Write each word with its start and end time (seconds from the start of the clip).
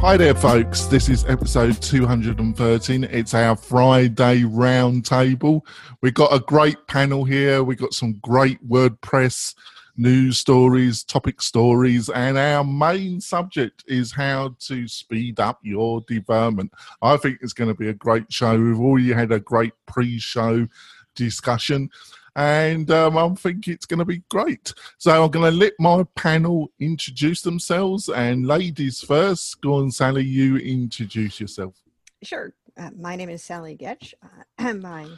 Hi 0.00 0.16
there, 0.16 0.32
folks. 0.32 0.84
This 0.84 1.08
is 1.08 1.24
episode 1.24 1.82
213. 1.82 3.02
It's 3.02 3.34
our 3.34 3.56
Friday 3.56 4.42
roundtable. 4.42 5.62
We've 6.00 6.14
got 6.14 6.32
a 6.32 6.38
great 6.38 6.76
panel 6.86 7.24
here. 7.24 7.64
We've 7.64 7.80
got 7.80 7.92
some 7.92 8.12
great 8.22 8.64
WordPress 8.68 9.56
news 9.96 10.38
stories, 10.38 11.02
topic 11.02 11.42
stories, 11.42 12.08
and 12.10 12.38
our 12.38 12.62
main 12.62 13.20
subject 13.20 13.82
is 13.88 14.12
how 14.12 14.54
to 14.60 14.86
speed 14.86 15.40
up 15.40 15.58
your 15.64 16.00
development. 16.02 16.70
I 17.02 17.16
think 17.16 17.38
it's 17.42 17.52
going 17.52 17.68
to 17.68 17.74
be 17.76 17.88
a 17.88 17.94
great 17.94 18.32
show. 18.32 18.56
We've 18.56 18.78
already 18.78 19.12
had 19.12 19.32
a 19.32 19.40
great 19.40 19.72
pre 19.86 20.20
show 20.20 20.68
discussion 21.16 21.90
and 22.38 22.88
um, 22.92 23.18
I 23.18 23.28
think 23.34 23.66
it's 23.66 23.84
going 23.84 23.98
to 23.98 24.04
be 24.04 24.22
great. 24.28 24.72
So 24.96 25.24
I'm 25.24 25.30
going 25.30 25.50
to 25.50 25.58
let 25.58 25.72
my 25.80 26.04
panel 26.14 26.70
introduce 26.78 27.42
themselves, 27.42 28.08
and 28.08 28.46
ladies 28.46 29.00
first. 29.00 29.60
Go 29.60 29.74
on, 29.74 29.90
Sally, 29.90 30.24
you 30.24 30.56
introduce 30.56 31.40
yourself. 31.40 31.74
Sure. 32.22 32.52
Uh, 32.76 32.90
my 32.96 33.16
name 33.16 33.28
is 33.28 33.42
Sally 33.42 33.76
Goetsch. 33.76 34.14
Uh, 34.58 34.72
my 34.74 35.08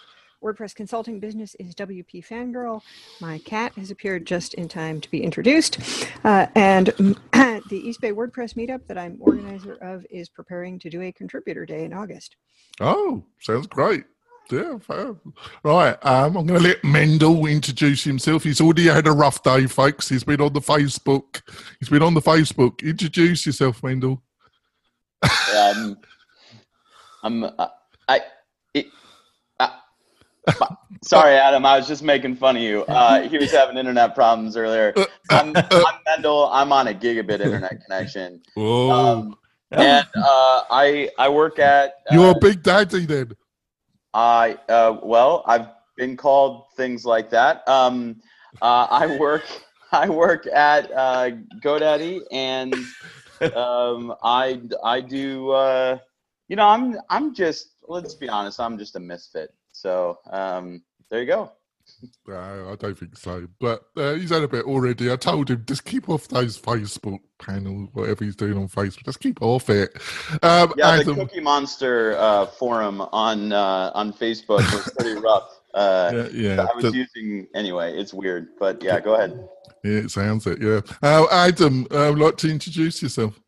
WordPress 0.43 0.75
consulting 0.75 1.21
business 1.21 1.55
is 1.57 1.75
WP 1.75 2.27
Fangirl. 2.27 2.81
My 3.21 3.37
cat 3.41 3.75
has 3.75 3.91
appeared 3.91 4.27
just 4.27 4.55
in 4.55 4.67
time 4.67 4.99
to 5.03 5.11
be 5.11 5.23
introduced. 5.23 5.79
Uh, 6.25 6.47
and 6.55 6.87
the 7.33 7.63
East 7.71 8.01
Bay 8.01 8.13
WordPress 8.13 8.55
meetup 8.55 8.87
that 8.87 8.97
I'm 8.97 9.19
organizer 9.21 9.75
of 9.83 10.07
is 10.09 10.31
preparing 10.31 10.79
to 10.79 10.89
do 10.89 11.03
a 11.03 11.13
contributor 11.13 11.67
day 11.67 11.85
in 11.85 11.93
August. 11.93 12.37
Oh, 12.81 13.23
sounds 13.41 13.67
great. 13.67 14.05
Yeah, 14.51 14.79
fair. 14.79 15.15
Right. 15.63 15.97
Um, 16.05 16.37
I'm 16.37 16.47
going 16.47 16.61
to 16.61 16.69
let 16.69 16.83
Mendel 16.83 17.47
introduce 17.47 18.03
himself. 18.05 18.43
He's 18.45 18.61
already 18.61 18.87
had 18.87 19.07
a 19.07 19.13
rough 19.13 19.43
day, 19.43 19.67
folks. 19.67 20.09
He's 20.09 20.25
been 20.25 20.41
on 20.41 20.53
the 20.53 20.61
Facebook. 20.61 21.43
He's 21.79 21.89
been 21.89 22.03
on 22.03 22.15
the 22.15 22.21
Facebook. 22.21 22.83
Introduce 22.83 23.47
yourself, 23.47 23.83
Mendel. 23.83 24.23
um, 25.55 25.99
I'm. 27.23 27.45
Uh, 27.45 27.69
I. 28.09 28.21
It, 28.75 28.87
uh, 29.61 29.69
sorry, 31.05 31.35
Adam. 31.35 31.65
I 31.65 31.77
was 31.77 31.87
just 31.87 32.03
making 32.03 32.37
fun 32.37 32.57
of 32.57 32.63
you. 32.63 32.83
Uh, 32.85 33.29
he 33.29 33.39
was 33.39 33.53
having 33.53 33.77
internet 33.77 34.15
problems 34.15 34.57
earlier. 34.57 34.93
I'm, 35.31 35.53
I'm 35.57 35.95
Mendel. 36.07 36.49
I'm 36.53 36.73
on 36.73 36.89
a 36.89 36.95
gigabit 36.95 37.41
internet 37.41 37.83
connection. 37.85 38.43
Oh. 38.57 38.91
Um, 38.91 39.37
and 39.71 40.07
uh, 40.17 40.63
I 40.71 41.11
I 41.19 41.29
work 41.29 41.59
at. 41.59 41.95
You're 42.11 42.33
a 42.33 42.39
big 42.41 42.63
daddy 42.63 43.07
then. 43.07 43.33
I 44.15 44.59
uh, 44.69 44.99
well, 45.03 45.43
I've 45.47 45.69
been 45.97 46.17
called 46.17 46.67
things 46.77 47.05
like 47.05 47.31
that. 47.31 47.67
Um, 47.69 48.21
uh, 48.61 48.87
I 48.91 49.07
work 49.19 49.45
I 49.93 50.09
work 50.09 50.47
at 50.47 50.91
uh, 50.93 51.31
GoDaddy, 51.63 52.23
and 52.33 52.75
um, 53.55 54.15
I 54.23 54.61
I 54.85 55.01
do 55.01 55.51
uh, 55.51 55.99
you 56.49 56.57
know 56.57 56.67
I'm 56.69 56.97
I'm 57.11 57.35
just 57.35 57.75
let's 57.89 58.15
be 58.15 58.29
honest 58.29 58.61
I'm 58.61 58.79
just 58.79 58.97
a 58.97 59.01
misfit. 59.01 59.55
So 59.73 60.19
um, 60.31 60.83
there 61.11 61.21
you 61.21 61.27
go. 61.27 61.53
No, 62.27 62.71
I 62.73 62.77
don't 62.77 62.99
think 62.99 63.17
so. 63.17 63.47
But 63.59 63.83
uh, 63.97 64.15
he's 64.15 64.31
had 64.31 64.43
a 64.43 64.49
bit 64.49 64.65
already. 64.65 65.11
I 65.11 65.17
told 65.17 65.51
him 65.51 65.65
just 65.67 65.85
keep 65.85 66.09
off 66.09 66.29
those 66.29 66.59
Facebook 66.59 67.19
panels, 67.39 67.89
whatever 67.93 68.25
he's 68.25 68.37
doing 68.37 68.57
on 68.57 68.69
Facebook. 68.69 69.05
Just 69.05 69.21
keep 69.21 69.41
off 69.43 69.69
it. 69.71 69.91
Um, 70.43 70.73
yeah, 70.77 70.91
Adam, 70.91 71.17
the 71.17 71.25
Cookie 71.27 71.41
Monster 71.41 72.17
uh, 72.19 72.47
forum 72.47 73.01
on 73.01 73.53
uh, 73.53 73.91
on 73.95 74.13
Facebook 74.13 74.59
was 74.73 74.93
pretty 74.99 75.21
rough. 75.21 75.57
Uh, 75.73 76.27
yeah, 76.33 76.55
yeah, 76.57 76.63
I 76.63 76.75
was 76.75 76.83
the, 76.83 76.91
using 76.91 77.47
anyway. 77.55 77.97
It's 77.97 78.13
weird, 78.13 78.49
but 78.59 78.83
yeah, 78.83 78.99
go 78.99 79.15
ahead. 79.15 79.49
Yeah, 79.85 79.99
it 79.99 80.11
sounds 80.11 80.45
it. 80.49 80.61
Yeah, 80.61 80.81
uh, 81.01 81.27
Adam, 81.31 81.87
I'd 81.93 81.97
uh, 81.97 82.13
like 82.13 82.37
to 82.39 82.51
introduce 82.51 83.01
yourself. 83.01 83.41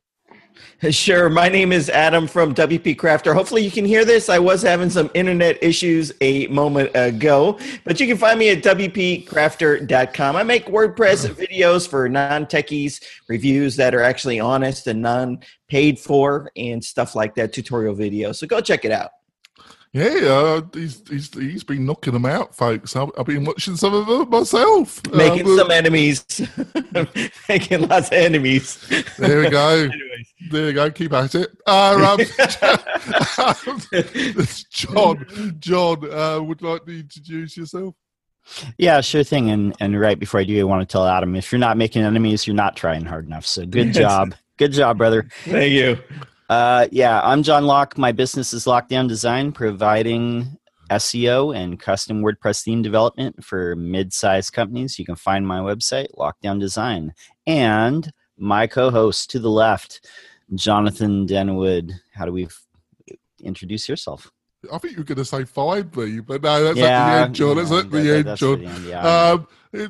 Sure. 0.91 1.29
My 1.29 1.49
name 1.49 1.73
is 1.73 1.89
Adam 1.89 2.27
from 2.27 2.55
WP 2.55 2.97
Crafter. 2.97 3.33
Hopefully, 3.33 3.65
you 3.65 3.71
can 3.71 3.85
hear 3.85 4.05
this. 4.05 4.29
I 4.29 4.39
was 4.41 4.63
having 4.63 4.91
some 4.91 5.11
internet 5.15 5.63
issues 5.63 6.13
a 6.21 6.49
moment 6.49 6.91
ago, 6.95 7.59
but 7.85 8.01
you 8.01 8.07
can 8.07 8.17
find 8.17 8.39
me 8.39 8.51
at 8.51 8.63
WPCrafter.com. 8.63 10.37
I 10.37 10.43
make 10.43 10.67
WordPress 10.67 11.29
videos 11.47 11.89
for 11.89 12.09
non 12.09 12.47
techies, 12.47 13.01
reviews 13.29 13.77
that 13.77 13.95
are 13.95 14.03
actually 14.03 14.41
honest 14.41 14.89
and 14.89 15.01
non 15.01 15.41
paid 15.69 15.99
for, 16.01 16.51
and 16.57 16.85
stuff 16.85 17.15
like 17.15 17.35
that, 17.37 17.53
tutorial 17.53 17.95
videos. 17.95 18.37
So 18.37 18.47
go 18.47 18.61
check 18.61 18.85
it 18.85 18.91
out. 18.91 19.11
Yeah, 19.95 20.05
uh, 20.07 20.63
he's, 20.73 21.07
he's 21.07 21.35
he's 21.35 21.65
been 21.65 21.85
knocking 21.85 22.15
them 22.15 22.25
out, 22.25 22.57
folks. 22.57 22.97
I've, 22.97 23.11
I've 23.19 23.27
been 23.27 23.45
watching 23.45 23.77
some 23.77 23.93
of 23.93 24.07
them 24.07 24.31
myself, 24.31 25.03
making 25.13 25.47
uh, 25.47 25.57
some 25.57 25.71
enemies, 25.71 26.25
making 27.49 27.89
lots 27.89 28.07
of 28.07 28.15
enemies. 28.15 28.83
There 29.19 29.41
we 29.41 29.51
go. 29.51 29.91
there 30.51 30.67
we 30.67 30.73
go. 30.73 30.91
Keep 30.91 31.13
at 31.13 31.35
it. 31.35 31.51
Uh, 31.67 32.17
um, 32.17 32.21
John, 34.71 35.57
John, 35.59 36.11
uh, 36.11 36.43
would 36.43 36.63
like 36.63 36.87
to 36.87 37.01
introduce 37.01 37.59
yourself. 37.59 37.95
Yeah, 38.79 39.03
sure 39.03 39.25
thing. 39.25 39.51
And 39.51 39.77
and 39.79 40.01
right 40.01 40.19
before 40.19 40.41
I 40.41 40.45
do, 40.45 40.59
I 40.59 40.65
want 40.65 40.89
to 40.89 40.91
tell 40.91 41.07
Adam, 41.07 41.37
if 41.37 41.53
you're 41.53 41.59
not 41.59 41.77
making 41.77 42.03
enemies, 42.03 42.47
you're 42.47 42.57
not 42.57 42.77
trying 42.77 43.05
hard 43.05 43.27
enough. 43.27 43.45
So 43.45 43.67
good 43.67 43.93
job, 43.93 44.35
good 44.57 44.73
job, 44.73 44.97
brother. 44.97 45.29
Thank 45.45 45.73
you. 45.73 45.99
Uh, 46.53 46.87
yeah, 46.93 47.19
I'm 47.23 47.43
John 47.43 47.65
Locke. 47.65 47.97
My 47.97 48.13
business 48.13 48.53
is 48.53 48.67
Lockdown 48.67 49.09
Design, 49.09 49.53
providing 49.53 50.59
SEO 50.91 51.57
and 51.57 51.81
custom 51.81 52.23
WordPress 52.23 52.63
theme 52.63 52.83
development 52.83 53.43
for 53.43 53.75
mid-sized 53.75 54.53
companies. 54.53 54.99
You 54.99 55.07
can 55.07 55.17
find 55.17 55.47
my 55.47 55.61
website, 55.61 56.09
Lockdown 56.19 56.61
Design, 56.61 57.15
and 57.47 58.13
my 58.37 58.67
co-host 58.67 59.31
to 59.31 59.39
the 59.39 59.49
left, 59.49 60.07
Jonathan 60.55 61.27
Denwood. 61.27 61.91
How 62.13 62.27
do 62.27 62.33
we 62.33 62.45
f- 62.45 62.67
introduce 63.41 63.89
yourself? 63.89 64.31
I 64.71 64.77
think 64.77 64.93
you 64.93 64.99
were 64.99 65.05
going 65.05 65.17
to 65.17 65.25
say 65.25 65.45
find 65.45 65.97
me, 65.97 66.21
but 66.21 66.43
no, 66.43 66.65
that's 66.65 66.79
yeah, 66.79 66.85
at 66.85 67.15
the 67.15 67.25
end, 67.25 67.35
John. 67.35 67.49
Yeah, 67.49 67.63
that's 67.63 67.73
at 67.73 67.91
the 67.91 67.99
that, 67.99 68.27
end, 68.27 68.37
John. 68.37 68.59
The 68.59 68.67
end, 68.67 68.85
yeah, 68.85 69.31
um, 69.31 69.47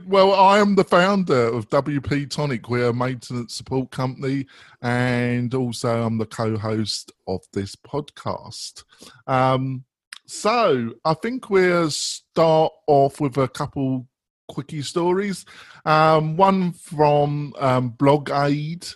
well, 0.07 0.33
I 0.33 0.59
am 0.59 0.77
the 0.77 0.85
founder 0.85 1.49
of 1.49 1.69
WP 1.69 2.31
Tonic. 2.31 2.69
We're 2.69 2.91
a 2.91 2.95
maintenance 2.95 3.55
support 3.55 3.91
company, 3.91 4.47
and 4.81 5.53
also 5.55 6.05
I'm 6.05 6.19
the 6.19 6.27
co-host 6.27 7.13
of 7.27 7.41
this 7.53 7.75
podcast. 7.75 8.85
Um, 9.27 9.85
so 10.27 10.93
I 11.05 11.15
think 11.15 11.51
we'll 11.51 11.91
start 11.91 12.73
off 12.87 13.21
with 13.21 13.37
a 13.39 13.49
couple 13.49 14.07
quickie 14.49 14.83
stories. 14.83 15.45
Um, 15.85 16.37
one 16.37 16.73
from 16.73 17.55
um, 17.59 17.91
Blog 17.91 18.31
Aid. 18.31 18.87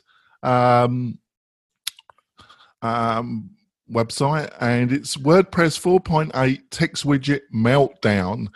Um, 0.42 1.18
um, 2.82 3.50
website, 3.90 4.52
and 4.60 4.92
it's 4.92 5.16
WordPress 5.16 5.80
4.8 5.80 6.60
text 6.70 7.04
widget 7.04 7.42
meltdown. 7.54 8.48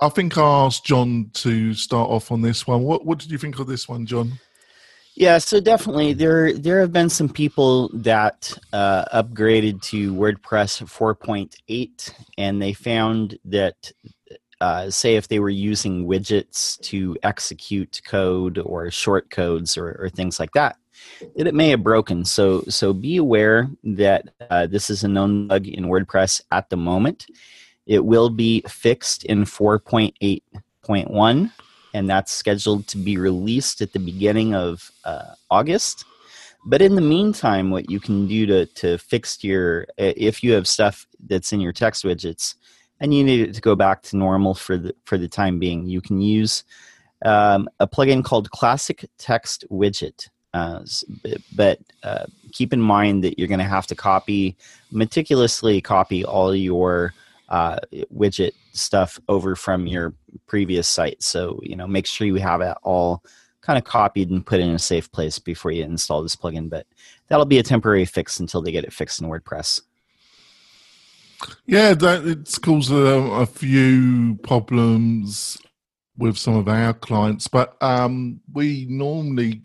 I 0.00 0.08
think 0.10 0.36
I 0.36 0.42
asked 0.66 0.84
John 0.84 1.30
to 1.34 1.72
start 1.74 2.10
off 2.10 2.30
on 2.30 2.42
this 2.42 2.66
one. 2.66 2.82
What 2.82 3.04
what 3.06 3.18
did 3.18 3.30
you 3.30 3.38
think 3.38 3.58
of 3.58 3.66
this 3.66 3.88
one, 3.88 4.06
John? 4.06 4.38
Yeah, 5.14 5.38
so 5.38 5.60
definitely 5.60 6.12
there 6.12 6.52
there 6.52 6.80
have 6.80 6.92
been 6.92 7.08
some 7.08 7.30
people 7.30 7.88
that 7.94 8.52
uh, 8.74 9.06
upgraded 9.06 9.80
to 9.84 10.12
WordPress 10.12 10.84
4.8, 10.84 12.12
and 12.36 12.60
they 12.60 12.74
found 12.74 13.38
that 13.46 13.92
uh, 14.60 14.90
say 14.90 15.16
if 15.16 15.28
they 15.28 15.38
were 15.38 15.48
using 15.48 16.06
widgets 16.06 16.78
to 16.80 17.16
execute 17.22 18.02
code 18.06 18.58
or 18.58 18.90
short 18.90 19.30
codes 19.30 19.78
or, 19.78 19.96
or 19.98 20.10
things 20.10 20.38
like 20.38 20.52
that, 20.52 20.76
that 21.36 21.46
it 21.46 21.54
may 21.54 21.70
have 21.70 21.82
broken. 21.82 22.22
So 22.22 22.62
so 22.68 22.92
be 22.92 23.16
aware 23.16 23.70
that 23.84 24.28
uh, 24.50 24.66
this 24.66 24.90
is 24.90 25.02
a 25.02 25.08
known 25.08 25.48
bug 25.48 25.66
in 25.66 25.86
WordPress 25.86 26.42
at 26.52 26.68
the 26.68 26.76
moment. 26.76 27.26
It 27.86 28.04
will 28.04 28.30
be 28.30 28.62
fixed 28.68 29.24
in 29.24 29.44
4.8.1, 29.44 31.52
and 31.94 32.10
that's 32.10 32.32
scheduled 32.32 32.86
to 32.88 32.98
be 32.98 33.16
released 33.16 33.80
at 33.80 33.92
the 33.92 33.98
beginning 33.98 34.54
of 34.54 34.90
uh, 35.04 35.34
August. 35.50 36.04
But 36.68 36.82
in 36.82 36.96
the 36.96 37.00
meantime, 37.00 37.70
what 37.70 37.88
you 37.88 38.00
can 38.00 38.26
do 38.26 38.44
to, 38.46 38.66
to 38.66 38.98
fix 38.98 39.44
your, 39.44 39.86
if 39.96 40.42
you 40.42 40.52
have 40.52 40.66
stuff 40.66 41.06
that's 41.28 41.52
in 41.52 41.60
your 41.60 41.72
text 41.72 42.04
widgets 42.04 42.56
and 42.98 43.14
you 43.14 43.22
need 43.22 43.48
it 43.48 43.54
to 43.54 43.60
go 43.60 43.76
back 43.76 44.02
to 44.02 44.16
normal 44.16 44.54
for 44.54 44.76
the, 44.76 44.92
for 45.04 45.16
the 45.16 45.28
time 45.28 45.60
being, 45.60 45.86
you 45.86 46.00
can 46.00 46.20
use 46.20 46.64
um, 47.24 47.68
a 47.78 47.86
plugin 47.86 48.24
called 48.24 48.50
Classic 48.50 49.08
Text 49.16 49.64
Widget 49.70 50.28
Uh, 50.54 50.80
but 51.54 51.78
uh, 52.02 52.26
keep 52.52 52.72
in 52.72 52.80
mind 52.80 53.22
that 53.22 53.38
you're 53.38 53.48
going 53.48 53.60
to 53.60 53.64
have 53.64 53.86
to 53.86 53.94
copy 53.94 54.56
meticulously 54.90 55.80
copy 55.80 56.24
all 56.24 56.54
your 56.54 57.14
uh, 57.48 57.78
widget 58.14 58.52
stuff 58.72 59.20
over 59.28 59.56
from 59.56 59.86
your 59.86 60.14
previous 60.46 60.88
site. 60.88 61.22
So 61.22 61.60
you 61.62 61.76
know, 61.76 61.86
make 61.86 62.06
sure 62.06 62.26
you 62.26 62.36
have 62.36 62.60
it 62.60 62.76
all 62.82 63.22
kind 63.60 63.78
of 63.78 63.84
copied 63.84 64.30
and 64.30 64.46
put 64.46 64.60
in 64.60 64.70
a 64.70 64.78
safe 64.78 65.10
place 65.10 65.38
before 65.38 65.72
you 65.72 65.82
install 65.84 66.22
this 66.22 66.36
plugin. 66.36 66.70
But 66.70 66.86
that'll 67.28 67.46
be 67.46 67.58
a 67.58 67.64
temporary 67.64 68.04
fix 68.04 68.38
until 68.38 68.62
they 68.62 68.70
get 68.70 68.84
it 68.84 68.92
fixed 68.92 69.20
in 69.20 69.28
WordPress. 69.28 69.82
Yeah, 71.66 71.94
that, 71.94 72.26
it's 72.26 72.58
caused 72.58 72.92
a, 72.92 72.96
a, 72.96 73.46
few 73.46 74.38
problems 74.42 75.58
with 76.16 76.38
some 76.38 76.56
of 76.56 76.68
our 76.68 76.94
clients, 76.94 77.46
but 77.46 77.76
um, 77.82 78.40
we 78.52 78.86
normally, 78.88 79.60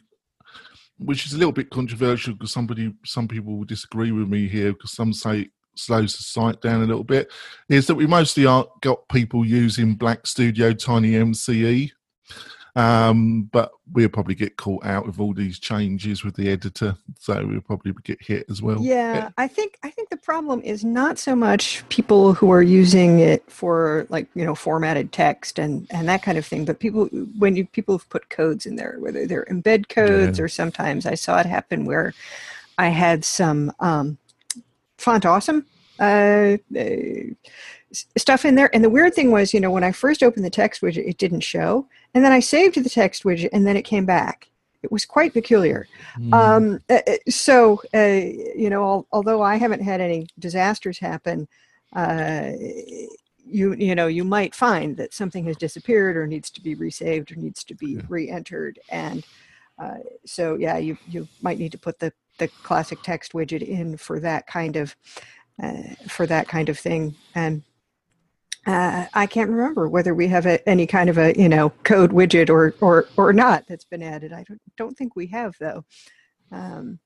which 0.97 1.25
is 1.25 1.33
a 1.33 1.37
little 1.37 1.53
bit 1.53 1.69
controversial 1.69 2.33
because 2.33 2.51
somebody, 2.51 2.93
some 3.05 3.27
people 3.27 3.57
will 3.57 3.63
disagree 3.63 4.11
with 4.11 4.27
me 4.27 4.49
here 4.49 4.73
because 4.73 4.91
some 4.91 5.13
say 5.13 5.49
slows 5.81 6.15
the 6.15 6.23
site 6.23 6.61
down 6.61 6.81
a 6.81 6.85
little 6.85 7.03
bit, 7.03 7.31
is 7.69 7.87
that 7.87 7.95
we 7.95 8.07
mostly 8.07 8.45
are, 8.45 8.67
got 8.81 9.07
people 9.09 9.45
using 9.45 9.95
Black 9.95 10.27
Studio 10.27 10.73
Tiny 10.73 11.11
MCE 11.11 11.91
um, 12.75 13.43
but 13.51 13.71
we'll 13.91 14.09
probably 14.09 14.35
get 14.35 14.55
caught 14.55 14.85
out 14.85 15.05
with 15.05 15.19
all 15.19 15.33
these 15.33 15.59
changes 15.59 16.23
with 16.23 16.35
the 16.35 16.49
editor, 16.49 16.95
so 17.19 17.45
we'll 17.45 17.59
probably 17.59 17.93
get 18.03 18.21
hit 18.21 18.45
as 18.49 18.61
well. 18.61 18.77
Yeah, 18.81 19.29
I 19.37 19.47
think 19.47 19.77
I 19.83 19.89
think 19.89 20.09
the 20.09 20.17
problem 20.17 20.61
is 20.61 20.85
not 20.85 21.19
so 21.19 21.35
much 21.35 21.87
people 21.89 22.33
who 22.33 22.49
are 22.51 22.61
using 22.61 23.19
it 23.19 23.43
for 23.51 24.07
like 24.09 24.27
you 24.35 24.45
know 24.45 24.55
formatted 24.55 25.11
text 25.11 25.59
and 25.59 25.85
and 25.91 26.07
that 26.07 26.23
kind 26.23 26.37
of 26.37 26.45
thing, 26.45 26.63
but 26.63 26.79
people 26.79 27.07
when 27.37 27.57
you 27.57 27.65
people 27.65 27.97
have 27.97 28.09
put 28.09 28.29
codes 28.29 28.65
in 28.65 28.77
there, 28.77 28.95
whether 28.99 29.27
they're 29.27 29.47
embed 29.51 29.89
codes 29.89 30.39
yeah. 30.39 30.45
or 30.45 30.47
sometimes 30.47 31.05
I 31.05 31.15
saw 31.15 31.39
it 31.39 31.45
happen 31.45 31.83
where 31.83 32.13
I 32.77 32.87
had 32.87 33.25
some 33.25 33.73
um, 33.81 34.17
font 34.97 35.25
awesome. 35.25 35.65
Uh, 36.01 36.57
uh, 36.77 36.85
stuff 38.17 38.45
in 38.45 38.55
there. 38.55 38.73
And 38.73 38.83
the 38.83 38.89
weird 38.89 39.13
thing 39.13 39.31
was, 39.31 39.53
you 39.53 39.59
know, 39.59 39.69
when 39.69 39.83
I 39.83 39.91
first 39.91 40.23
opened 40.23 40.45
the 40.45 40.49
text 40.49 40.81
widget, 40.81 41.07
it 41.07 41.17
didn't 41.17 41.41
show. 41.41 41.87
And 42.13 42.23
then 42.23 42.31
I 42.31 42.39
saved 42.39 42.81
the 42.81 42.89
text 42.89 43.23
widget 43.23 43.49
and 43.53 43.67
then 43.67 43.77
it 43.77 43.83
came 43.83 44.05
back. 44.05 44.49
It 44.81 44.91
was 44.91 45.05
quite 45.05 45.33
peculiar. 45.33 45.87
Mm. 46.17 46.33
Um, 46.33 46.79
uh, 46.89 46.99
uh, 47.05 47.17
so, 47.29 47.81
uh, 47.93 48.21
you 48.55 48.69
know, 48.69 48.83
al- 48.83 49.07
although 49.11 49.41
I 49.41 49.57
haven't 49.57 49.83
had 49.83 50.01
any 50.01 50.27
disasters 50.39 50.97
happen, 50.97 51.47
uh, 51.93 52.51
you 53.51 53.73
you 53.73 53.95
know 53.95 54.07
you 54.07 54.23
might 54.23 54.55
find 54.55 54.95
that 54.97 55.13
something 55.13 55.45
has 55.45 55.57
disappeared 55.57 56.15
or 56.15 56.25
needs 56.25 56.49
to 56.49 56.61
be 56.61 56.75
resaved 56.75 57.31
or 57.31 57.35
needs 57.35 57.63
to 57.65 57.75
be 57.75 57.93
yeah. 57.93 58.01
re-entered 58.07 58.79
and 58.89 59.25
uh, 59.77 59.97
so 60.25 60.55
yeah 60.55 60.77
you 60.77 60.97
you 61.09 61.27
might 61.41 61.59
need 61.59 61.71
to 61.71 61.77
put 61.77 61.99
the 61.99 62.13
the 62.37 62.47
classic 62.47 63.01
text 63.03 63.33
widget 63.33 63.61
in 63.61 63.97
for 63.97 64.19
that 64.19 64.47
kind 64.47 64.77
of 64.77 64.95
for 66.07 66.25
that 66.25 66.47
kind 66.47 66.69
of 66.69 66.79
thing 66.79 67.15
and 67.35 67.63
uh, 68.65 69.05
I 69.13 69.25
can't 69.25 69.49
remember 69.49 69.89
whether 69.89 70.13
we 70.13 70.27
have 70.27 70.45
a, 70.45 70.67
any 70.69 70.85
kind 70.85 71.09
of 71.09 71.17
a 71.17 71.33
you 71.37 71.49
know 71.49 71.71
code 71.83 72.11
widget 72.11 72.49
or 72.49 72.75
or 72.79 73.07
or 73.17 73.33
not 73.33 73.65
that's 73.67 73.85
been 73.85 74.03
added. 74.03 74.31
I 74.31 74.43
don't 74.43 74.61
don't 74.77 74.97
think 74.97 75.15
we 75.15 75.27
have 75.27 75.55
though. 75.59 75.83
Um, 76.51 76.99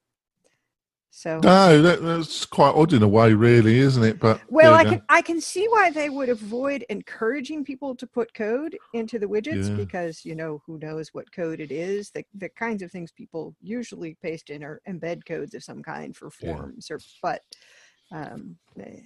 so 1.11 1.39
no, 1.41 1.81
that, 1.81 2.01
that's 2.01 2.45
quite 2.45 2.75
odd 2.75 2.91
in 2.91 3.01
a 3.01 3.07
way, 3.07 3.33
really, 3.33 3.77
isn't 3.77 4.03
it? 4.03 4.19
But 4.19 4.41
well, 4.49 4.73
I 4.73 4.83
can 4.83 5.01
I 5.07 5.21
can 5.21 5.39
see 5.39 5.65
why 5.69 5.89
they 5.89 6.09
would 6.09 6.27
avoid 6.27 6.83
encouraging 6.89 7.63
people 7.63 7.95
to 7.95 8.05
put 8.05 8.33
code 8.33 8.77
into 8.93 9.17
the 9.17 9.25
widgets 9.25 9.69
yeah. 9.69 9.75
because 9.75 10.25
you 10.25 10.35
know 10.35 10.61
who 10.67 10.77
knows 10.77 11.13
what 11.13 11.31
code 11.31 11.61
it 11.61 11.71
is. 11.71 12.09
The 12.09 12.25
the 12.33 12.49
kinds 12.49 12.83
of 12.83 12.91
things 12.91 13.13
people 13.13 13.55
usually 13.61 14.17
paste 14.21 14.49
in 14.49 14.61
are 14.61 14.81
embed 14.89 15.25
codes 15.25 15.53
of 15.53 15.63
some 15.63 15.81
kind 15.81 16.13
for 16.13 16.29
forms 16.29 16.87
yeah. 16.89 16.97
or 16.97 16.99
but 17.21 17.41
um, 18.15 18.55
eh, 18.79 18.99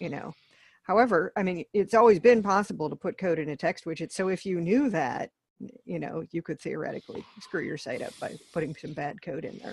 you 0.00 0.08
know 0.08 0.34
However, 0.84 1.32
I 1.34 1.42
mean, 1.42 1.64
it's 1.72 1.94
always 1.94 2.20
been 2.20 2.42
possible 2.42 2.88
to 2.90 2.96
put 2.96 3.18
code 3.18 3.38
in 3.38 3.48
a 3.48 3.56
text 3.56 3.86
widget. 3.86 4.12
So 4.12 4.28
if 4.28 4.44
you 4.44 4.60
knew 4.60 4.90
that, 4.90 5.30
you 5.86 5.98
know, 5.98 6.24
you 6.30 6.42
could 6.42 6.60
theoretically 6.60 7.24
screw 7.40 7.62
your 7.62 7.78
site 7.78 8.02
up 8.02 8.12
by 8.20 8.36
putting 8.52 8.74
some 8.76 8.92
bad 8.92 9.20
code 9.22 9.46
in 9.46 9.58
there. 9.58 9.72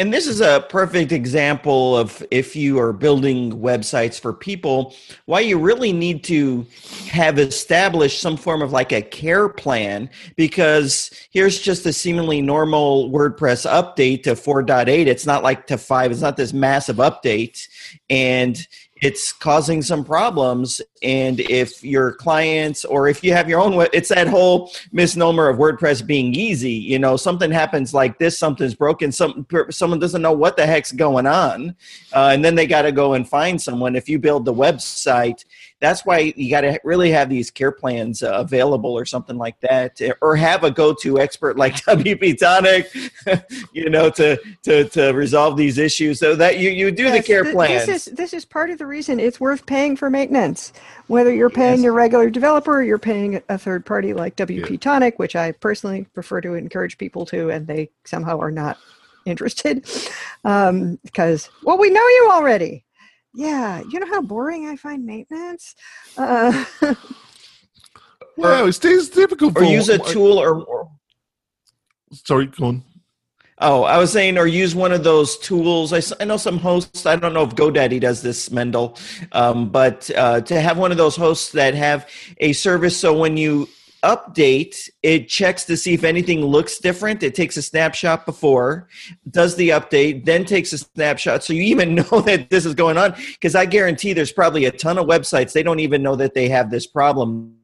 And 0.00 0.12
this 0.12 0.28
is 0.28 0.40
a 0.40 0.64
perfect 0.68 1.10
example 1.10 1.96
of 1.96 2.24
if 2.30 2.54
you 2.54 2.78
are 2.78 2.92
building 2.92 3.50
websites 3.60 4.20
for 4.20 4.32
people, 4.32 4.94
why 5.24 5.40
you 5.40 5.58
really 5.58 5.92
need 5.92 6.22
to 6.24 6.64
have 7.08 7.36
established 7.40 8.20
some 8.20 8.36
form 8.36 8.62
of 8.62 8.70
like 8.70 8.92
a 8.92 9.02
care 9.02 9.48
plan 9.48 10.08
because 10.36 11.10
here's 11.32 11.58
just 11.58 11.84
a 11.84 11.92
seemingly 11.92 12.40
normal 12.40 13.10
WordPress 13.10 13.68
update 13.68 14.22
to 14.22 14.34
4.8. 14.34 14.88
It's 14.88 15.26
not 15.26 15.42
like 15.42 15.66
to 15.66 15.76
5, 15.76 16.12
it's 16.12 16.20
not 16.20 16.36
this 16.36 16.52
massive 16.52 16.98
update. 16.98 17.66
And 18.08 18.56
it's 19.00 19.32
causing 19.32 19.82
some 19.82 20.04
problems 20.04 20.80
and 21.02 21.40
if 21.40 21.84
your 21.84 22.12
clients 22.12 22.84
or 22.84 23.08
if 23.08 23.22
you 23.22 23.32
have 23.32 23.48
your 23.48 23.60
own 23.60 23.86
it's 23.92 24.08
that 24.08 24.26
whole 24.26 24.72
misnomer 24.92 25.48
of 25.48 25.58
wordpress 25.58 26.04
being 26.04 26.34
easy 26.34 26.72
you 26.72 26.98
know 26.98 27.16
something 27.16 27.50
happens 27.50 27.94
like 27.94 28.18
this 28.18 28.38
something's 28.38 28.74
broken 28.74 29.12
some 29.12 29.46
someone 29.70 29.98
doesn't 29.98 30.22
know 30.22 30.32
what 30.32 30.56
the 30.56 30.66
heck's 30.66 30.92
going 30.92 31.26
on 31.26 31.74
uh, 32.12 32.30
and 32.32 32.44
then 32.44 32.54
they 32.54 32.66
got 32.66 32.82
to 32.82 32.92
go 32.92 33.14
and 33.14 33.28
find 33.28 33.60
someone. 33.60 33.94
If 33.96 34.08
you 34.08 34.18
build 34.18 34.44
the 34.44 34.54
website 34.54 35.44
that's 35.80 36.04
why 36.04 36.32
you 36.36 36.50
got 36.50 36.62
to 36.62 36.80
really 36.84 37.10
have 37.10 37.28
these 37.28 37.50
care 37.50 37.72
plans 37.72 38.22
uh, 38.22 38.32
available 38.32 38.92
or 38.92 39.04
something 39.04 39.36
like 39.36 39.58
that 39.60 40.00
or 40.20 40.36
have 40.36 40.64
a 40.64 40.70
go-to 40.70 41.20
expert 41.20 41.56
like 41.56 41.74
wp 41.84 42.38
tonic 42.38 42.90
you 43.72 43.88
know 43.88 44.10
to, 44.10 44.38
to 44.62 44.88
to 44.88 45.12
resolve 45.12 45.56
these 45.56 45.78
issues 45.78 46.18
so 46.18 46.34
that 46.34 46.58
you 46.58 46.70
you 46.70 46.90
do 46.90 47.04
yes, 47.04 47.16
the 47.16 47.22
care 47.22 47.42
th- 47.42 47.54
plans 47.54 47.86
this 47.86 48.06
is 48.06 48.14
this 48.14 48.32
is 48.32 48.44
part 48.44 48.70
of 48.70 48.78
the 48.78 48.86
reason 48.86 49.20
it's 49.20 49.40
worth 49.40 49.66
paying 49.66 49.96
for 49.96 50.10
maintenance 50.10 50.72
whether 51.08 51.34
you're 51.34 51.50
paying 51.50 51.76
yes. 51.76 51.84
your 51.84 51.92
regular 51.92 52.30
developer 52.30 52.78
or 52.78 52.82
you're 52.82 52.98
paying 52.98 53.42
a 53.48 53.58
third 53.58 53.84
party 53.84 54.12
like 54.12 54.36
WP 54.36 54.70
yeah. 54.70 54.76
Tonic, 54.76 55.18
which 55.18 55.34
I 55.34 55.52
personally 55.52 56.06
prefer 56.14 56.40
to 56.42 56.54
encourage 56.54 56.98
people 56.98 57.26
to, 57.26 57.50
and 57.50 57.66
they 57.66 57.90
somehow 58.04 58.38
are 58.38 58.50
not 58.50 58.78
interested 59.26 59.88
um, 60.44 60.98
because, 61.02 61.50
well, 61.64 61.78
we 61.78 61.90
know 61.90 62.06
you 62.06 62.28
already. 62.30 62.84
Yeah, 63.34 63.82
you 63.88 64.00
know 64.00 64.06
how 64.06 64.22
boring 64.22 64.66
I 64.66 64.76
find 64.76 65.04
maintenance. 65.04 65.74
Uh, 66.16 66.64
well, 68.36 68.66
it's, 68.66 68.84
it's 68.84 69.08
difficult. 69.08 69.56
Or 69.56 69.64
use 69.64 69.88
a 69.88 69.98
tool 69.98 70.38
or, 70.38 70.62
or 70.64 70.90
sorry, 72.12 72.46
go 72.46 72.66
on. 72.66 72.84
Oh, 73.60 73.82
I 73.82 73.98
was 73.98 74.12
saying, 74.12 74.38
or 74.38 74.46
use 74.46 74.76
one 74.76 74.92
of 74.92 75.02
those 75.02 75.36
tools. 75.38 75.92
I, 75.92 76.00
I 76.20 76.24
know 76.24 76.36
some 76.36 76.58
hosts. 76.58 77.06
I 77.06 77.16
don't 77.16 77.34
know 77.34 77.42
if 77.42 77.56
GoDaddy 77.56 78.00
does 78.00 78.22
this, 78.22 78.52
Mendel, 78.52 78.96
um, 79.32 79.70
but 79.70 80.08
uh, 80.16 80.40
to 80.42 80.60
have 80.60 80.78
one 80.78 80.92
of 80.92 80.96
those 80.96 81.16
hosts 81.16 81.50
that 81.52 81.74
have 81.74 82.08
a 82.38 82.52
service, 82.52 82.96
so 82.96 83.18
when 83.18 83.36
you 83.36 83.68
update, 84.02 84.88
it 85.02 85.28
checks 85.28 85.64
to 85.64 85.76
see 85.76 85.94
if 85.94 86.04
anything 86.04 86.44
looks 86.44 86.78
different. 86.78 87.22
It 87.22 87.34
takes 87.34 87.56
a 87.56 87.62
snapshot 87.62 88.26
before, 88.26 88.88
does 89.30 89.56
the 89.56 89.70
update, 89.70 90.24
then 90.24 90.44
takes 90.44 90.72
a 90.72 90.78
snapshot, 90.78 91.44
so 91.44 91.52
you 91.52 91.62
even 91.62 91.94
know 91.96 92.20
that 92.22 92.50
this 92.50 92.64
is 92.64 92.74
going 92.74 92.98
on. 92.98 93.14
Because 93.32 93.54
I 93.54 93.66
guarantee 93.66 94.12
there's 94.12 94.32
probably 94.32 94.66
a 94.66 94.72
ton 94.72 94.98
of 94.98 95.06
websites 95.06 95.52
they 95.52 95.62
don't 95.62 95.80
even 95.80 96.02
know 96.02 96.16
that 96.16 96.34
they 96.34 96.48
have 96.48 96.70
this 96.70 96.86
problem 96.86 97.58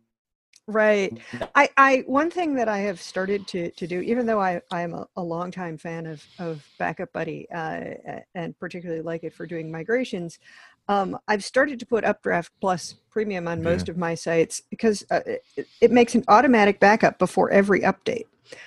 Right. 0.67 1.19
I, 1.55 1.69
I 1.77 2.05
one 2.07 2.31
thing 2.31 2.55
that 2.55 2.69
I 2.69 2.79
have 2.79 2.99
started 2.99 3.47
to, 3.49 3.71
to 3.73 3.87
do, 3.87 4.01
even 4.01 4.25
though 4.25 4.41
I, 4.41 4.63
I'm 4.71 4.95
a, 4.95 5.07
a 5.17 5.23
longtime 5.23 5.77
fan 5.77 6.07
of, 6.07 6.25
of 6.39 6.67
Backup 6.79 7.13
Buddy 7.13 7.47
uh, 7.55 7.83
and 8.35 8.59
particularly 8.59 9.03
like 9.03 9.25
it 9.25 9.35
for 9.35 9.47
doing 9.47 9.71
migrations, 9.71 10.39
um, 10.89 11.19
I've 11.29 11.45
started 11.45 11.79
to 11.81 11.87
put 11.87 12.05
Updraft 12.05 12.53
Plus 12.61 12.95
Premium 13.11 13.49
on 13.49 13.63
most 13.63 13.89
yeah. 13.89 13.93
of 13.93 13.99
my 13.99 14.15
sites 14.15 14.63
because 14.71 15.05
uh, 15.11 15.21
it, 15.57 15.67
it 15.81 15.91
makes 15.91 16.15
an 16.15 16.25
automatic 16.29 16.81
backup 16.81 17.19
before 17.19 17.51
every 17.51 17.81
update. 17.81 18.27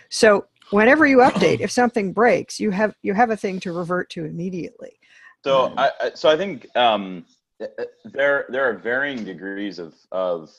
So 0.09 0.45
whenever 0.71 1.05
you 1.05 1.17
update, 1.17 1.59
if 1.59 1.71
something 1.71 2.13
breaks, 2.13 2.59
you 2.59 2.71
have 2.71 2.95
you 3.01 3.13
have 3.13 3.29
a 3.29 3.37
thing 3.37 3.59
to 3.61 3.71
revert 3.71 4.09
to 4.11 4.25
immediately. 4.25 4.99
So 5.43 5.65
um, 5.65 5.73
I 5.77 5.91
so 6.15 6.29
I 6.29 6.37
think 6.37 6.67
um, 6.75 7.25
there 8.05 8.45
there 8.49 8.67
are 8.67 8.73
varying 8.73 9.23
degrees 9.23 9.79
of 9.79 9.93
of 10.11 10.49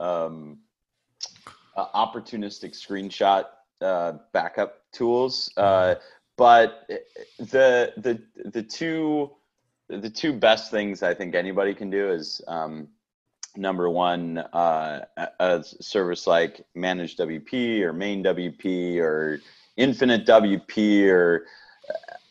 um, 0.00 0.58
uh, 1.76 1.86
opportunistic 1.94 2.72
screenshot 2.72 3.44
uh, 3.82 4.14
backup 4.32 4.80
tools. 4.92 5.52
Uh, 5.56 5.62
mm-hmm. 5.62 6.00
but 6.36 6.88
the 7.38 7.92
the 7.98 8.22
the 8.50 8.62
two 8.62 9.30
the 9.88 10.10
two 10.10 10.32
best 10.32 10.70
things 10.70 11.02
I 11.02 11.14
think 11.14 11.34
anybody 11.34 11.74
can 11.74 11.90
do 11.90 12.10
is 12.10 12.40
um, 12.48 12.88
number 13.56 13.88
one, 13.88 14.38
uh, 14.38 15.04
a 15.40 15.64
service 15.64 16.26
like 16.26 16.64
Managed 16.74 17.18
WP 17.18 17.80
or 17.80 17.92
Main 17.92 18.22
WP 18.22 18.98
or 18.98 19.40
Infinite 19.76 20.26
WP 20.26 21.08
or 21.08 21.46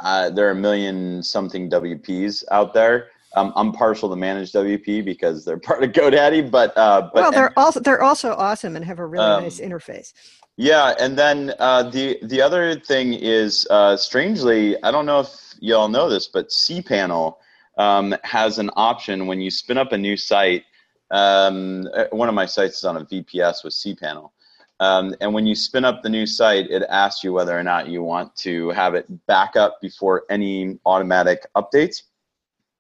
uh, 0.02 0.30
there 0.30 0.48
are 0.48 0.52
a 0.52 0.56
million 0.56 1.24
something 1.24 1.70
WPs 1.70 2.44
out 2.52 2.74
there. 2.74 3.08
Um, 3.36 3.52
I'm 3.56 3.72
partial 3.72 4.10
to 4.10 4.16
Managed 4.16 4.54
WP 4.54 5.06
because 5.06 5.46
they're 5.46 5.58
part 5.70 5.84
of 5.84 5.92
GoDaddy, 5.92 6.50
but 6.52 6.78
uh, 6.78 7.10
but 7.14 7.16
well, 7.16 7.32
they're 7.32 7.58
also 7.58 7.80
they're 7.80 8.04
also 8.04 8.34
awesome 8.34 8.76
and 8.76 8.84
have 8.86 9.00
a 9.00 9.06
really 9.06 9.26
Um, 9.26 9.44
nice 9.44 9.60
interface. 9.60 10.14
Yeah, 10.58 10.96
and 11.00 11.18
then 11.18 11.54
uh, 11.60 11.84
the 11.84 12.18
the 12.24 12.42
other 12.42 12.80
thing 12.80 13.14
is, 13.14 13.68
uh, 13.70 13.98
strangely, 13.98 14.82
I 14.84 14.92
don't 14.92 15.06
know 15.06 15.22
if 15.22 15.30
y'all 15.60 15.90
know 15.90 16.10
this, 16.10 16.28
but 16.28 16.48
cPanel 16.50 17.38
um, 17.78 18.16
has 18.24 18.60
an 18.60 18.70
option 18.76 19.28
when 19.28 19.42
you 19.42 19.52
spin 19.52 19.78
up 19.78 19.92
a 19.92 19.98
new 19.98 20.18
site. 20.18 20.64
Um, 21.12 21.88
uh, 21.94 22.06
one 22.12 22.30
of 22.30 22.36
my 22.36 22.46
sites 22.46 22.78
is 22.78 22.84
on 22.84 22.98
a 22.98 23.06
VPS 23.06 23.64
with 23.64 23.74
cPanel, 23.74 24.32
um, 24.80 25.16
and 25.22 25.34
when 25.34 25.46
you 25.46 25.56
spin 25.56 25.86
up 25.86 26.02
the 26.02 26.10
new 26.10 26.26
site, 26.26 26.70
it 26.70 26.84
asks 26.90 27.24
you 27.24 27.32
whether 27.34 27.58
or 27.58 27.64
not 27.64 27.88
you 27.88 28.04
want 28.04 28.36
to 28.38 28.70
have 28.72 28.96
it 28.96 29.06
back 29.28 29.56
up 29.56 29.80
before 29.82 30.24
any 30.30 30.80
automatic 30.86 31.46
updates, 31.56 32.04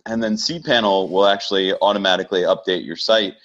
and 0.05 0.23
then 0.23 0.35
cPanel 0.35 1.09
will 1.09 1.27
actually 1.27 1.73
automatically 1.81 2.41
update 2.41 2.85
your 2.85 2.95
site. 2.95 3.35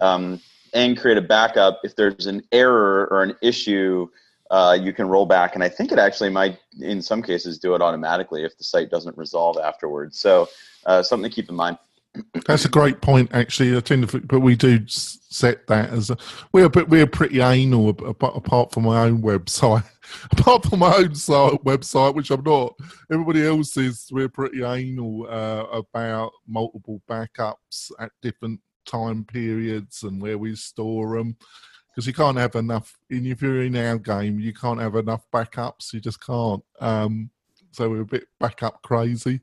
Um, 0.00 0.40
and 0.74 0.98
create 0.98 1.18
a 1.18 1.22
backup. 1.22 1.80
If 1.84 1.96
there's 1.96 2.26
an 2.26 2.42
error 2.52 3.08
or 3.10 3.22
an 3.22 3.34
issue, 3.42 4.08
uh, 4.50 4.76
you 4.80 4.92
can 4.92 5.08
roll 5.08 5.26
back. 5.26 5.54
And 5.54 5.64
I 5.64 5.68
think 5.68 5.92
it 5.92 5.98
actually 5.98 6.30
might, 6.30 6.58
in 6.80 7.02
some 7.02 7.22
cases, 7.22 7.58
do 7.58 7.74
it 7.74 7.82
automatically 7.82 8.44
if 8.44 8.56
the 8.56 8.64
site 8.64 8.90
doesn't 8.90 9.16
resolve 9.16 9.58
afterwards. 9.58 10.18
So 10.18 10.48
uh, 10.86 11.02
something 11.02 11.30
to 11.30 11.34
keep 11.34 11.48
in 11.48 11.54
mind. 11.54 11.78
That's 12.46 12.64
a 12.64 12.70
great 12.70 13.00
point, 13.00 13.30
actually. 13.32 13.76
I 13.76 13.80
tend 13.80 14.08
to, 14.08 14.20
but 14.20 14.40
we 14.40 14.56
do 14.56 14.84
set 14.88 15.66
that 15.66 15.90
as 15.90 16.10
a, 16.10 16.16
we're 16.52 16.68
but 16.68 16.88
we're 16.88 17.06
pretty 17.06 17.40
anal 17.40 17.90
apart 17.90 18.72
from 18.72 18.84
my 18.84 19.02
own 19.02 19.22
website. 19.22 19.84
apart 20.32 20.64
from 20.64 20.80
my 20.80 20.94
own 20.96 21.14
site, 21.14 21.62
website, 21.64 22.14
which 22.14 22.30
I'm 22.30 22.42
not. 22.42 22.74
Everybody 23.10 23.46
else 23.46 23.76
is 23.76 24.08
we're 24.10 24.28
pretty 24.28 24.62
anal 24.62 25.26
uh, 25.28 25.66
about 25.70 26.32
multiple 26.46 27.02
backups 27.08 27.90
at 27.98 28.10
different 28.22 28.60
time 28.86 29.24
periods 29.24 30.02
and 30.02 30.20
where 30.20 30.38
we 30.38 30.54
store 30.56 31.18
them. 31.18 31.36
Because 31.90 32.06
you 32.06 32.14
can't 32.14 32.38
have 32.38 32.54
enough. 32.54 32.96
In 33.10 33.26
if 33.26 33.42
you're 33.42 33.62
in 33.62 33.76
our 33.76 33.98
game, 33.98 34.38
you 34.38 34.54
can't 34.54 34.80
have 34.80 34.94
enough 34.94 35.26
backups. 35.32 35.92
You 35.92 36.00
just 36.00 36.24
can't. 36.24 36.62
Um, 36.80 37.30
so 37.72 37.90
we're 37.90 38.02
a 38.02 38.06
bit 38.06 38.24
backup 38.40 38.82
crazy. 38.82 39.40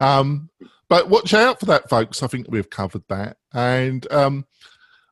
Um, 0.00 0.50
but 0.88 1.08
watch 1.08 1.34
out 1.34 1.60
for 1.60 1.66
that, 1.66 1.88
folks. 1.88 2.22
I 2.22 2.26
think 2.26 2.46
we've 2.48 2.70
covered 2.70 3.02
that. 3.08 3.36
And 3.52 4.10
um, 4.12 4.46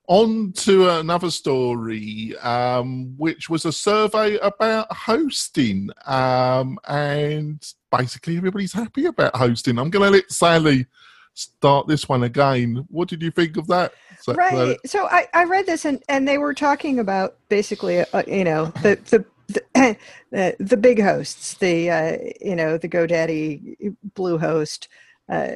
on 0.06 0.52
to 0.52 0.88
another 0.88 1.30
story, 1.30 2.36
um, 2.38 3.14
which 3.16 3.48
was 3.48 3.64
a 3.64 3.72
survey 3.72 4.36
about 4.38 4.92
hosting. 4.92 5.90
Um, 6.06 6.78
and 6.86 7.64
basically, 7.90 8.36
everybody's 8.36 8.72
happy 8.72 9.06
about 9.06 9.34
hosting. 9.36 9.78
I'm 9.78 9.90
going 9.90 10.12
to 10.12 10.18
let 10.18 10.30
Sally 10.30 10.86
start 11.34 11.88
this 11.88 12.08
one 12.08 12.22
again. 12.22 12.86
What 12.88 13.08
did 13.08 13.22
you 13.22 13.30
think 13.30 13.56
of 13.56 13.66
that? 13.68 13.92
Sa- 14.20 14.32
right 14.32 14.78
so 14.86 15.06
I, 15.06 15.28
I 15.34 15.44
read 15.44 15.66
this 15.66 15.84
and, 15.84 16.02
and 16.08 16.26
they 16.26 16.38
were 16.38 16.54
talking 16.54 16.98
about 16.98 17.36
basically 17.50 18.00
uh, 18.00 18.22
you 18.26 18.44
know 18.44 18.66
the 18.82 18.98
the 19.10 19.24
the, 19.48 19.96
the, 20.30 20.56
the 20.58 20.78
big 20.78 21.02
hosts 21.02 21.54
the 21.54 21.90
uh, 21.90 22.16
you 22.40 22.56
know 22.56 22.78
the 22.78 22.88
godaddy 22.88 23.94
bluehost 24.14 24.88
uh, 25.28 25.54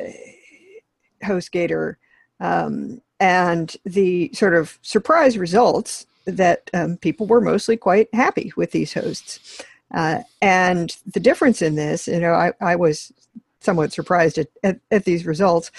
hostgator 1.23 1.97
um, 2.41 3.01
and 3.21 3.77
the 3.85 4.31
sort 4.33 4.55
of 4.55 4.79
surprise 4.83 5.37
results 5.37 6.07
that 6.27 6.71
um, 6.75 6.97
people 6.99 7.27
were 7.27 7.41
mostly 7.41 7.77
quite 7.77 8.09
happy 8.15 8.53
with 8.57 8.71
these 8.71 8.93
hosts 8.93 9.63
uh, 9.95 10.21
and 10.43 10.97
the 11.07 11.21
difference 11.21 11.63
in 11.63 11.75
this 11.75 12.07
you 12.07 12.21
know 12.21 12.33
i, 12.33 12.53
I 12.61 12.77
was 12.77 13.13
somewhat 13.61 13.93
surprised 13.93 14.39
at, 14.39 14.49
at, 14.63 14.79
at 14.91 15.05
these 15.05 15.27
results 15.27 15.71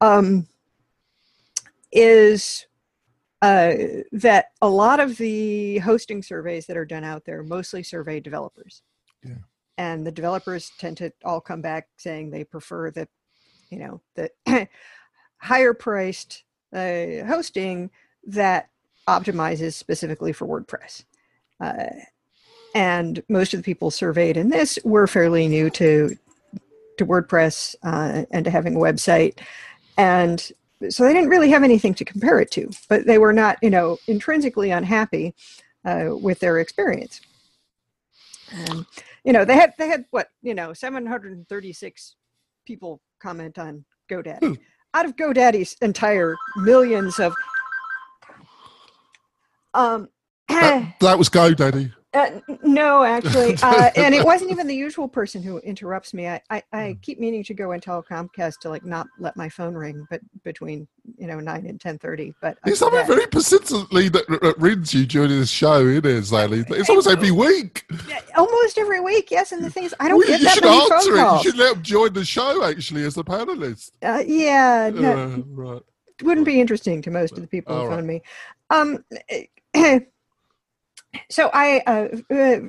um, 0.00 0.46
is 1.92 2.66
uh, 3.44 3.74
that 4.12 4.46
a 4.62 4.68
lot 4.68 5.00
of 5.00 5.18
the 5.18 5.78
hosting 5.78 6.22
surveys 6.22 6.66
that 6.66 6.76
are 6.76 6.84
done 6.84 7.04
out 7.04 7.24
there 7.24 7.42
mostly 7.42 7.82
survey 7.82 8.18
developers. 8.18 8.82
Yeah. 9.22 9.34
And 9.76 10.06
the 10.06 10.12
developers 10.12 10.70
tend 10.78 10.96
to 10.98 11.12
all 11.24 11.40
come 11.40 11.60
back 11.60 11.88
saying 11.98 12.30
they 12.30 12.44
prefer 12.44 12.90
the, 12.90 13.06
you 13.70 13.78
know, 13.78 14.00
the 14.14 14.30
higher 15.38 15.74
priced 15.74 16.44
uh, 16.72 17.24
hosting 17.26 17.90
that 18.26 18.70
optimizes 19.08 19.74
specifically 19.74 20.32
for 20.32 20.46
WordPress. 20.46 21.04
Uh, 21.60 21.86
and 22.74 23.22
most 23.28 23.54
of 23.54 23.58
the 23.60 23.64
people 23.64 23.90
surveyed 23.90 24.36
in 24.36 24.48
this 24.48 24.78
were 24.84 25.06
fairly 25.06 25.46
new 25.48 25.70
to 25.70 26.16
to 26.96 27.06
WordPress 27.06 27.74
uh, 27.82 28.24
and 28.30 28.44
to 28.44 28.50
having 28.50 28.76
a 28.76 28.78
website, 28.78 29.40
and 29.96 30.52
so 30.88 31.04
they 31.04 31.12
didn't 31.12 31.28
really 31.28 31.50
have 31.50 31.62
anything 31.62 31.94
to 31.94 32.04
compare 32.04 32.40
it 32.40 32.50
to. 32.52 32.70
But 32.88 33.06
they 33.06 33.18
were 33.18 33.32
not, 33.32 33.58
you 33.62 33.70
know, 33.70 33.98
intrinsically 34.06 34.70
unhappy 34.70 35.34
uh, 35.84 36.10
with 36.10 36.40
their 36.40 36.58
experience. 36.58 37.20
And 38.52 38.86
you 39.24 39.32
know, 39.32 39.44
they 39.44 39.54
had 39.54 39.74
they 39.78 39.88
had 39.88 40.04
what 40.10 40.28
you 40.42 40.54
know, 40.54 40.72
736 40.72 42.16
people 42.64 43.00
comment 43.20 43.58
on 43.58 43.84
GoDaddy 44.10 44.58
out 44.94 45.04
of 45.04 45.16
GoDaddy's 45.16 45.76
entire 45.82 46.36
millions 46.56 47.18
of. 47.18 47.34
Um, 49.74 50.08
that, 50.48 50.94
that 51.00 51.18
was 51.18 51.28
GoDaddy. 51.28 51.92
Uh, 52.14 52.40
no, 52.62 53.02
actually, 53.02 53.56
uh, 53.62 53.90
and 53.96 54.14
it 54.14 54.24
wasn't 54.24 54.50
even 54.50 54.66
the 54.66 54.74
usual 54.74 55.08
person 55.08 55.42
who 55.42 55.58
interrupts 55.58 56.14
me. 56.14 56.28
I, 56.28 56.40
I, 56.50 56.62
I 56.72 56.98
keep 57.02 57.18
meaning 57.18 57.42
to 57.44 57.54
go 57.54 57.72
and 57.72 57.82
tell 57.82 58.02
Comcast 58.02 58.60
to 58.60 58.68
like 58.68 58.84
not 58.84 59.06
let 59.18 59.36
my 59.36 59.48
phone 59.48 59.74
ring, 59.74 60.06
but 60.10 60.20
between 60.44 60.86
you 61.18 61.26
know 61.26 61.40
nine 61.40 61.66
and 61.66 61.80
ten 61.80 61.98
thirty. 61.98 62.32
But 62.40 62.58
It's 62.64 62.78
something 62.78 62.98
that- 62.98 63.06
very 63.08 63.26
persistently 63.26 64.08
that, 64.10 64.28
that 64.28 64.54
rings 64.58 64.94
you 64.94 65.06
during 65.06 65.30
this 65.30 65.50
show, 65.50 65.84
isn't 65.86 66.06
it, 66.06 66.24
Sally? 66.24 66.64
It's 66.68 66.88
almost 66.88 67.08
every 67.08 67.30
week. 67.30 67.84
Almost 68.36 68.78
every 68.78 69.00
week. 69.00 69.30
Yes, 69.30 69.52
and 69.52 69.64
the 69.64 69.70
thing 69.70 69.84
is, 69.84 69.94
I 70.00 70.08
don't 70.08 70.18
Well, 70.18 70.28
get 70.28 70.38
you 70.40 70.44
that 70.46 70.54
should 70.54 70.64
many 70.64 70.88
phone 70.88 71.16
calls. 71.18 71.44
You 71.44 71.50
should 71.50 71.58
let 71.58 71.74
them 71.74 71.82
join 71.82 72.12
the 72.12 72.24
show, 72.24 72.64
actually, 72.64 73.04
as 73.04 73.16
a 73.16 73.24
panelist. 73.24 73.90
Uh, 74.02 74.22
yeah, 74.26 74.90
no, 74.94 75.12
Uh, 75.12 75.36
right. 75.48 75.82
wouldn't 76.22 76.46
be 76.46 76.60
interesting 76.60 77.02
to 77.02 77.10
most 77.10 77.32
of 77.32 77.40
the 77.40 77.48
people 77.48 77.74
who 77.76 77.86
right. 77.88 77.96
phone 77.96 78.06
me. 78.06 78.22
Um, 78.70 79.04
so 81.30 81.50
I 81.52 81.82
uh, 81.86 82.34
uh, 82.34 82.60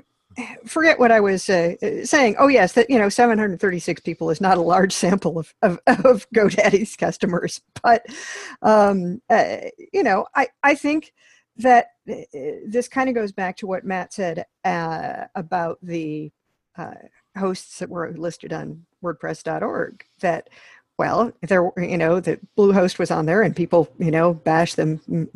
forget 0.66 1.00
what 1.00 1.12
I 1.12 1.20
was 1.20 1.50
uh, 1.50 1.76
saying. 2.04 2.36
Oh 2.40 2.48
yes, 2.48 2.74
that 2.74 2.90
you 2.90 3.00
know, 3.00 3.10
736 3.10 4.02
people 4.02 4.30
is 4.30 4.42
not 4.42 4.58
a 4.58 4.62
large 4.62 4.94
sample 4.94 5.40
of 5.40 5.54
of, 5.62 5.80
of 5.88 6.28
GoDaddy's 6.36 6.96
customers, 6.96 7.62
but 7.82 8.06
um, 8.62 9.22
uh, 9.30 9.58
you 9.94 10.04
know, 10.04 10.26
I 10.36 10.48
I 10.64 10.76
think 10.76 11.14
that 11.58 11.88
uh, 12.10 12.16
this 12.68 12.88
kind 12.88 13.10
of 13.10 13.16
goes 13.16 13.32
back 13.32 13.58
to 13.58 13.68
what 13.68 13.86
Matt 13.86 14.14
said 14.14 14.46
uh, 14.64 15.26
about 15.36 15.80
the 15.82 16.32
hosts 17.38 17.80
that 17.80 17.90
were 17.90 18.12
listed 18.18 18.52
on 18.52 18.86
WordPress.org. 19.04 20.04
That 20.20 20.50
well, 20.98 21.32
there 21.42 21.72
you 21.78 21.98
know 21.98 22.20
the 22.20 22.40
Bluehost 22.58 23.00
was 23.00 23.12
on 23.12 23.26
there, 23.26 23.42
and 23.42 23.56
people 23.56 23.90
you 24.00 24.12
know 24.12 24.34
bash 24.34 24.76
them 24.76 25.00
mm, 25.10 25.30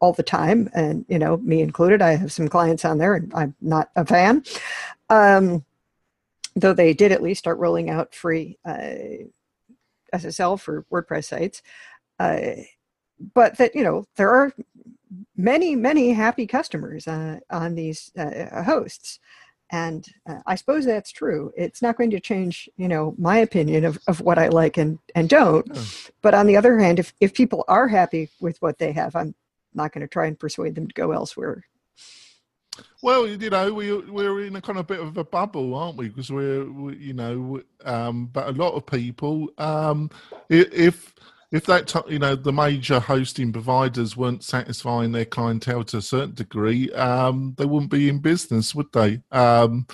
all 0.00 0.12
the 0.12 0.22
time, 0.22 0.68
and 0.74 1.04
you 1.08 1.18
know 1.18 1.36
me 1.38 1.60
included. 1.60 2.02
I 2.02 2.16
have 2.16 2.32
some 2.32 2.48
clients 2.48 2.84
on 2.84 2.98
there, 2.98 3.14
and 3.14 3.32
I'm 3.34 3.54
not 3.60 3.90
a 3.96 4.04
fan. 4.04 4.44
Um, 5.08 5.64
though 6.54 6.72
they 6.72 6.94
did 6.94 7.12
at 7.12 7.22
least 7.22 7.38
start 7.38 7.58
rolling 7.58 7.90
out 7.90 8.14
free 8.14 8.58
uh, 8.64 8.94
SSL 10.14 10.58
for 10.58 10.84
WordPress 10.90 11.24
sites. 11.24 11.62
Uh, 12.18 12.62
but 13.34 13.56
that 13.58 13.74
you 13.74 13.82
know 13.82 14.04
there 14.16 14.30
are 14.30 14.52
many 15.36 15.76
many 15.76 16.12
happy 16.12 16.46
customers 16.46 17.06
uh, 17.06 17.38
on 17.50 17.74
these 17.74 18.10
uh, 18.18 18.62
hosts 18.62 19.18
and 19.70 20.06
uh, 20.28 20.38
i 20.46 20.54
suppose 20.54 20.84
that's 20.84 21.10
true 21.10 21.52
it's 21.56 21.82
not 21.82 21.96
going 21.96 22.10
to 22.10 22.20
change 22.20 22.68
you 22.76 22.88
know 22.88 23.14
my 23.18 23.38
opinion 23.38 23.84
of, 23.84 23.98
of 24.06 24.20
what 24.20 24.38
i 24.38 24.48
like 24.48 24.76
and, 24.76 24.98
and 25.14 25.28
don't 25.28 25.66
No. 25.66 25.82
but 26.22 26.34
on 26.34 26.46
the 26.46 26.56
other 26.56 26.78
hand 26.78 26.98
if, 26.98 27.12
if 27.20 27.34
people 27.34 27.64
are 27.68 27.88
happy 27.88 28.28
with 28.40 28.60
what 28.62 28.78
they 28.78 28.92
have 28.92 29.16
i'm 29.16 29.34
not 29.76 29.92
going 29.92 30.02
to 30.02 30.08
try 30.08 30.26
and 30.26 30.38
persuade 30.38 30.74
them 30.74 30.88
to 30.88 30.94
go 30.94 31.12
elsewhere 31.12 31.64
Well, 33.02 33.26
you 33.26 33.50
know, 33.50 33.72
we 33.72 33.92
we're 33.92 34.44
in 34.44 34.56
a 34.56 34.60
kind 34.60 34.78
of 34.78 34.86
bit 34.86 35.00
of 35.00 35.16
a 35.16 35.24
bubble, 35.24 35.74
aren't 35.74 35.96
we? 35.96 36.08
Because 36.08 36.30
we're, 36.30 36.64
we, 36.64 36.96
you 36.96 37.14
know, 37.14 37.62
um, 37.84 38.26
but 38.26 38.48
a 38.48 38.52
lot 38.52 38.74
of 38.74 38.84
people, 38.86 39.48
um, 39.58 40.10
if 40.48 41.14
if 41.52 41.64
that 41.66 41.86
t- 41.86 42.00
you 42.08 42.18
know 42.18 42.34
the 42.34 42.52
major 42.52 43.00
hosting 43.00 43.52
providers 43.52 44.16
weren't 44.16 44.44
satisfying 44.44 45.12
their 45.12 45.24
clientele 45.24 45.84
to 45.84 45.98
a 45.98 46.02
certain 46.02 46.34
degree, 46.34 46.92
um, 46.92 47.54
they 47.56 47.64
wouldn't 47.64 47.90
be 47.90 48.08
in 48.08 48.18
business, 48.18 48.74
would 48.74 48.92
they? 48.92 49.20
Um, 49.30 49.86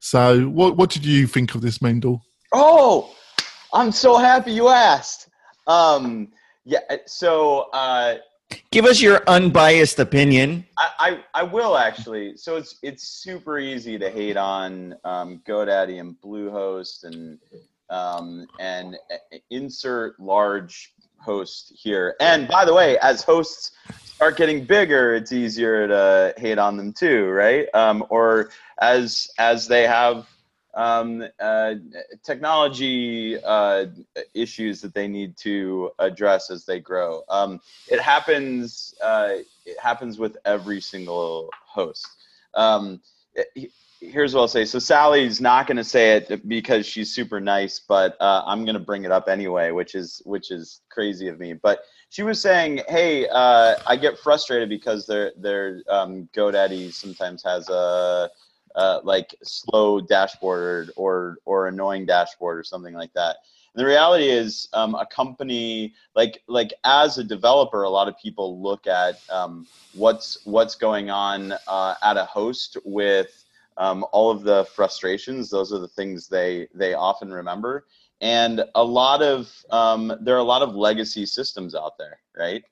so, 0.00 0.42
what 0.48 0.76
what 0.76 0.90
did 0.90 1.04
you 1.04 1.26
think 1.26 1.54
of 1.54 1.60
this, 1.60 1.80
Mendel? 1.82 2.22
Oh, 2.52 3.14
I'm 3.72 3.92
so 3.92 4.16
happy 4.16 4.52
you 4.52 4.68
asked. 4.68 5.28
Um, 5.66 6.28
yeah, 6.64 6.80
so 7.06 7.68
uh, 7.72 8.16
Give 8.70 8.84
us 8.84 9.00
your 9.00 9.22
unbiased 9.26 9.98
opinion. 9.98 10.66
I, 10.76 10.90
I, 10.98 11.40
I 11.40 11.42
will 11.42 11.76
actually. 11.76 12.36
So 12.36 12.56
it's 12.56 12.78
it's 12.82 13.04
super 13.04 13.58
easy 13.58 13.98
to 13.98 14.10
hate 14.10 14.36
on 14.36 14.94
um, 15.04 15.42
GoDaddy 15.46 16.00
and 16.00 16.16
Bluehost 16.20 17.04
and 17.04 17.38
um, 17.90 18.46
and 18.58 18.96
uh, 19.10 19.38
insert 19.50 20.18
large 20.20 20.92
host 21.18 21.72
here. 21.76 22.14
And 22.20 22.48
by 22.48 22.64
the 22.64 22.74
way, 22.74 22.98
as 22.98 23.22
hosts 23.22 23.72
start 24.04 24.36
getting 24.36 24.64
bigger, 24.64 25.14
it's 25.14 25.32
easier 25.32 25.88
to 25.88 26.34
hate 26.36 26.58
on 26.58 26.76
them 26.76 26.92
too, 26.92 27.28
right? 27.28 27.68
Um, 27.74 28.04
or 28.08 28.50
as 28.80 29.30
as 29.38 29.66
they 29.66 29.86
have 29.86 30.26
um, 30.78 31.24
uh, 31.40 31.74
technology 32.22 33.36
uh, 33.42 33.86
issues 34.32 34.80
that 34.80 34.94
they 34.94 35.08
need 35.08 35.36
to 35.38 35.90
address 35.98 36.50
as 36.50 36.64
they 36.64 36.78
grow. 36.78 37.22
Um, 37.28 37.60
it 37.88 38.00
happens. 38.00 38.94
Uh, 39.02 39.38
it 39.66 39.78
happens 39.80 40.18
with 40.18 40.36
every 40.44 40.80
single 40.80 41.50
host. 41.66 42.06
Um, 42.54 43.00
here's 44.00 44.34
what 44.34 44.42
I'll 44.42 44.48
say. 44.48 44.64
So 44.64 44.78
Sally's 44.78 45.40
not 45.40 45.66
going 45.66 45.78
to 45.78 45.84
say 45.84 46.16
it 46.16 46.48
because 46.48 46.86
she's 46.86 47.12
super 47.12 47.40
nice, 47.40 47.80
but 47.80 48.16
uh, 48.20 48.42
I'm 48.46 48.64
going 48.64 48.74
to 48.74 48.80
bring 48.80 49.04
it 49.04 49.10
up 49.10 49.28
anyway, 49.28 49.72
which 49.72 49.96
is 49.96 50.22
which 50.24 50.52
is 50.52 50.82
crazy 50.90 51.26
of 51.26 51.40
me. 51.40 51.54
But 51.54 51.80
she 52.10 52.22
was 52.22 52.40
saying, 52.40 52.82
"Hey, 52.88 53.26
uh, 53.28 53.74
I 53.84 53.96
get 53.96 54.16
frustrated 54.16 54.68
because 54.68 55.06
their 55.06 55.32
their 55.36 55.82
um, 55.90 56.28
GoDaddy 56.36 56.94
sometimes 56.94 57.42
has 57.42 57.68
a 57.68 58.30
uh, 58.78 59.00
like 59.04 59.36
slow 59.44 60.00
dashboard 60.00 60.92
or, 60.96 61.38
or 61.46 61.68
annoying 61.68 62.06
dashboard 62.06 62.58
or 62.58 62.64
something 62.64 62.94
like 62.94 63.12
that." 63.14 63.36
And 63.74 63.84
the 63.84 63.88
reality 63.88 64.28
is, 64.28 64.68
um, 64.72 64.94
a 64.94 65.06
company 65.06 65.94
like 66.16 66.42
like 66.48 66.72
as 66.84 67.18
a 67.18 67.24
developer, 67.24 67.82
a 67.84 67.90
lot 67.90 68.08
of 68.08 68.18
people 68.18 68.62
look 68.62 68.86
at 68.86 69.20
um, 69.30 69.68
what's 69.92 70.38
what's 70.44 70.76
going 70.76 71.10
on 71.10 71.54
uh, 71.66 71.94
at 72.02 72.16
a 72.16 72.24
host 72.24 72.76
with 72.84 73.44
um, 73.78 74.04
all 74.12 74.30
of 74.30 74.42
the 74.42 74.64
frustrations. 74.74 75.50
Those 75.50 75.72
are 75.72 75.78
the 75.78 75.88
things 75.88 76.28
they 76.28 76.68
they 76.74 76.94
often 76.94 77.32
remember. 77.32 77.86
And 78.20 78.64
a 78.74 78.82
lot 78.84 79.22
of 79.22 79.52
um, 79.70 80.12
there 80.20 80.34
are 80.34 80.38
a 80.38 80.44
lot 80.44 80.62
of 80.62 80.74
legacy 80.74 81.26
systems 81.26 81.74
out 81.74 81.98
there, 81.98 82.20
right? 82.36 82.64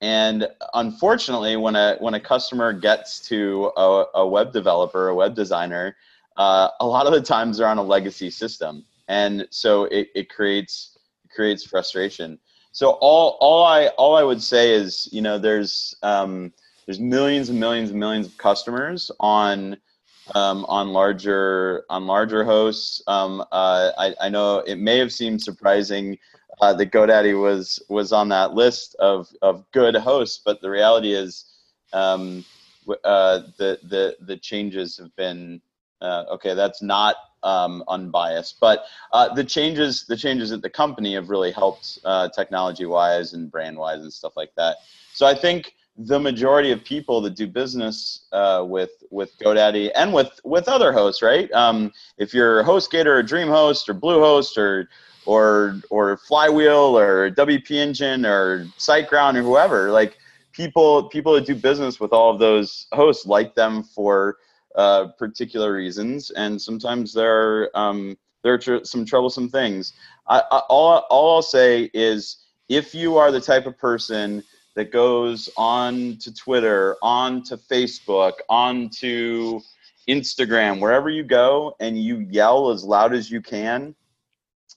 And 0.00 0.48
unfortunately, 0.74 1.56
when 1.56 1.74
a 1.74 1.96
when 2.00 2.14
a 2.14 2.20
customer 2.20 2.72
gets 2.72 3.20
to 3.28 3.72
a, 3.76 4.04
a 4.14 4.26
web 4.26 4.52
developer, 4.52 5.08
a 5.08 5.14
web 5.14 5.34
designer, 5.34 5.96
uh, 6.36 6.68
a 6.80 6.86
lot 6.86 7.06
of 7.06 7.12
the 7.12 7.22
times 7.22 7.58
they're 7.58 7.68
on 7.68 7.78
a 7.78 7.82
legacy 7.82 8.30
system, 8.30 8.84
and 9.08 9.46
so 9.50 9.84
it, 9.84 10.08
it 10.14 10.28
creates 10.28 10.98
it 11.24 11.30
creates 11.34 11.64
frustration. 11.64 12.38
So 12.72 12.90
all 13.00 13.38
all 13.40 13.64
I 13.64 13.86
all 13.96 14.16
I 14.16 14.22
would 14.22 14.42
say 14.42 14.72
is, 14.74 15.08
you 15.12 15.22
know, 15.22 15.38
there's 15.38 15.94
um, 16.02 16.52
there's 16.84 17.00
millions 17.00 17.48
and 17.48 17.58
millions 17.58 17.90
and 17.90 17.98
millions 17.98 18.26
of 18.26 18.36
customers 18.36 19.10
on 19.18 19.78
um, 20.34 20.66
on 20.68 20.92
larger 20.92 21.84
on 21.88 22.06
larger 22.06 22.44
hosts. 22.44 23.02
Um, 23.06 23.40
uh, 23.52 23.92
I, 23.96 24.14
I, 24.20 24.28
know 24.28 24.58
it 24.58 24.76
may 24.76 24.98
have 24.98 25.12
seemed 25.12 25.40
surprising 25.40 26.18
uh, 26.60 26.72
that 26.74 26.90
GoDaddy 26.90 27.40
was 27.40 27.82
was 27.88 28.12
on 28.12 28.28
that 28.30 28.54
list 28.54 28.94
of, 28.96 29.28
of 29.42 29.64
good 29.72 29.94
hosts, 29.94 30.40
but 30.44 30.60
the 30.60 30.70
reality 30.70 31.12
is 31.12 31.44
um, 31.92 32.44
uh, 33.04 33.40
the 33.58 33.78
the 33.84 34.16
the 34.20 34.36
changes 34.36 34.96
have 34.98 35.14
been 35.16 35.60
uh, 36.00 36.24
okay. 36.30 36.54
That's 36.54 36.82
not 36.82 37.16
um, 37.42 37.82
unbiased, 37.88 38.58
but 38.60 38.84
uh, 39.12 39.32
the 39.34 39.44
changes 39.44 40.04
the 40.06 40.16
changes 40.16 40.52
at 40.52 40.62
the 40.62 40.70
company 40.70 41.14
have 41.14 41.30
really 41.30 41.52
helped 41.52 41.98
uh, 42.04 42.28
technology 42.28 42.86
wise 42.86 43.32
and 43.32 43.50
brand 43.50 43.76
wise 43.76 44.00
and 44.00 44.12
stuff 44.12 44.36
like 44.36 44.54
that. 44.56 44.76
So 45.14 45.26
I 45.26 45.34
think 45.34 45.74
the 45.98 46.20
majority 46.20 46.72
of 46.72 46.84
people 46.84 47.22
that 47.22 47.34
do 47.34 47.46
business 47.46 48.26
uh, 48.32 48.64
with 48.66 49.02
with 49.10 49.38
GoDaddy 49.38 49.90
and 49.94 50.12
with 50.12 50.38
with 50.44 50.68
other 50.68 50.92
hosts, 50.92 51.22
right? 51.22 51.50
Um, 51.52 51.92
if 52.18 52.34
you're 52.34 52.62
HostGator 52.62 53.06
or 53.06 53.22
DreamHost 53.22 53.88
or 53.88 53.94
Bluehost 53.94 54.58
or 54.58 54.88
or 55.26 55.80
or 55.90 56.16
Flywheel 56.16 56.98
or 56.98 57.30
WP 57.30 57.70
Engine 57.72 58.24
or 58.24 58.64
SiteGround 58.78 59.36
or 59.36 59.42
whoever, 59.42 59.90
like 59.90 60.16
people 60.52 61.08
people 61.08 61.34
that 61.34 61.46
do 61.46 61.54
business 61.54 62.00
with 62.00 62.12
all 62.12 62.32
of 62.32 62.38
those 62.38 62.86
hosts 62.92 63.26
like 63.26 63.54
them 63.54 63.82
for 63.82 64.38
uh, 64.76 65.08
particular 65.18 65.72
reasons, 65.72 66.30
and 66.30 66.60
sometimes 66.60 67.12
there 67.12 67.64
are 67.64 67.70
um, 67.74 68.16
there 68.42 68.54
are 68.54 68.58
tr- 68.58 68.84
some 68.84 69.04
troublesome 69.04 69.48
things. 69.48 69.92
I, 70.28 70.42
I, 70.50 70.58
all 70.68 70.98
all 71.10 71.36
I'll 71.36 71.42
say 71.42 71.90
is 71.92 72.44
if 72.68 72.94
you 72.94 73.16
are 73.16 73.30
the 73.30 73.40
type 73.40 73.66
of 73.66 73.78
person 73.78 74.42
that 74.74 74.92
goes 74.92 75.48
on 75.56 76.18
to 76.18 76.32
Twitter, 76.34 76.96
on 77.02 77.42
to 77.44 77.56
Facebook, 77.56 78.34
on 78.48 78.90
to 79.00 79.60
Instagram, 80.08 80.80
wherever 80.80 81.08
you 81.08 81.24
go, 81.24 81.74
and 81.80 81.98
you 81.98 82.18
yell 82.30 82.70
as 82.70 82.84
loud 82.84 83.14
as 83.14 83.30
you 83.30 83.40
can. 83.40 83.94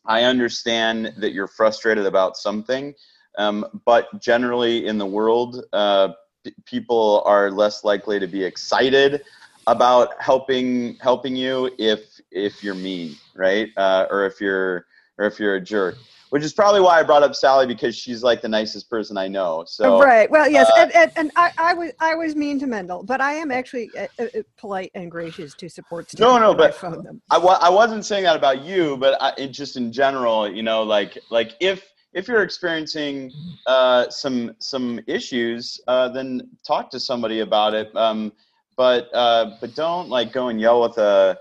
I 0.09 0.23
understand 0.23 1.13
that 1.17 1.33
you're 1.33 1.47
frustrated 1.47 2.05
about 2.07 2.35
something, 2.35 2.95
um, 3.37 3.81
but 3.85 4.07
generally 4.19 4.87
in 4.87 4.97
the 4.97 5.05
world, 5.05 5.63
uh, 5.71 6.09
p- 6.43 6.53
people 6.65 7.21
are 7.25 7.51
less 7.51 7.83
likely 7.83 8.19
to 8.19 8.27
be 8.27 8.43
excited 8.43 9.21
about 9.67 10.19
helping 10.19 10.95
helping 10.95 11.35
you 11.35 11.69
if 11.77 12.19
if 12.31 12.63
you're 12.63 12.73
mean, 12.73 13.15
right? 13.35 13.69
Uh, 13.77 14.07
or 14.09 14.25
if 14.25 14.41
you're 14.41 14.87
or 15.19 15.27
if 15.27 15.39
you're 15.39 15.55
a 15.55 15.61
jerk 15.61 15.95
which 16.29 16.43
is 16.43 16.53
probably 16.53 16.81
why 16.81 16.99
I 16.99 17.03
brought 17.03 17.23
up 17.23 17.35
Sally 17.35 17.65
because 17.65 17.95
she's 17.95 18.23
like 18.23 18.41
the 18.41 18.49
nicest 18.49 18.89
person 18.89 19.17
I 19.17 19.27
know. 19.27 19.63
So 19.67 19.99
right, 19.99 20.29
well, 20.29 20.47
yes, 20.47 20.69
uh, 20.71 20.81
and, 20.81 20.95
and, 20.95 21.11
and, 21.15 21.31
I, 21.35 21.51
I 21.57 21.73
was 21.73 21.91
I 21.99 22.15
was 22.15 22.35
mean 22.35 22.59
to 22.59 22.67
Mendel, 22.67 23.03
but 23.03 23.21
I 23.21 23.33
am 23.33 23.51
actually 23.51 23.89
uh, 23.97 24.07
uh, 24.19 24.23
uh 24.23 24.41
polite 24.57 24.91
and 24.95 25.09
gracious 25.09 25.53
to 25.55 25.69
support. 25.69 26.07
No, 26.19 26.37
no, 26.37 26.53
but 26.53 26.77
I, 26.83 27.37
I, 27.37 27.37
I 27.37 27.69
wasn't 27.69 28.05
saying 28.05 28.23
that 28.23 28.35
about 28.35 28.61
you, 28.61 28.97
but 28.97 29.21
I, 29.21 29.33
it 29.37 29.47
just 29.49 29.77
in 29.77 29.91
general, 29.91 30.51
you 30.51 30.63
know, 30.63 30.83
like 30.83 31.17
like 31.29 31.53
if 31.59 31.89
if 32.13 32.27
you're 32.27 32.43
experiencing 32.43 33.31
uh, 33.65 34.09
some 34.09 34.55
some 34.59 34.99
issues, 35.07 35.79
uh, 35.87 36.09
then 36.09 36.49
talk 36.65 36.89
to 36.91 36.99
somebody 36.99 37.39
about 37.39 37.73
it. 37.73 37.95
Um, 37.95 38.31
but 38.75 39.09
uh, 39.13 39.57
but 39.59 39.75
don't 39.75 40.09
like 40.09 40.31
go 40.31 40.47
and 40.47 40.59
yell 40.59 40.81
with 40.81 40.97
a 40.97 41.37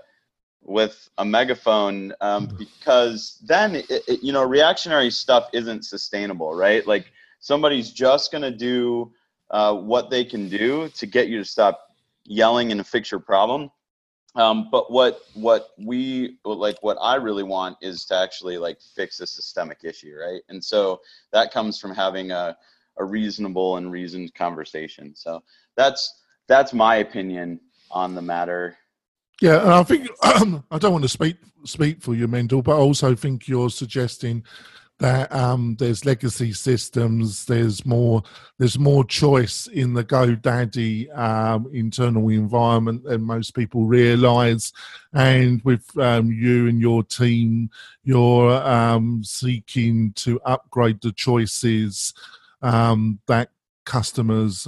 with 0.69 1.09
a 1.17 1.25
megaphone 1.25 2.13
um, 2.21 2.47
because 2.57 3.39
then 3.45 3.75
it, 3.75 3.89
it, 3.89 4.23
you 4.23 4.31
know 4.31 4.43
reactionary 4.43 5.09
stuff 5.09 5.49
isn't 5.51 5.83
sustainable 5.83 6.53
right? 6.55 6.85
Like 6.87 7.11
somebody's 7.39 7.91
just 7.91 8.31
going 8.31 8.43
to 8.43 8.51
do 8.51 9.11
uh, 9.51 9.73
what 9.73 10.09
they 10.09 10.23
can 10.23 10.47
do 10.47 10.89
to 10.89 11.05
get 11.05 11.27
you 11.27 11.39
to 11.39 11.45
stop 11.45 11.95
yelling 12.25 12.71
and 12.71 12.85
fix 12.85 13.11
your 13.11 13.19
problem. 13.19 13.71
Um, 14.35 14.69
but 14.71 14.91
what 14.91 15.21
what 15.33 15.69
we 15.79 16.37
like 16.45 16.77
what 16.81 16.97
i 17.01 17.15
really 17.15 17.41
want 17.41 17.77
is 17.81 18.05
to 18.05 18.15
actually 18.15 18.59
like 18.59 18.79
fix 18.79 19.19
a 19.21 19.27
systemic 19.27 19.79
issue 19.83 20.15
right? 20.15 20.41
And 20.49 20.63
so 20.63 21.01
that 21.33 21.51
comes 21.51 21.79
from 21.79 21.95
having 21.95 22.29
a, 22.29 22.55
a 22.97 23.03
reasonable 23.03 23.77
and 23.77 23.91
reasoned 23.91 24.35
conversation. 24.35 25.15
So 25.15 25.41
that's 25.75 26.21
that's 26.47 26.73
my 26.73 26.97
opinion 26.97 27.59
on 27.89 28.13
the 28.13 28.21
matter 28.21 28.77
yeah, 29.41 29.61
and 29.61 29.71
I 29.71 29.83
think 29.83 30.09
I 30.23 30.77
don't 30.77 30.91
want 30.91 31.03
to 31.03 31.09
speak 31.09 31.37
speak 31.65 32.01
for 32.01 32.15
you, 32.15 32.27
Mendel, 32.27 32.61
but 32.61 32.75
I 32.75 32.79
also 32.79 33.15
think 33.15 33.47
you're 33.47 33.69
suggesting 33.69 34.43
that 34.99 35.33
um, 35.33 35.77
there's 35.79 36.05
legacy 36.05 36.51
systems, 36.51 37.45
there's 37.45 37.85
more 37.85 38.21
there's 38.57 38.77
more 38.77 39.05
choice 39.05 39.67
in 39.67 39.93
the 39.93 40.03
GoDaddy 40.03 41.17
um, 41.17 41.69
internal 41.73 42.27
environment 42.29 43.03
than 43.05 43.21
most 43.21 43.51
people 43.51 43.85
realise, 43.85 44.73
and 45.13 45.61
with 45.63 45.85
um, 45.97 46.31
you 46.31 46.67
and 46.67 46.81
your 46.81 47.03
team, 47.03 47.69
you're 48.03 48.51
um, 48.51 49.23
seeking 49.23 50.11
to 50.13 50.39
upgrade 50.45 50.99
the 51.01 51.13
choices 51.13 52.13
um, 52.61 53.19
that 53.27 53.51
customers 53.85 54.67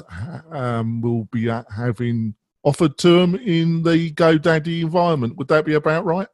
um, 0.52 1.02
will 1.02 1.26
be 1.26 1.48
having 1.76 2.34
offered 2.64 2.98
to 3.00 3.20
them 3.20 3.36
in 3.36 3.84
the 3.84 4.12
GoDaddy 4.12 4.82
environment. 4.82 5.38
Would 5.38 5.48
that 5.48 5.66
be 5.66 5.74
about 5.74 6.06
right? 6.06 6.28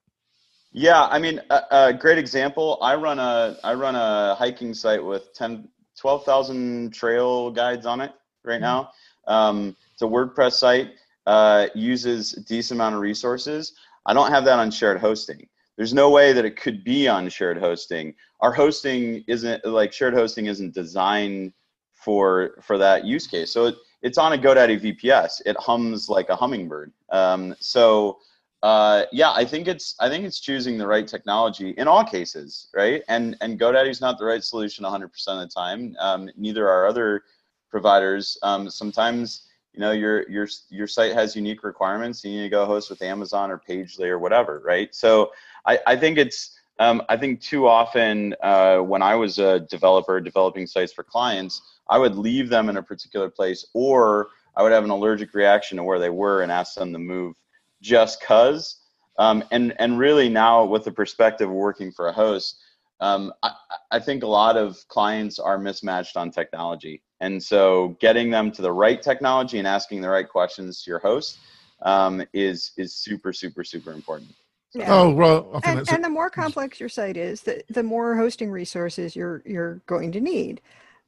Yeah, 0.71 1.05
I 1.05 1.17
mean, 1.19 1.41
a, 1.49 1.61
a 1.71 1.93
great 1.93 2.17
example. 2.17 2.77
I 2.81 2.95
run 2.95 3.19
a 3.19 3.57
I 3.63 3.73
run 3.73 3.95
a 3.95 4.35
hiking 4.35 4.73
site 4.73 5.03
with 5.03 5.33
10, 5.33 5.67
12,000 5.97 6.93
trail 6.93 7.49
guides 7.51 7.85
on 7.85 8.01
it 8.01 8.11
right 8.43 8.61
now. 8.61 8.91
Um, 9.27 9.75
it's 9.93 10.01
a 10.01 10.05
WordPress 10.05 10.53
site. 10.53 10.91
Uh, 11.25 11.67
uses 11.75 12.33
a 12.37 12.41
decent 12.41 12.77
amount 12.77 12.95
of 12.95 13.01
resources. 13.01 13.73
I 14.05 14.13
don't 14.13 14.31
have 14.31 14.45
that 14.45 14.59
on 14.59 14.71
shared 14.71 14.99
hosting. 14.99 15.47
There's 15.75 15.93
no 15.93 16.09
way 16.09 16.31
that 16.31 16.45
it 16.45 16.55
could 16.55 16.83
be 16.83 17.07
on 17.07 17.27
shared 17.29 17.57
hosting. 17.57 18.13
Our 18.39 18.53
hosting 18.53 19.23
isn't 19.27 19.65
like 19.65 19.91
shared 19.91 20.13
hosting 20.13 20.45
isn't 20.45 20.73
designed 20.73 21.53
for 21.91 22.59
for 22.61 22.77
that 22.77 23.03
use 23.03 23.27
case. 23.27 23.51
So 23.51 23.65
it, 23.65 23.75
it's 24.07 24.17
on 24.17 24.31
a 24.31 24.37
GoDaddy 24.37 24.79
VPS. 24.79 25.41
It 25.45 25.57
hums 25.57 26.07
like 26.07 26.29
a 26.29 26.35
hummingbird. 26.35 26.93
Um, 27.09 27.53
so 27.59 28.19
uh, 28.63 29.03
yeah, 29.11 29.33
I 29.33 29.43
think 29.43 29.67
it's 29.67 29.95
I 29.99 30.07
think 30.07 30.23
it's 30.23 30.39
choosing 30.39 30.77
the 30.77 30.87
right 30.87 31.05
technology 31.05 31.71
in 31.71 31.89
all 31.89 32.05
cases, 32.05 32.69
right? 32.73 33.03
And 33.09 33.35
and 33.41 33.59
GoDaddy's 33.59 33.99
not 33.99 34.17
the 34.17 34.23
right 34.23 34.41
solution 34.41 34.85
100% 34.85 35.03
of 35.03 35.39
the 35.39 35.47
time. 35.47 35.93
Um, 35.99 36.29
neither 36.37 36.69
are 36.69 36.87
other 36.87 37.23
providers. 37.69 38.37
Um, 38.43 38.69
sometimes 38.69 39.43
you 39.73 39.81
know 39.81 39.91
your 39.91 40.27
your 40.29 40.47
your 40.69 40.87
site 40.87 41.13
has 41.13 41.35
unique 41.35 41.63
requirements. 41.63 42.23
You 42.23 42.31
need 42.31 42.43
to 42.43 42.49
go 42.49 42.65
host 42.65 42.89
with 42.89 43.01
Amazon 43.01 43.51
or 43.51 43.59
Pagely 43.59 44.07
or 44.07 44.19
whatever, 44.19 44.61
right? 44.65 44.95
So 44.95 45.33
I, 45.65 45.79
I 45.85 45.95
think 45.97 46.17
it's 46.17 46.56
Um, 46.79 47.01
I 47.09 47.17
think 47.17 47.41
too 47.41 47.67
often 47.67 48.35
uh, 48.41 48.77
when 48.79 49.01
I 49.01 49.15
was 49.15 49.39
a 49.39 49.61
developer 49.61 50.19
developing 50.21 50.67
sites 50.67 50.93
for 50.93 51.03
clients, 51.03 51.61
I 51.89 51.97
would 51.97 52.15
leave 52.15 52.49
them 52.49 52.69
in 52.69 52.77
a 52.77 52.83
particular 52.83 53.29
place, 53.29 53.65
or 53.73 54.27
I 54.55 54.63
would 54.63 54.71
have 54.71 54.83
an 54.83 54.89
allergic 54.89 55.33
reaction 55.33 55.77
to 55.77 55.83
where 55.83 55.99
they 55.99 56.09
were 56.09 56.41
and 56.41 56.51
ask 56.51 56.75
them 56.75 56.93
to 56.93 56.99
move 56.99 57.35
just 57.81 58.21
cause. 58.21 58.77
Um, 59.19 59.43
and 59.51 59.73
and 59.79 59.97
really 59.97 60.29
now 60.29 60.65
with 60.65 60.83
the 60.83 60.91
perspective 60.91 61.49
of 61.49 61.55
working 61.55 61.91
for 61.91 62.07
a 62.07 62.13
host, 62.13 62.59
um, 62.99 63.33
I, 63.41 63.51
I 63.91 63.99
think 63.99 64.23
a 64.23 64.27
lot 64.27 64.57
of 64.57 64.77
clients 64.87 65.39
are 65.39 65.57
mismatched 65.57 66.17
on 66.17 66.29
technology, 66.29 67.01
and 67.19 67.41
so 67.41 67.97
getting 67.99 68.29
them 68.29 68.51
to 68.51 68.61
the 68.61 68.71
right 68.71 69.01
technology 69.01 69.57
and 69.57 69.67
asking 69.67 70.01
the 70.01 70.09
right 70.09 70.29
questions 70.29 70.83
to 70.83 70.91
your 70.91 70.99
host 70.99 71.39
um, 71.81 72.23
is 72.33 72.73
is 72.77 72.93
super 72.93 73.33
super 73.33 73.63
super 73.63 73.91
important. 73.91 74.29
Yeah. 74.73 74.93
Oh, 74.93 75.10
well, 75.10 75.60
and, 75.63 75.89
and 75.89 76.03
the 76.03 76.10
more 76.10 76.30
complex 76.30 76.80
your 76.80 76.89
site 76.89 77.17
is, 77.17 77.41
the, 77.41 77.63
the 77.69 77.84
more 77.84 78.15
hosting 78.15 78.51
resources 78.51 79.15
you're 79.15 79.41
you're 79.45 79.82
going 79.88 80.12
to 80.12 80.21
need. 80.21 80.62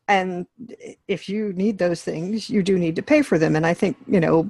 And 0.08 0.48
if 1.08 1.30
you 1.30 1.54
need 1.54 1.78
those 1.78 2.02
things, 2.02 2.50
you 2.50 2.64
do 2.64 2.80
need 2.80 2.96
to 2.96 3.04
pay 3.04 3.22
for 3.22 3.38
them. 3.38 3.56
And 3.56 3.66
I 3.66 3.76
think, 3.76 3.96
you 4.08 4.20
know, 4.20 4.50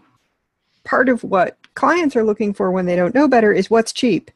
part 0.86 1.10
of 1.10 1.22
what 1.24 1.58
clients 1.74 2.16
are 2.16 2.24
looking 2.24 2.54
for 2.54 2.72
when 2.72 2.86
they 2.86 2.96
don't 2.96 3.14
know 3.14 3.28
better 3.28 3.52
is 3.52 3.70
what's 3.70 3.92
cheap. 3.92 4.32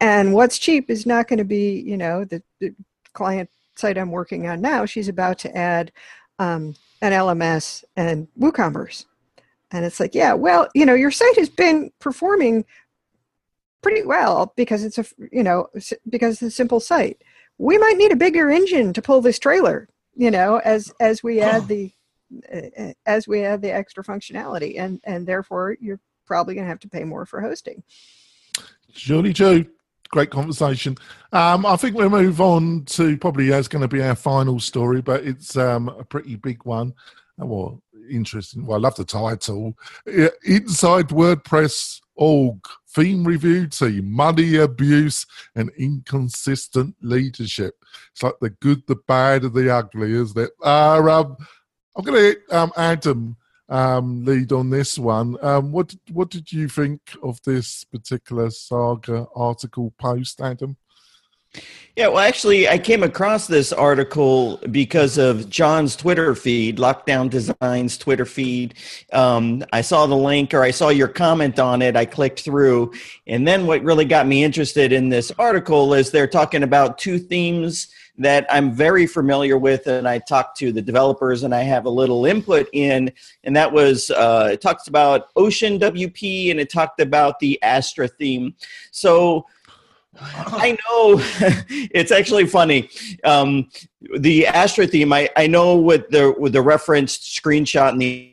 And 0.00 0.34
what's 0.34 0.58
cheap 0.58 0.90
is 0.90 1.06
not 1.06 1.28
going 1.28 1.38
to 1.38 1.44
be, 1.44 1.80
you 1.80 1.96
know, 1.96 2.24
the, 2.24 2.42
the 2.58 2.74
client 3.12 3.48
site 3.76 3.96
I'm 3.96 4.10
working 4.10 4.48
on 4.48 4.60
now, 4.60 4.86
she's 4.86 5.08
about 5.08 5.38
to 5.40 5.56
add 5.56 5.92
um, 6.38 6.74
an 7.00 7.12
LMS 7.12 7.84
and 7.96 8.26
WooCommerce. 8.38 9.04
And 9.70 9.84
it's 9.84 10.00
like, 10.00 10.14
yeah, 10.14 10.32
well, 10.32 10.68
you 10.74 10.84
know, 10.84 10.94
your 10.94 11.10
site 11.10 11.36
has 11.38 11.48
been 11.48 11.90
performing 12.00 12.64
pretty 13.82 14.02
well 14.04 14.52
because 14.56 14.84
it's 14.84 14.98
a, 14.98 15.04
you 15.32 15.42
know, 15.42 15.68
because 16.08 16.34
it's 16.34 16.42
a 16.42 16.50
simple 16.50 16.80
site. 16.80 17.22
We 17.58 17.78
might 17.78 17.96
need 17.96 18.12
a 18.12 18.16
bigger 18.16 18.50
engine 18.50 18.92
to 18.92 19.02
pull 19.02 19.20
this 19.20 19.38
trailer, 19.38 19.88
you 20.14 20.30
know, 20.30 20.58
as 20.58 20.92
as 21.00 21.22
we 21.22 21.40
add 21.40 21.68
the 21.68 21.92
uh, 22.52 22.92
as 23.06 23.26
we 23.28 23.44
add 23.44 23.62
the 23.62 23.72
extra 23.72 24.04
functionality, 24.04 24.78
and 24.78 25.00
and 25.04 25.26
therefore 25.26 25.76
you're 25.80 26.00
probably 26.26 26.54
going 26.54 26.64
to 26.64 26.68
have 26.68 26.80
to 26.80 26.88
pay 26.88 27.04
more 27.04 27.24
for 27.24 27.40
hosting. 27.40 27.82
Surely 28.92 29.32
Joe, 29.32 29.64
great 30.08 30.30
conversation. 30.30 30.96
Um, 31.32 31.64
I 31.64 31.76
think 31.76 31.96
we'll 31.96 32.10
move 32.10 32.40
on 32.40 32.84
to 32.86 33.16
probably 33.16 33.52
as 33.52 33.68
going 33.68 33.82
to 33.82 33.88
be 33.88 34.02
our 34.02 34.14
final 34.14 34.58
story, 34.58 35.00
but 35.00 35.24
it's 35.24 35.56
um, 35.56 35.88
a 35.88 36.04
pretty 36.04 36.36
big 36.36 36.64
one. 36.64 36.94
Well, 37.38 37.82
interesting. 38.10 38.66
Well, 38.66 38.78
I 38.78 38.80
love 38.80 38.96
the 38.96 39.04
title. 39.04 39.76
Inside 40.06 41.08
WordPress 41.08 42.00
org 42.16 42.58
theme 42.88 43.24
review 43.24 43.66
team, 43.66 44.10
money 44.10 44.56
abuse 44.56 45.26
and 45.54 45.70
inconsistent 45.76 46.96
leadership. 47.02 47.74
It's 48.12 48.22
like 48.22 48.38
the 48.40 48.50
good, 48.50 48.82
the 48.86 48.96
bad, 49.06 49.44
and 49.44 49.54
the 49.54 49.70
ugly, 49.70 50.12
isn't 50.12 50.38
it? 50.38 50.50
Uh, 50.62 51.00
um, 51.08 51.36
I'm 51.96 52.04
going 52.04 52.18
to 52.18 52.40
let 52.50 52.58
um, 52.58 52.72
Adam 52.76 53.36
um, 53.68 54.24
lead 54.24 54.52
on 54.52 54.70
this 54.70 54.98
one. 54.98 55.36
Um, 55.42 55.72
what 55.72 55.94
what 56.12 56.30
did 56.30 56.52
you 56.52 56.68
think 56.68 57.00
of 57.22 57.40
this 57.42 57.84
particular 57.84 58.50
saga 58.50 59.26
article 59.34 59.92
post, 59.98 60.40
Adam? 60.40 60.76
Yeah, 61.96 62.08
well, 62.08 62.18
actually, 62.18 62.68
I 62.68 62.76
came 62.76 63.02
across 63.02 63.46
this 63.46 63.72
article 63.72 64.58
because 64.70 65.16
of 65.16 65.48
John's 65.48 65.96
Twitter 65.96 66.34
feed, 66.34 66.76
Lockdown 66.76 67.30
Designs 67.30 67.96
Twitter 67.96 68.26
feed. 68.26 68.74
Um, 69.14 69.64
I 69.72 69.80
saw 69.80 70.06
the 70.06 70.14
link 70.14 70.52
or 70.52 70.62
I 70.62 70.72
saw 70.72 70.90
your 70.90 71.08
comment 71.08 71.58
on 71.58 71.80
it. 71.80 71.96
I 71.96 72.04
clicked 72.04 72.40
through. 72.40 72.92
And 73.26 73.48
then 73.48 73.66
what 73.66 73.82
really 73.82 74.04
got 74.04 74.26
me 74.26 74.44
interested 74.44 74.92
in 74.92 75.08
this 75.08 75.32
article 75.38 75.94
is 75.94 76.10
they're 76.10 76.26
talking 76.26 76.64
about 76.64 76.98
two 76.98 77.18
themes 77.18 77.88
that 78.18 78.46
I'm 78.50 78.72
very 78.72 79.06
familiar 79.06 79.56
with. 79.56 79.86
And 79.86 80.06
I 80.06 80.18
talked 80.18 80.58
to 80.58 80.72
the 80.72 80.82
developers 80.82 81.44
and 81.44 81.54
I 81.54 81.62
have 81.62 81.86
a 81.86 81.90
little 81.90 82.26
input 82.26 82.68
in. 82.74 83.10
And 83.44 83.56
that 83.56 83.72
was, 83.72 84.10
uh, 84.10 84.50
it 84.52 84.60
talks 84.60 84.86
about 84.88 85.28
Ocean 85.34 85.78
WP 85.78 86.50
and 86.50 86.60
it 86.60 86.68
talked 86.68 87.00
about 87.00 87.38
the 87.38 87.62
Astra 87.62 88.06
theme. 88.06 88.54
So, 88.90 89.46
I 90.22 90.72
know 90.72 91.20
it's 91.68 92.12
actually 92.12 92.46
funny. 92.46 92.88
Um, 93.24 93.70
the 94.18 94.46
Astra 94.46 94.86
theme, 94.86 95.12
I, 95.12 95.28
I 95.36 95.46
know 95.46 95.76
what 95.76 96.10
the 96.10 96.34
with 96.38 96.52
the 96.52 96.62
referenced 96.62 97.22
screenshot 97.22 97.92
in 97.92 97.98
the 97.98 98.32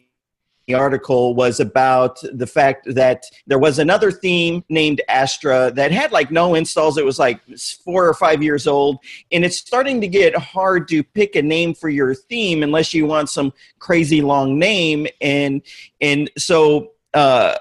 the 0.67 0.74
article 0.76 1.36
was 1.36 1.60
about 1.60 2.19
the 2.34 2.48
fact 2.48 2.88
that 2.96 3.26
there 3.48 3.60
was 3.60 3.80
another 3.80 4.12
theme 4.12 4.63
named 4.69 5.02
Astra 5.10 5.72
that 5.72 5.91
had 5.91 6.13
like 6.13 6.32
no 6.32 6.56
installs. 6.56 6.98
It 6.98 7.04
was 7.04 7.19
like 7.19 7.41
four 7.84 8.08
or 8.08 8.13
five 8.13 8.41
years 8.41 8.65
old, 8.65 9.00
and 9.32 9.43
it's 9.43 9.58
starting 9.58 10.00
to 10.00 10.08
get 10.08 10.36
hard 10.38 10.88
to 10.89 11.04
pick 11.04 11.36
a 11.36 11.41
name 11.41 11.74
for 11.74 11.89
your 11.89 12.15
theme 12.15 12.63
unless 12.63 12.93
you 12.93 13.06
want 13.06 13.30
some 13.30 13.52
crazy 13.80 14.22
long 14.22 14.58
name. 14.58 15.06
And 15.19 15.62
and 16.00 16.32
so 16.38 16.91
uh, 17.13 17.56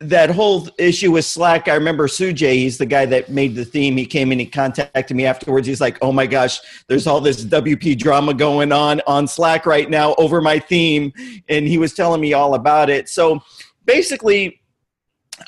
that 0.00 0.30
whole 0.30 0.66
issue 0.78 1.12
with 1.12 1.26
Slack, 1.26 1.68
I 1.68 1.74
remember 1.74 2.08
Sujay, 2.08 2.54
he's 2.54 2.78
the 2.78 2.86
guy 2.86 3.04
that 3.06 3.28
made 3.28 3.54
the 3.54 3.66
theme. 3.66 3.98
He 3.98 4.06
came 4.06 4.32
and 4.32 4.40
he 4.40 4.46
contacted 4.46 5.14
me 5.14 5.26
afterwards. 5.26 5.66
He's 5.66 5.80
like, 5.80 5.98
oh 6.00 6.10
my 6.10 6.26
gosh, 6.26 6.58
there's 6.88 7.06
all 7.06 7.20
this 7.20 7.44
WP 7.44 7.98
drama 7.98 8.32
going 8.32 8.72
on 8.72 9.02
on 9.06 9.28
Slack 9.28 9.66
right 9.66 9.90
now 9.90 10.14
over 10.16 10.40
my 10.40 10.58
theme. 10.58 11.12
And 11.50 11.68
he 11.68 11.76
was 11.76 11.92
telling 11.92 12.20
me 12.20 12.32
all 12.32 12.54
about 12.54 12.88
it. 12.88 13.10
So 13.10 13.42
basically, 13.84 14.62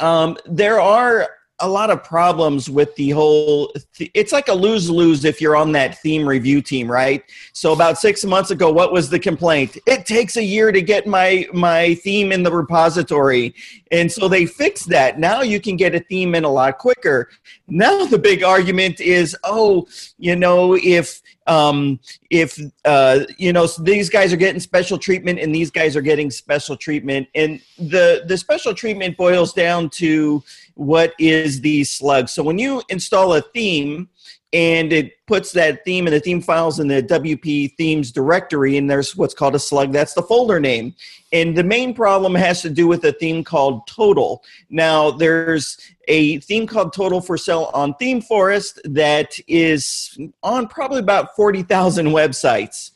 um, 0.01 0.37
there 0.45 0.81
are 0.81 1.29
a 1.63 1.69
lot 1.69 1.91
of 1.91 2.03
problems 2.03 2.69
with 2.69 2.95
the 2.97 3.11
whole 3.11 3.73
th- 3.95 4.11
it's 4.15 4.33
like 4.33 4.49
a 4.49 4.53
lose-lose 4.53 5.25
if 5.25 5.41
you're 5.41 5.57
on 5.57 5.73
that 5.73 5.99
theme 5.99 6.29
review 6.29 6.61
team 6.61 6.91
right? 6.91 7.23
So 7.53 7.73
about 7.73 7.99
six 7.99 8.25
months 8.25 8.51
ago 8.51 8.71
what 8.71 8.93
was 8.93 9.09
the 9.09 9.19
complaint? 9.19 9.79
It 9.87 10.05
takes 10.05 10.37
a 10.37 10.43
year 10.43 10.73
to 10.73 10.83
get 10.83 11.07
my 11.07 11.47
my 11.55 11.95
theme 11.95 12.33
in 12.33 12.43
the 12.43 12.53
repository. 12.53 13.55
And 13.91 14.11
so 14.11 14.29
they 14.29 14.45
fixed 14.45 14.89
that. 14.89 15.19
Now 15.19 15.43
you 15.43 15.61
can 15.61 15.77
get 15.77 15.95
a 15.95 16.01
theme 16.01 16.35
in 16.35 16.45
a 16.45 16.51
lot 16.51 16.79
quicker. 16.79 17.31
Now 17.69 18.05
the 18.07 18.19
big 18.19 18.43
argument 18.43 19.01
is 19.01 19.37
oh 19.45 19.87
you 20.19 20.37
know 20.37 20.77
if 20.77 21.23
um, 21.47 21.99
if 22.31 22.59
uh, 22.85 23.21
you 23.39 23.53
know 23.53 23.67
these 23.81 24.09
guys 24.09 24.33
are 24.33 24.37
getting 24.37 24.61
special 24.61 24.99
treatment 24.99 25.39
and 25.39 25.55
these 25.55 25.71
guys 25.71 25.97
are 25.97 26.03
getting 26.03 26.31
special 26.31 26.77
treatment. 26.77 27.29
And 27.35 27.61
the 27.79 28.25
the 28.27 28.37
special 28.39 28.75
treatment 28.75 29.17
boils 29.17 29.53
down 29.53 29.91
to 29.91 30.43
what 30.75 31.15
is 31.19 31.61
the 31.61 31.85
slug 31.85 32.29
so 32.29 32.43
when 32.43 32.59
you 32.59 32.83
install 32.89 33.35
a 33.35 33.43
theme 33.43 34.09
and 34.53 34.93
it 34.93 35.13
puts 35.27 35.53
that 35.53 35.85
theme 35.85 36.07
and 36.07 36.15
the 36.15 36.21
theme 36.21 36.41
files 36.41 36.79
in 36.79 36.89
the 36.89 37.03
WP 37.03 37.75
themes 37.77 38.13
directory, 38.13 38.77
and 38.77 38.91
there's 38.91 39.17
what's 39.17 39.33
called 39.33 39.55
a 39.55 39.59
slug. 39.59 39.93
That's 39.93 40.13
the 40.13 40.23
folder 40.23 40.61
name. 40.61 40.95
And 41.33 41.57
the 41.57 41.65
main 41.65 41.95
problem 41.95 42.35
has 42.35 42.61
to 42.63 42.71
do 42.71 42.87
with 42.87 43.03
a 43.05 43.13
theme 43.13 43.45
called 43.45 43.87
Total. 43.87 44.43
Now, 44.69 45.11
there's 45.11 45.79
a 46.09 46.39
theme 46.41 46.67
called 46.67 46.93
Total 46.93 47.23
for 47.23 47.39
sale 47.39 47.71
on 47.73 47.95
ThemeForest 47.95 48.81
that 48.93 49.39
is 49.49 50.19
on 50.43 50.69
probably 50.69 50.99
about 50.99 51.35
40,000 51.35 52.09
websites. 52.09 52.91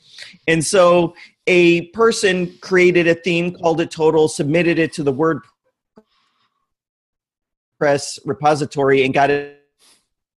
And 0.47 0.63
so 0.63 1.15
a 1.47 1.87
person 1.89 2.59
created 2.61 3.07
a 3.07 3.15
theme, 3.15 3.55
called 3.55 3.81
it 3.81 3.91
Total, 3.91 4.29
submitted 4.29 4.79
it 4.79 4.93
to 4.95 5.03
the 5.03 5.13
WordPress 5.13 5.43
repository, 7.81 9.05
and 9.05 9.13
got 9.13 9.31
it 9.31 9.63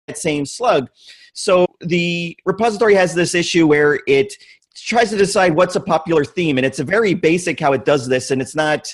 that 0.07 0.19
same 0.19 0.47
slug. 0.47 0.89
So 1.33 1.67
the 1.81 2.37
repository 2.45 2.95
has 2.95 3.15
this 3.15 3.35
issue 3.35 3.67
where 3.67 4.01
it 4.07 4.35
tries 4.75 5.11
to 5.11 5.17
decide 5.17 5.55
what's 5.55 5.77
a 5.77 5.81
popular 5.81 6.25
theme, 6.25 6.59
and 6.59 6.67
it's 6.67 6.79
a 6.79 6.85
very 6.85 7.15
basic 7.15 7.61
how 7.61 7.73
it 7.73 7.85
does 7.85 8.09
this, 8.09 8.31
and 8.31 8.41
it's 8.41 8.55
not 8.55 8.93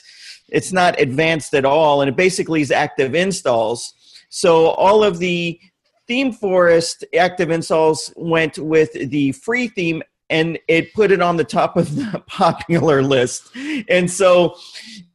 it's 0.49 0.73
not 0.73 1.01
advanced 1.01 1.55
at 1.55 1.65
all, 1.65 2.03
and 2.03 2.09
it 2.09 2.17
basically 2.17 2.61
is 2.61 2.71
active 2.71 3.15
installs. 3.15 3.95
So 4.29 4.69
all 4.69 5.05
of 5.05 5.19
the 5.19 5.61
theme 6.07 6.33
forest 6.33 7.05
active 7.19 7.51
installs 7.51 8.13
went 8.17 8.59
with 8.59 8.93
the 8.93 9.33
free 9.33 9.69
theme 9.69 10.03
and 10.31 10.59
it 10.67 10.93
put 10.95 11.13
it 11.13 11.21
on 11.21 11.37
the 11.37 11.45
top 11.45 11.77
of 11.77 11.95
the 11.95 12.23
popular 12.27 13.03
list. 13.03 13.55
And 13.89 14.11
so 14.11 14.57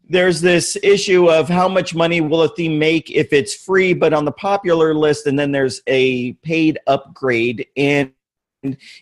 there's 0.10 0.42
this 0.42 0.78
issue 0.84 1.30
of 1.30 1.50
how 1.50 1.68
much 1.68 1.94
money 1.94 2.22
will 2.22 2.44
a 2.44 2.50
theme 2.50 2.80
make 2.80 3.12
if 3.12 3.34
it's 3.34 3.54
free 3.54 3.94
but 3.94 4.14
on 4.14 4.26
the 4.26 4.32
popular 4.32 4.94
list 4.94 5.28
and 5.28 5.38
then 5.38 5.52
there's 5.52 5.82
a 5.88 6.34
paid 6.34 6.80
upgrade. 6.88 7.68
And 7.76 8.12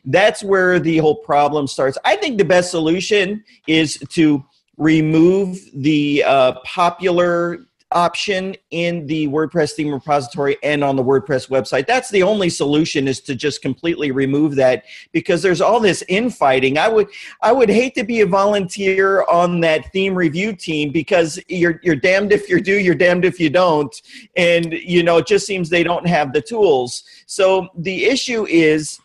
that's 0.05 0.43
where 0.43 0.79
the 0.79 0.97
whole 0.97 1.15
problem 1.15 1.67
starts. 1.67 1.97
I 2.03 2.15
think 2.15 2.37
the 2.37 2.45
best 2.45 2.71
solution 2.71 3.43
is 3.67 3.97
to 4.09 4.43
remove 4.77 5.59
the 5.73 6.23
uh, 6.23 6.53
popular 6.63 7.64
option 7.91 8.55
in 8.71 9.05
the 9.07 9.27
WordPress 9.27 9.73
theme 9.73 9.93
repository 9.93 10.57
and 10.63 10.83
on 10.83 10.95
the 10.95 11.03
WordPress 11.03 11.49
website. 11.49 11.87
That's 11.87 12.09
the 12.09 12.23
only 12.23 12.49
solution 12.49 13.07
is 13.07 13.21
to 13.21 13.35
just 13.35 13.61
completely 13.61 14.11
remove 14.11 14.55
that 14.55 14.83
because 15.11 15.41
there's 15.41 15.61
all 15.61 15.79
this 15.79 16.03
infighting. 16.07 16.77
I 16.77 16.87
would 16.87 17.07
I 17.41 17.51
would 17.51 17.69
hate 17.69 17.95
to 17.95 18.03
be 18.03 18.21
a 18.21 18.25
volunteer 18.25 19.23
on 19.23 19.61
that 19.61 19.91
theme 19.93 20.15
review 20.15 20.55
team 20.55 20.91
because 20.91 21.39
you're 21.47 21.79
you're 21.83 21.95
damned 21.95 22.31
if 22.31 22.49
you 22.49 22.59
do, 22.59 22.75
you're 22.77 22.95
damned 22.95 23.25
if 23.25 23.39
you 23.39 23.49
don't. 23.49 23.95
And 24.35 24.73
you 24.73 25.03
know, 25.03 25.17
it 25.17 25.27
just 25.27 25.45
seems 25.45 25.69
they 25.69 25.83
don't 25.83 26.07
have 26.07 26.33
the 26.33 26.41
tools. 26.41 27.03
So 27.27 27.69
the 27.77 28.05
issue 28.05 28.45
is 28.47 28.99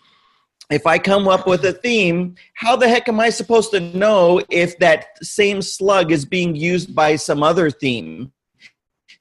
if 0.70 0.86
I 0.86 0.98
come 0.98 1.28
up 1.28 1.46
with 1.46 1.64
a 1.64 1.72
theme, 1.72 2.36
how 2.54 2.76
the 2.76 2.88
heck 2.88 3.08
am 3.08 3.20
I 3.20 3.30
supposed 3.30 3.72
to 3.72 3.80
know 3.80 4.40
if 4.50 4.78
that 4.78 5.18
same 5.24 5.60
slug 5.60 6.12
is 6.12 6.24
being 6.24 6.54
used 6.54 6.94
by 6.94 7.16
some 7.16 7.42
other 7.42 7.70
theme? 7.70 8.32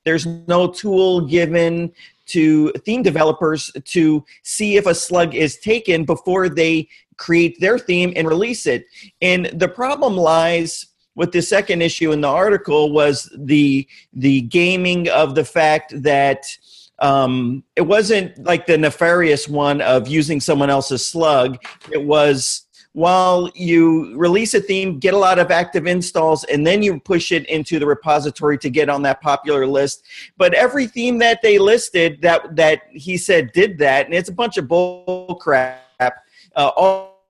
There's 0.06 0.26
no 0.26 0.68
tool 0.68 1.22
given 1.22 1.92
to 2.28 2.72
theme 2.86 3.04
developers 3.04 3.72
to 3.86 4.24
see 4.44 4.78
if 4.78 4.86
a 4.86 4.96
slug 4.96 5.36
is 5.36 5.58
taken 5.58 6.06
before 6.06 6.48
they 6.48 6.88
create 7.18 7.60
their 7.60 7.78
theme 7.78 8.14
and 8.16 8.28
release 8.28 8.66
it. 8.66 8.86
And 9.22 9.48
the 9.48 9.68
problem 9.68 10.16
lies 10.16 10.86
with 11.16 11.32
the 11.32 11.42
second 11.42 11.82
issue 11.82 12.12
in 12.12 12.22
the 12.22 12.30
article 12.30 12.92
was 12.94 13.30
the 13.38 13.88
the 14.14 14.42
gaming 14.42 15.10
of 15.10 15.36
the 15.36 15.44
fact 15.44 16.02
that 16.04 16.46
um, 17.00 17.64
it 17.76 17.82
wasn't 17.82 18.44
like 18.44 18.68
the 18.68 18.78
nefarious 18.78 19.48
one 19.48 19.82
of 19.82 20.08
using 20.08 20.40
someone 20.40 20.70
else's 20.70 21.06
slug. 21.06 21.58
It 21.92 22.04
was 22.04 22.66
while 23.00 23.50
you 23.56 24.14
release 24.18 24.54
a 24.54 24.60
theme, 24.60 25.00
get 25.00 25.14
a 25.14 25.18
lot 25.18 25.40
of 25.40 25.52
active 25.52 25.88
installs, 25.88 26.44
and 26.44 26.68
then 26.68 26.84
you 26.84 27.00
push 27.00 27.32
it 27.32 27.46
into 27.48 27.80
the 27.80 27.86
repository 27.86 28.58
to 28.58 28.70
get 28.70 28.90
on 28.90 29.02
that 29.02 29.22
popular 29.22 29.66
list. 29.66 30.04
But 30.36 30.54
every 30.54 30.86
theme 30.86 31.18
that 31.20 31.42
they 31.42 31.60
listed 31.60 32.22
that 32.24 32.58
that 32.58 32.82
he 32.92 33.16
said 33.16 33.54
did 33.54 33.78
that, 33.78 34.08
and 34.08 34.14
it's 34.14 34.28
a 34.28 34.34
bunch 34.34 34.58
of 34.58 34.68
bull 34.68 35.40
crap. 35.40 36.26
Uh, 36.58 36.72
all, 36.76 37.24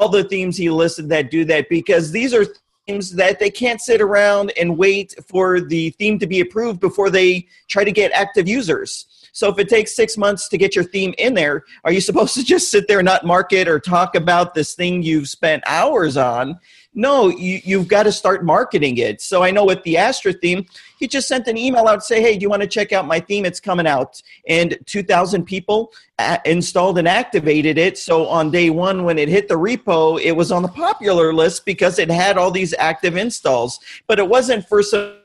all 0.00 0.08
the 0.08 0.24
themes 0.24 0.56
he 0.56 0.68
listed 0.68 1.08
that 1.10 1.30
do 1.30 1.44
that 1.44 1.68
because 1.68 2.10
these 2.10 2.34
are 2.34 2.44
themes 2.88 3.12
that 3.12 3.38
they 3.38 3.50
can't 3.50 3.80
sit 3.80 4.00
around 4.00 4.52
and 4.58 4.76
wait 4.76 5.14
for 5.28 5.60
the 5.60 5.90
theme 5.90 6.18
to 6.18 6.26
be 6.26 6.40
approved 6.40 6.80
before 6.80 7.08
they 7.08 7.46
try 7.68 7.84
to 7.84 7.92
get 7.92 8.10
active 8.10 8.48
users. 8.48 9.06
So 9.34 9.50
if 9.50 9.58
it 9.58 9.68
takes 9.68 9.94
six 9.94 10.16
months 10.16 10.48
to 10.48 10.56
get 10.56 10.76
your 10.76 10.84
theme 10.84 11.12
in 11.18 11.34
there, 11.34 11.64
are 11.82 11.92
you 11.92 12.00
supposed 12.00 12.34
to 12.34 12.44
just 12.44 12.70
sit 12.70 12.86
there 12.86 13.00
and 13.00 13.06
not 13.06 13.26
market 13.26 13.66
or 13.66 13.80
talk 13.80 14.14
about 14.14 14.54
this 14.54 14.74
thing 14.74 15.02
you've 15.02 15.28
spent 15.28 15.64
hours 15.66 16.16
on? 16.16 16.60
No, 16.94 17.28
you, 17.28 17.60
you've 17.64 17.88
got 17.88 18.04
to 18.04 18.12
start 18.12 18.44
marketing 18.44 18.98
it. 18.98 19.20
So 19.20 19.42
I 19.42 19.50
know 19.50 19.64
with 19.64 19.82
the 19.82 19.96
Astra 19.96 20.32
theme, 20.32 20.64
he 21.00 21.08
just 21.08 21.26
sent 21.26 21.48
an 21.48 21.58
email 21.58 21.88
out 21.88 22.04
say, 22.04 22.22
hey, 22.22 22.38
do 22.38 22.42
you 22.42 22.48
want 22.48 22.62
to 22.62 22.68
check 22.68 22.92
out 22.92 23.08
my 23.08 23.18
theme? 23.18 23.44
It's 23.44 23.58
coming 23.58 23.88
out. 23.88 24.22
And 24.48 24.78
2,000 24.86 25.44
people 25.44 25.92
uh, 26.20 26.38
installed 26.44 26.98
and 26.98 27.08
activated 27.08 27.76
it. 27.76 27.98
So 27.98 28.28
on 28.28 28.52
day 28.52 28.70
one, 28.70 29.02
when 29.02 29.18
it 29.18 29.28
hit 29.28 29.48
the 29.48 29.56
repo, 29.56 30.20
it 30.22 30.32
was 30.32 30.52
on 30.52 30.62
the 30.62 30.68
popular 30.68 31.34
list 31.34 31.66
because 31.66 31.98
it 31.98 32.08
had 32.08 32.38
all 32.38 32.52
these 32.52 32.72
active 32.78 33.16
installs. 33.16 33.80
But 34.06 34.20
it 34.20 34.28
wasn't 34.28 34.68
for 34.68 34.80
some 34.84 35.16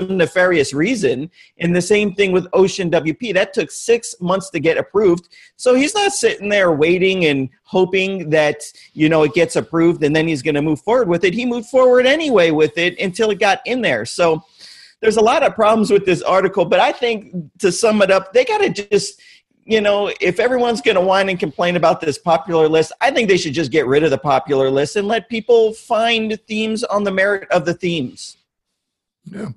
nefarious 0.00 0.72
reason. 0.72 1.30
And 1.58 1.74
the 1.74 1.82
same 1.82 2.14
thing 2.14 2.32
with 2.32 2.46
Ocean 2.52 2.90
WP. 2.90 3.34
That 3.34 3.52
took 3.52 3.70
six 3.70 4.14
months 4.20 4.50
to 4.50 4.60
get 4.60 4.78
approved. 4.78 5.28
So 5.56 5.74
he's 5.74 5.94
not 5.94 6.12
sitting 6.12 6.48
there 6.48 6.72
waiting 6.72 7.26
and 7.26 7.48
hoping 7.64 8.30
that, 8.30 8.62
you 8.94 9.08
know, 9.08 9.22
it 9.22 9.34
gets 9.34 9.56
approved 9.56 10.02
and 10.04 10.14
then 10.14 10.28
he's 10.28 10.42
going 10.42 10.54
to 10.54 10.62
move 10.62 10.80
forward 10.80 11.08
with 11.08 11.24
it. 11.24 11.34
He 11.34 11.44
moved 11.44 11.68
forward 11.68 12.06
anyway 12.06 12.50
with 12.50 12.76
it 12.78 12.98
until 13.00 13.30
it 13.30 13.38
got 13.38 13.60
in 13.66 13.82
there. 13.82 14.04
So 14.04 14.44
there's 15.00 15.16
a 15.16 15.22
lot 15.22 15.42
of 15.42 15.54
problems 15.54 15.90
with 15.90 16.04
this 16.04 16.22
article, 16.22 16.64
but 16.64 16.80
I 16.80 16.92
think 16.92 17.34
to 17.58 17.70
sum 17.70 18.02
it 18.02 18.10
up, 18.10 18.32
they 18.32 18.44
got 18.44 18.58
to 18.58 18.70
just 18.70 19.20
you 19.68 19.82
know, 19.82 20.10
if 20.18 20.40
everyone's 20.40 20.80
going 20.80 20.94
to 20.94 21.00
whine 21.02 21.28
and 21.28 21.38
complain 21.38 21.76
about 21.76 22.00
this 22.00 22.16
popular 22.16 22.66
list, 22.66 22.90
I 23.02 23.10
think 23.10 23.28
they 23.28 23.36
should 23.36 23.52
just 23.52 23.70
get 23.70 23.86
rid 23.86 24.02
of 24.02 24.10
the 24.10 24.16
popular 24.16 24.70
list 24.70 24.96
and 24.96 25.06
let 25.06 25.28
people 25.28 25.74
find 25.74 26.40
themes 26.48 26.84
on 26.84 27.04
the 27.04 27.10
merit 27.10 27.50
of 27.50 27.66
the 27.66 27.74
themes. 27.74 28.37
Yeah. 29.30 29.50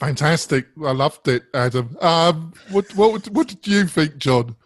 Fantastic! 0.00 0.68
I 0.82 0.92
loved 0.92 1.28
it, 1.28 1.42
Adam. 1.52 1.96
Um, 2.00 2.54
what 2.70 2.94
what 2.96 3.28
what 3.28 3.48
did 3.48 3.66
you 3.66 3.86
think, 3.86 4.16
John? 4.16 4.56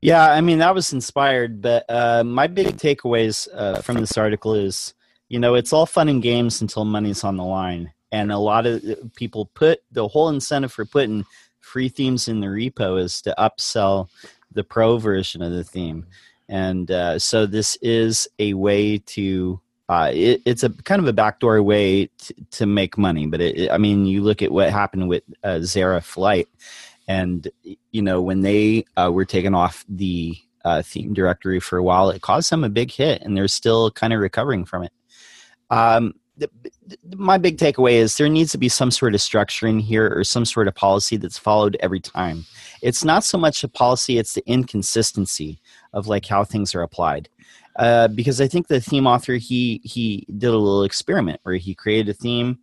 Yeah, 0.00 0.30
I 0.30 0.40
mean 0.40 0.58
that 0.58 0.74
was 0.74 0.92
inspired, 0.92 1.60
but 1.60 1.84
uh, 1.88 2.22
my 2.22 2.46
big 2.46 2.76
takeaways 2.76 3.48
uh, 3.52 3.82
from 3.82 3.96
this 3.96 4.16
article 4.16 4.54
is, 4.54 4.94
you 5.28 5.40
know, 5.40 5.54
it's 5.56 5.72
all 5.72 5.86
fun 5.86 6.08
and 6.08 6.22
games 6.22 6.60
until 6.60 6.84
money's 6.84 7.24
on 7.24 7.36
the 7.36 7.44
line, 7.44 7.92
and 8.12 8.30
a 8.30 8.38
lot 8.38 8.66
of 8.66 8.84
uh, 8.84 8.94
people 9.16 9.46
put 9.46 9.80
the 9.90 10.06
whole 10.06 10.28
incentive 10.28 10.72
for 10.72 10.84
putting 10.84 11.24
free 11.58 11.88
themes 11.88 12.28
in 12.28 12.38
the 12.40 12.46
repo 12.46 13.02
is 13.02 13.20
to 13.22 13.34
upsell 13.36 14.08
the 14.52 14.62
pro 14.62 14.96
version 14.96 15.42
of 15.42 15.50
the 15.50 15.64
theme, 15.64 16.06
and 16.48 16.92
uh, 16.92 17.18
so 17.18 17.46
this 17.46 17.76
is 17.82 18.28
a 18.38 18.54
way 18.54 18.98
to 18.98 19.60
uh, 19.88 20.10
it, 20.12 20.42
it's 20.44 20.62
a 20.62 20.70
kind 20.70 21.00
of 21.00 21.08
a 21.08 21.12
backdoor 21.12 21.62
way 21.62 22.06
to, 22.18 22.34
to 22.50 22.66
make 22.66 22.98
money. 22.98 23.26
But 23.26 23.40
it, 23.40 23.58
it, 23.58 23.70
I 23.70 23.78
mean, 23.78 24.04
you 24.06 24.22
look 24.22 24.42
at 24.42 24.52
what 24.52 24.70
happened 24.70 25.08
with 25.08 25.22
uh, 25.42 25.60
Zerif 25.60 26.16
Lite, 26.16 26.48
and 27.06 27.48
you 27.90 28.02
know 28.02 28.20
when 28.20 28.42
they 28.42 28.84
uh, 28.96 29.10
were 29.12 29.24
taken 29.24 29.54
off 29.54 29.84
the 29.88 30.36
uh, 30.64 30.82
theme 30.82 31.14
directory 31.14 31.60
for 31.60 31.78
a 31.78 31.82
while, 31.82 32.10
it 32.10 32.20
caused 32.20 32.50
them 32.50 32.64
a 32.64 32.68
big 32.68 32.90
hit, 32.90 33.22
and 33.22 33.36
they're 33.36 33.48
still 33.48 33.90
kind 33.90 34.12
of 34.12 34.20
recovering 34.20 34.64
from 34.64 34.84
it. 34.84 34.92
Um, 35.70 36.14
the, 36.36 36.50
my 37.16 37.38
big 37.38 37.56
takeaway 37.58 37.94
is 37.94 38.16
there 38.16 38.28
needs 38.28 38.52
to 38.52 38.58
be 38.58 38.68
some 38.68 38.90
sort 38.90 39.14
of 39.14 39.20
structure 39.20 39.66
in 39.66 39.80
here 39.80 40.12
or 40.14 40.22
some 40.22 40.44
sort 40.44 40.68
of 40.68 40.74
policy 40.74 41.16
that's 41.16 41.38
followed 41.38 41.76
every 41.80 41.98
time. 41.98 42.44
It's 42.80 43.04
not 43.04 43.24
so 43.24 43.38
much 43.38 43.64
a 43.64 43.68
policy; 43.68 44.18
it's 44.18 44.34
the 44.34 44.46
inconsistency 44.46 45.60
of 45.94 46.08
like 46.08 46.26
how 46.26 46.44
things 46.44 46.74
are 46.74 46.82
applied. 46.82 47.30
Uh, 47.78 48.08
because 48.08 48.40
I 48.40 48.48
think 48.48 48.66
the 48.66 48.80
theme 48.80 49.06
author 49.06 49.34
he 49.34 49.80
he 49.84 50.26
did 50.36 50.48
a 50.48 50.58
little 50.58 50.82
experiment 50.82 51.38
where 51.44 51.54
he 51.54 51.76
created 51.76 52.08
a 52.08 52.12
theme 52.14 52.58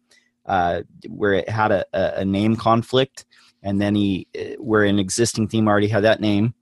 uh, 0.46 0.82
where 1.08 1.34
it 1.34 1.50
had 1.50 1.72
a, 1.72 1.86
a, 1.94 2.26
name 2.26 2.56
conflict, 2.56 3.26
and 3.64 3.82
then 3.82 3.96
he 3.96 4.28
uh, 4.38 4.62
where 4.62 4.84
an 4.84 5.00
existing 5.00 5.48
theme 5.48 5.68
already 5.68 5.88
had 5.88 6.04
that 6.04 6.20
name. 6.20 6.54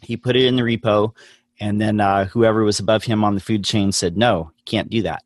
He 0.00 0.16
put 0.16 0.36
it 0.36 0.46
in 0.46 0.56
the 0.56 0.62
repo, 0.62 1.14
and 1.60 1.78
then 1.78 2.00
uh, 2.00 2.24
whoever 2.24 2.64
was 2.64 2.80
above 2.80 3.04
him 3.04 3.22
on 3.22 3.34
the 3.34 3.40
food 3.40 3.62
chain 3.62 3.92
said 3.92 4.16
no, 4.16 4.50
you 4.56 4.62
can't 4.64 4.88
do 4.88 5.02
that. 5.02 5.22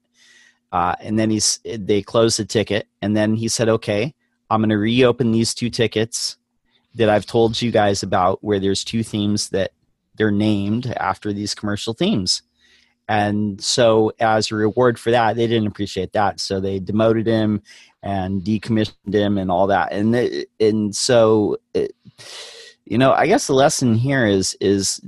Uh, 0.73 0.97
and 1.01 1.17
then 1.17 1.31
he's 1.31 1.61
they 1.65 2.03
closed 2.03 2.39
the 2.39 2.45
ticket, 2.45 2.89
and 3.01 3.17
then 3.17 3.35
he 3.35 3.47
said, 3.47 3.69
okay, 3.69 4.13
I'm 4.51 4.61
going 4.61 4.71
to 4.71 4.77
reopen 4.77 5.31
these 5.31 5.55
two 5.55 5.71
tickets 5.71 6.37
that 6.97 7.09
I've 7.09 7.27
told 7.27 7.63
you 7.63 7.71
guys 7.71 8.03
about, 8.03 8.43
where 8.43 8.59
there's 8.59 8.83
two 8.83 9.05
themes 9.05 9.51
that 9.51 9.71
they're 10.17 10.31
named 10.31 10.87
after 10.97 11.33
these 11.33 11.55
commercial 11.55 11.95
themes. 11.95 12.43
And 13.09 13.61
so, 13.61 14.13
as 14.19 14.51
a 14.51 14.55
reward 14.55 14.99
for 14.99 15.11
that, 15.11 15.37
they 15.37 15.47
didn't 15.47 15.67
appreciate 15.67 16.13
that. 16.13 16.41
So 16.41 16.59
they 16.59 16.79
demoted 16.79 17.27
him 17.27 17.63
and 18.03 18.43
decommissioned 18.43 19.13
him 19.13 19.37
and 19.37 19.51
all 19.51 19.67
that. 19.67 19.93
And 19.93 20.15
it, 20.17 20.49
and 20.59 20.97
so, 20.97 21.59
it, 21.75 21.95
you 22.87 22.97
know, 22.97 23.13
I 23.13 23.27
guess 23.27 23.47
the 23.47 23.55
lesson 23.55 23.95
here 23.95 24.27
is 24.27 24.57
is 24.61 25.01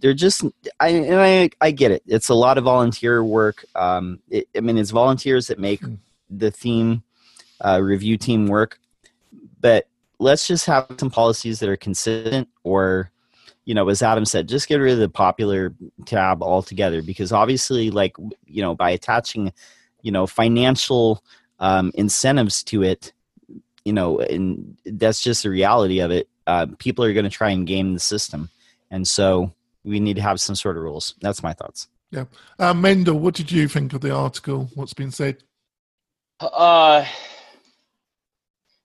they're 0.00 0.14
just 0.14 0.44
I 0.80 0.88
and 0.88 1.20
I 1.20 1.50
I 1.60 1.70
get 1.70 1.92
it. 1.92 2.02
It's 2.06 2.28
a 2.28 2.34
lot 2.34 2.58
of 2.58 2.64
volunteer 2.64 3.22
work. 3.22 3.64
Um, 3.74 4.20
it, 4.30 4.48
I 4.56 4.60
mean, 4.60 4.78
it's 4.78 4.90
volunteers 4.90 5.46
that 5.48 5.58
make 5.58 5.80
hmm. 5.80 5.94
the 6.30 6.50
theme 6.50 7.02
uh, 7.64 7.80
review 7.82 8.16
team 8.16 8.46
work, 8.46 8.80
but 9.60 9.88
let's 10.18 10.46
just 10.46 10.66
have 10.66 10.88
some 10.98 11.10
policies 11.10 11.60
that 11.60 11.68
are 11.68 11.76
consistent 11.76 12.48
or 12.64 13.10
you 13.68 13.74
know, 13.74 13.86
as 13.90 14.00
Adam 14.00 14.24
said, 14.24 14.48
just 14.48 14.66
get 14.66 14.76
rid 14.76 14.94
of 14.94 14.98
the 14.98 15.10
popular 15.10 15.74
tab 16.06 16.42
altogether 16.42 17.02
because 17.02 17.32
obviously, 17.32 17.90
like, 17.90 18.16
you 18.46 18.62
know, 18.62 18.74
by 18.74 18.88
attaching, 18.88 19.52
you 20.00 20.10
know, 20.10 20.26
financial 20.26 21.22
um, 21.58 21.92
incentives 21.94 22.62
to 22.62 22.82
it, 22.82 23.12
you 23.84 23.92
know, 23.92 24.20
and 24.20 24.78
that's 24.86 25.22
just 25.22 25.42
the 25.42 25.50
reality 25.50 26.00
of 26.00 26.10
it. 26.10 26.30
Uh, 26.46 26.64
people 26.78 27.04
are 27.04 27.12
going 27.12 27.24
to 27.24 27.30
try 27.30 27.50
and 27.50 27.66
game 27.66 27.92
the 27.92 28.00
system. 28.00 28.48
And 28.90 29.06
so 29.06 29.52
we 29.84 30.00
need 30.00 30.16
to 30.16 30.22
have 30.22 30.40
some 30.40 30.54
sort 30.54 30.78
of 30.78 30.82
rules. 30.82 31.14
That's 31.20 31.42
my 31.42 31.52
thoughts. 31.52 31.88
Yeah. 32.10 32.24
Uh, 32.58 32.72
Mendel, 32.72 33.18
what 33.18 33.34
did 33.34 33.52
you 33.52 33.68
think 33.68 33.92
of 33.92 34.00
the 34.00 34.14
article? 34.14 34.70
What's 34.76 34.94
been 34.94 35.10
said? 35.10 35.44
Uh, 36.40 37.04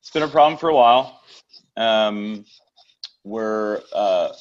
it's 0.01 0.11
been 0.11 0.23
a 0.23 0.27
problem 0.27 0.59
for 0.59 0.67
a 0.67 0.75
while. 0.75 1.21
Um, 1.77 2.43
we're 3.23 3.81
uh, 3.95 4.33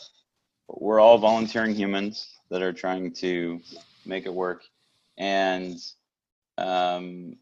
we're 0.73 1.01
all 1.01 1.19
volunteering 1.19 1.75
humans 1.75 2.29
that 2.51 2.63
are 2.63 2.73
trying 2.73 3.13
to 3.13 3.61
make 4.05 4.27
it 4.27 4.35
work, 4.35 4.63
and 5.19 5.77
um, 6.59 7.37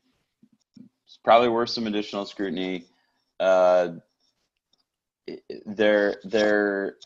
it's 1.06 1.18
probably 1.24 1.48
worth 1.48 1.70
some 1.70 1.86
additional 1.86 2.24
scrutiny. 2.24 2.84
Uh, 3.38 3.92
there, 5.64 6.16
there, 6.24 6.96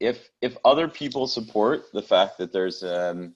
if 0.00 0.28
if 0.40 0.56
other 0.64 0.88
people 0.88 1.26
support 1.26 1.84
the 1.92 2.02
fact 2.02 2.38
that 2.38 2.52
there's 2.52 2.82
um, 2.82 3.34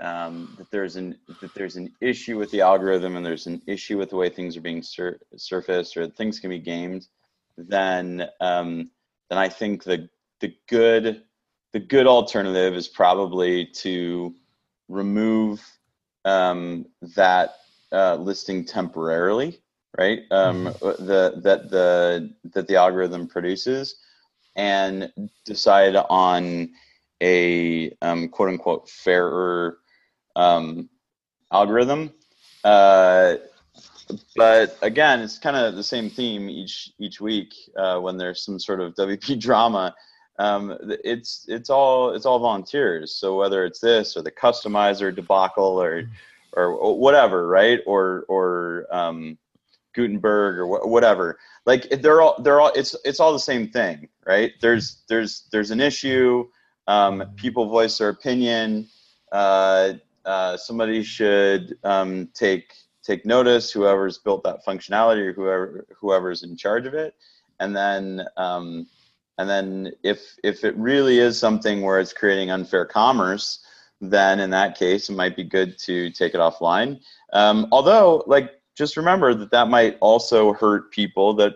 um, 0.00 0.54
that 0.58 0.70
there's 0.70 0.96
an 0.96 1.18
that 1.40 1.54
there's 1.54 1.76
an 1.76 1.92
issue 2.00 2.38
with 2.38 2.50
the 2.50 2.60
algorithm 2.60 3.16
and 3.16 3.24
there's 3.24 3.46
an 3.46 3.62
issue 3.66 3.98
with 3.98 4.10
the 4.10 4.16
way 4.16 4.28
things 4.28 4.56
are 4.56 4.60
being 4.60 4.82
sur- 4.82 5.20
surfaced 5.36 5.96
or 5.96 6.06
things 6.08 6.40
can 6.40 6.50
be 6.50 6.58
gamed, 6.58 7.06
then 7.56 8.28
um, 8.40 8.90
then 9.28 9.38
I 9.38 9.48
think 9.48 9.84
the 9.84 10.08
the 10.42 10.54
good 10.68 11.22
the 11.72 11.80
good 11.80 12.06
alternative 12.06 12.74
is 12.74 12.86
probably 12.86 13.64
to 13.64 14.34
remove 14.88 15.66
um, 16.26 16.84
that 17.16 17.54
uh, 17.92 18.16
listing 18.16 18.64
temporarily, 18.64 19.62
right? 19.98 20.20
Um, 20.30 20.66
mm-hmm. 20.66 21.06
the 21.06 21.40
that 21.42 21.70
the 21.70 22.34
that 22.52 22.68
the 22.68 22.76
algorithm 22.76 23.26
produces, 23.26 23.96
and 24.56 25.10
decide 25.46 25.96
on 25.96 26.70
a 27.22 27.96
um, 28.02 28.28
quote 28.28 28.50
unquote 28.50 28.90
fairer 28.90 29.78
um, 30.36 30.90
algorithm. 31.50 32.12
Uh, 32.64 33.36
but 34.36 34.76
again, 34.82 35.20
it's 35.20 35.38
kind 35.38 35.56
of 35.56 35.74
the 35.74 35.82
same 35.82 36.10
theme 36.10 36.50
each 36.50 36.92
each 36.98 37.20
week 37.20 37.54
uh, 37.76 37.98
when 37.98 38.16
there's 38.18 38.44
some 38.44 38.58
sort 38.58 38.80
of 38.80 38.94
WP 38.94 39.40
drama. 39.40 39.94
Um, 40.38 40.76
it's 41.04 41.44
it's 41.48 41.70
all 41.70 42.10
it's 42.10 42.26
all 42.26 42.38
volunteers. 42.38 43.14
So 43.14 43.36
whether 43.36 43.64
it's 43.64 43.80
this 43.80 44.16
or 44.16 44.22
the 44.22 44.30
customizer 44.30 45.14
debacle 45.14 45.80
or 45.80 46.08
or 46.54 46.98
whatever, 46.98 47.48
right? 47.48 47.80
Or 47.86 48.24
or 48.28 48.86
um, 48.90 49.38
Gutenberg 49.94 50.58
or 50.58 50.66
wh- 50.66 50.88
whatever. 50.88 51.38
Like 51.66 51.88
they're 52.02 52.22
all 52.22 52.40
they're 52.42 52.60
all 52.60 52.72
it's 52.74 52.96
it's 53.04 53.20
all 53.20 53.32
the 53.32 53.38
same 53.38 53.68
thing, 53.68 54.08
right? 54.26 54.52
There's 54.60 55.02
there's 55.08 55.48
there's 55.52 55.70
an 55.70 55.80
issue. 55.80 56.48
Um, 56.88 57.24
people 57.36 57.66
voice 57.68 57.98
their 57.98 58.08
opinion. 58.08 58.88
Uh, 59.30 59.94
uh, 60.24 60.56
somebody 60.56 61.02
should 61.02 61.76
um, 61.84 62.28
take 62.34 62.72
take 63.02 63.24
notice. 63.26 63.70
Whoever's 63.70 64.18
built 64.18 64.42
that 64.44 64.64
functionality 64.64 65.26
or 65.28 65.32
whoever 65.32 65.86
whoever's 65.98 66.42
in 66.42 66.56
charge 66.56 66.86
of 66.86 66.94
it, 66.94 67.14
and 67.60 67.74
then 67.74 68.26
um, 68.36 68.86
and 69.42 69.50
then 69.50 69.92
if 70.02 70.36
if 70.44 70.64
it 70.64 70.76
really 70.76 71.18
is 71.18 71.38
something 71.38 71.82
where 71.82 71.98
it's 71.98 72.12
creating 72.12 72.50
unfair 72.50 72.86
commerce, 72.86 73.58
then 74.00 74.38
in 74.40 74.50
that 74.50 74.78
case 74.78 75.10
it 75.10 75.16
might 75.16 75.36
be 75.36 75.44
good 75.44 75.76
to 75.80 76.10
take 76.10 76.34
it 76.34 76.38
offline. 76.38 77.00
Um, 77.32 77.66
although, 77.72 78.22
like, 78.26 78.60
just 78.76 78.96
remember 78.96 79.34
that 79.34 79.50
that 79.50 79.68
might 79.68 79.98
also 80.00 80.52
hurt 80.52 80.92
people 80.92 81.34
that 81.34 81.54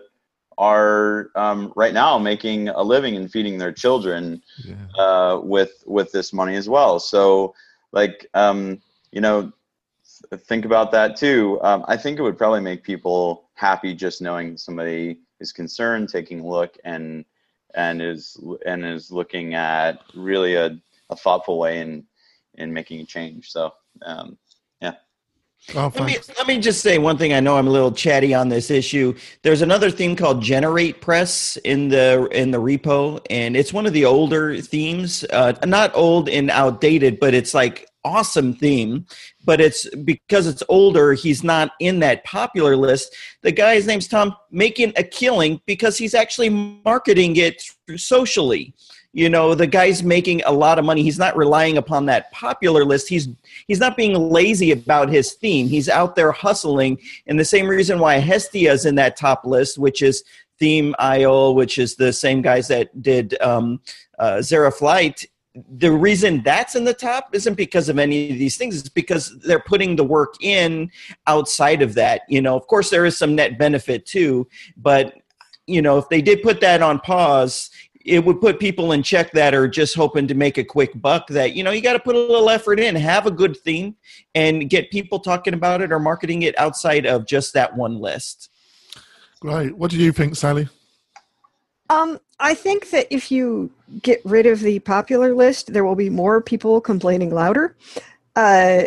are 0.57 1.31
um, 1.35 1.71
right 1.75 1.93
now 1.93 2.17
making 2.17 2.67
a 2.69 2.81
living 2.81 3.15
and 3.15 3.31
feeding 3.31 3.57
their 3.57 3.71
children 3.71 4.41
yeah. 4.65 4.75
uh, 4.97 5.39
with 5.41 5.83
with 5.85 6.11
this 6.11 6.33
money 6.33 6.55
as 6.55 6.67
well. 6.67 6.99
So 6.99 7.55
like 7.93 8.27
um, 8.33 8.81
you 9.11 9.21
know 9.21 9.51
think 10.35 10.65
about 10.65 10.91
that 10.91 11.15
too 11.15 11.59
um, 11.61 11.85
i 11.87 11.95
think 11.95 12.17
it 12.17 12.23
would 12.23 12.37
probably 12.37 12.59
make 12.59 12.83
people 12.83 13.49
happy 13.53 13.93
just 13.93 14.21
knowing 14.21 14.57
somebody 14.57 15.19
is 15.39 15.51
concerned 15.51 16.09
taking 16.09 16.39
a 16.39 16.47
look 16.47 16.75
and 16.85 17.23
and 17.75 18.01
is 18.01 18.37
and 18.65 18.85
is 18.85 19.11
looking 19.11 19.53
at 19.53 19.99
really 20.15 20.55
a, 20.55 20.77
a 21.09 21.15
thoughtful 21.15 21.59
way 21.59 21.81
in 21.81 22.03
in 22.55 22.73
making 22.73 23.01
a 23.01 23.05
change 23.05 23.49
so 23.51 23.71
um, 24.03 24.37
yeah 24.81 24.93
Oh, 25.75 25.91
let, 25.95 26.05
me, 26.05 26.17
let 26.37 26.47
me 26.47 26.59
just 26.59 26.81
say 26.81 26.97
one 26.97 27.17
thing. 27.17 27.33
I 27.33 27.41
know 27.41 27.57
I'm 27.57 27.67
a 27.67 27.71
little 27.71 27.91
chatty 27.91 28.33
on 28.33 28.47
this 28.47 28.71
issue. 28.71 29.13
There's 29.41 29.61
another 29.61 29.91
theme 29.91 30.15
called 30.15 30.41
Generate 30.41 31.01
Press 31.01 31.57
in 31.57 31.89
the 31.89 32.29
in 32.31 32.51
the 32.51 32.57
repo, 32.57 33.19
and 33.29 33.57
it's 33.57 33.73
one 33.73 33.85
of 33.85 33.91
the 33.91 34.05
older 34.05 34.61
themes. 34.61 35.25
Uh, 35.25 35.53
not 35.65 35.91
old 35.93 36.29
and 36.29 36.49
outdated, 36.51 37.19
but 37.19 37.33
it's 37.33 37.53
like 37.53 37.89
awesome 38.07 38.53
theme. 38.53 39.05
But 39.43 39.59
it's 39.61 39.89
because 39.97 40.47
it's 40.47 40.63
older. 40.69 41.13
He's 41.13 41.43
not 41.43 41.71
in 41.79 41.99
that 41.99 42.23
popular 42.23 42.75
list. 42.75 43.15
The 43.41 43.51
guy's 43.51 43.85
name's 43.85 44.07
Tom, 44.07 44.35
making 44.51 44.93
a 44.95 45.03
killing 45.03 45.61
because 45.65 45.97
he's 45.97 46.13
actually 46.13 46.49
marketing 46.49 47.35
it 47.35 47.61
socially 47.95 48.73
you 49.17 49.29
know 49.29 49.55
the 49.55 49.65
guy's 49.65 50.03
making 50.03 50.41
a 50.45 50.51
lot 50.51 50.77
of 50.77 50.85
money 50.85 51.01
he's 51.01 51.17
not 51.17 51.35
relying 51.35 51.77
upon 51.77 52.05
that 52.05 52.31
popular 52.31 52.85
list 52.85 53.07
he's 53.07 53.27
he's 53.67 53.79
not 53.79 53.97
being 53.97 54.13
lazy 54.13 54.71
about 54.71 55.09
his 55.09 55.33
theme 55.33 55.67
he's 55.67 55.89
out 55.89 56.15
there 56.15 56.31
hustling 56.31 56.97
and 57.25 57.39
the 57.39 57.45
same 57.45 57.67
reason 57.67 57.99
why 57.99 58.15
hestia 58.15 58.71
is 58.71 58.85
in 58.85 58.95
that 58.95 59.17
top 59.17 59.45
list 59.45 59.77
which 59.77 60.01
is 60.01 60.23
ThemeIsle 60.61 61.55
which 61.55 61.77
is 61.77 61.95
the 61.95 62.13
same 62.13 62.41
guys 62.41 62.67
that 62.67 63.01
did 63.01 63.39
um, 63.41 63.79
uh, 64.19 64.37
Zerif 64.37 64.81
Lite 64.81 65.25
the 65.77 65.91
reason 65.91 66.41
that's 66.43 66.75
in 66.75 66.83
the 66.83 66.93
top 66.93 67.29
isn't 67.33 67.55
because 67.55 67.89
of 67.89 67.99
any 67.99 68.31
of 68.31 68.37
these 68.37 68.57
things. 68.57 68.79
It's 68.79 68.89
because 68.89 69.37
they're 69.39 69.59
putting 69.59 69.95
the 69.95 70.03
work 70.03 70.35
in 70.41 70.91
outside 71.25 71.81
of 71.81 71.93
that. 71.95 72.21
You 72.29 72.41
know 72.41 72.55
of 72.55 72.67
course 72.67 72.89
there 72.89 73.05
is 73.05 73.17
some 73.17 73.35
net 73.35 73.57
benefit 73.57 74.05
too 74.05 74.47
but 74.77 75.15
you 75.65 75.81
know 75.81 75.97
if 75.97 76.09
they 76.09 76.21
did 76.21 76.41
put 76.41 76.61
that 76.61 76.81
on 76.81 76.99
pause 76.99 77.69
it 78.07 78.23
would 78.23 78.39
put 78.39 78.57
people 78.59 78.93
in 78.93 79.03
check 79.03 79.31
that 79.33 79.53
are 79.53 79.67
just 79.67 79.93
hoping 79.93 80.27
to 80.27 80.33
make 80.33 80.57
a 80.57 80.63
quick 80.63 80.99
buck 81.01 81.27
that 81.27 81.53
you 81.53 81.63
know 81.63 81.71
you 81.71 81.81
got 81.81 81.93
to 81.93 81.99
put 81.99 82.15
a 82.15 82.19
little 82.19 82.49
effort 82.49 82.79
in 82.79 82.95
have 82.95 83.25
a 83.25 83.31
good 83.31 83.57
theme 83.57 83.95
and 84.33 84.69
get 84.69 84.89
people 84.91 85.19
talking 85.19 85.53
about 85.53 85.81
it 85.81 85.91
or 85.91 85.99
marketing 85.99 86.43
it 86.43 86.57
outside 86.57 87.05
of 87.05 87.27
just 87.27 87.53
that 87.53 87.75
one 87.75 87.99
list. 87.99 88.49
Great 89.39 89.77
what 89.77 89.91
do 89.91 89.97
you 89.97 90.11
think 90.11 90.35
sally 90.35 90.67
um, 91.89 92.19
I 92.39 92.53
think 92.53 92.89
that 92.91 93.07
if 93.09 93.31
you 93.31 93.71
get 94.01 94.21
rid 94.25 94.45
of 94.45 94.59
the 94.59 94.79
popular 94.79 95.33
list, 95.33 95.73
there 95.73 95.85
will 95.85 95.95
be 95.95 96.09
more 96.09 96.41
people 96.41 96.81
complaining 96.81 97.33
louder. 97.33 97.75
Uh, 98.35 98.83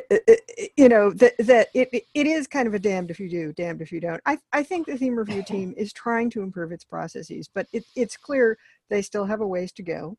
you 0.77 0.89
know 0.89 1.11
that 1.11 1.37
that 1.39 1.69
it 1.75 1.89
it 2.15 2.27
is 2.27 2.47
kind 2.47 2.69
of 2.69 2.75
a 2.75 2.79
damned 2.79 3.11
if 3.11 3.19
you 3.19 3.29
do, 3.29 3.53
damned 3.53 3.83
if 3.83 3.91
you 3.91 4.01
don't. 4.01 4.21
I 4.25 4.39
I 4.53 4.63
think 4.63 4.87
the 4.87 4.97
theme 4.97 5.17
review 5.17 5.43
team 5.47 5.75
is 5.77 5.93
trying 5.93 6.31
to 6.31 6.43
improve 6.43 6.71
its 6.71 6.85
processes, 6.85 7.49
but 7.53 7.67
it, 7.73 7.85
it's 7.97 8.17
clear 8.17 8.57
they 8.91 9.03
still 9.03 9.25
have 9.25 9.41
a 9.41 9.47
ways 9.47 9.73
to 9.73 9.83
go. 9.83 10.17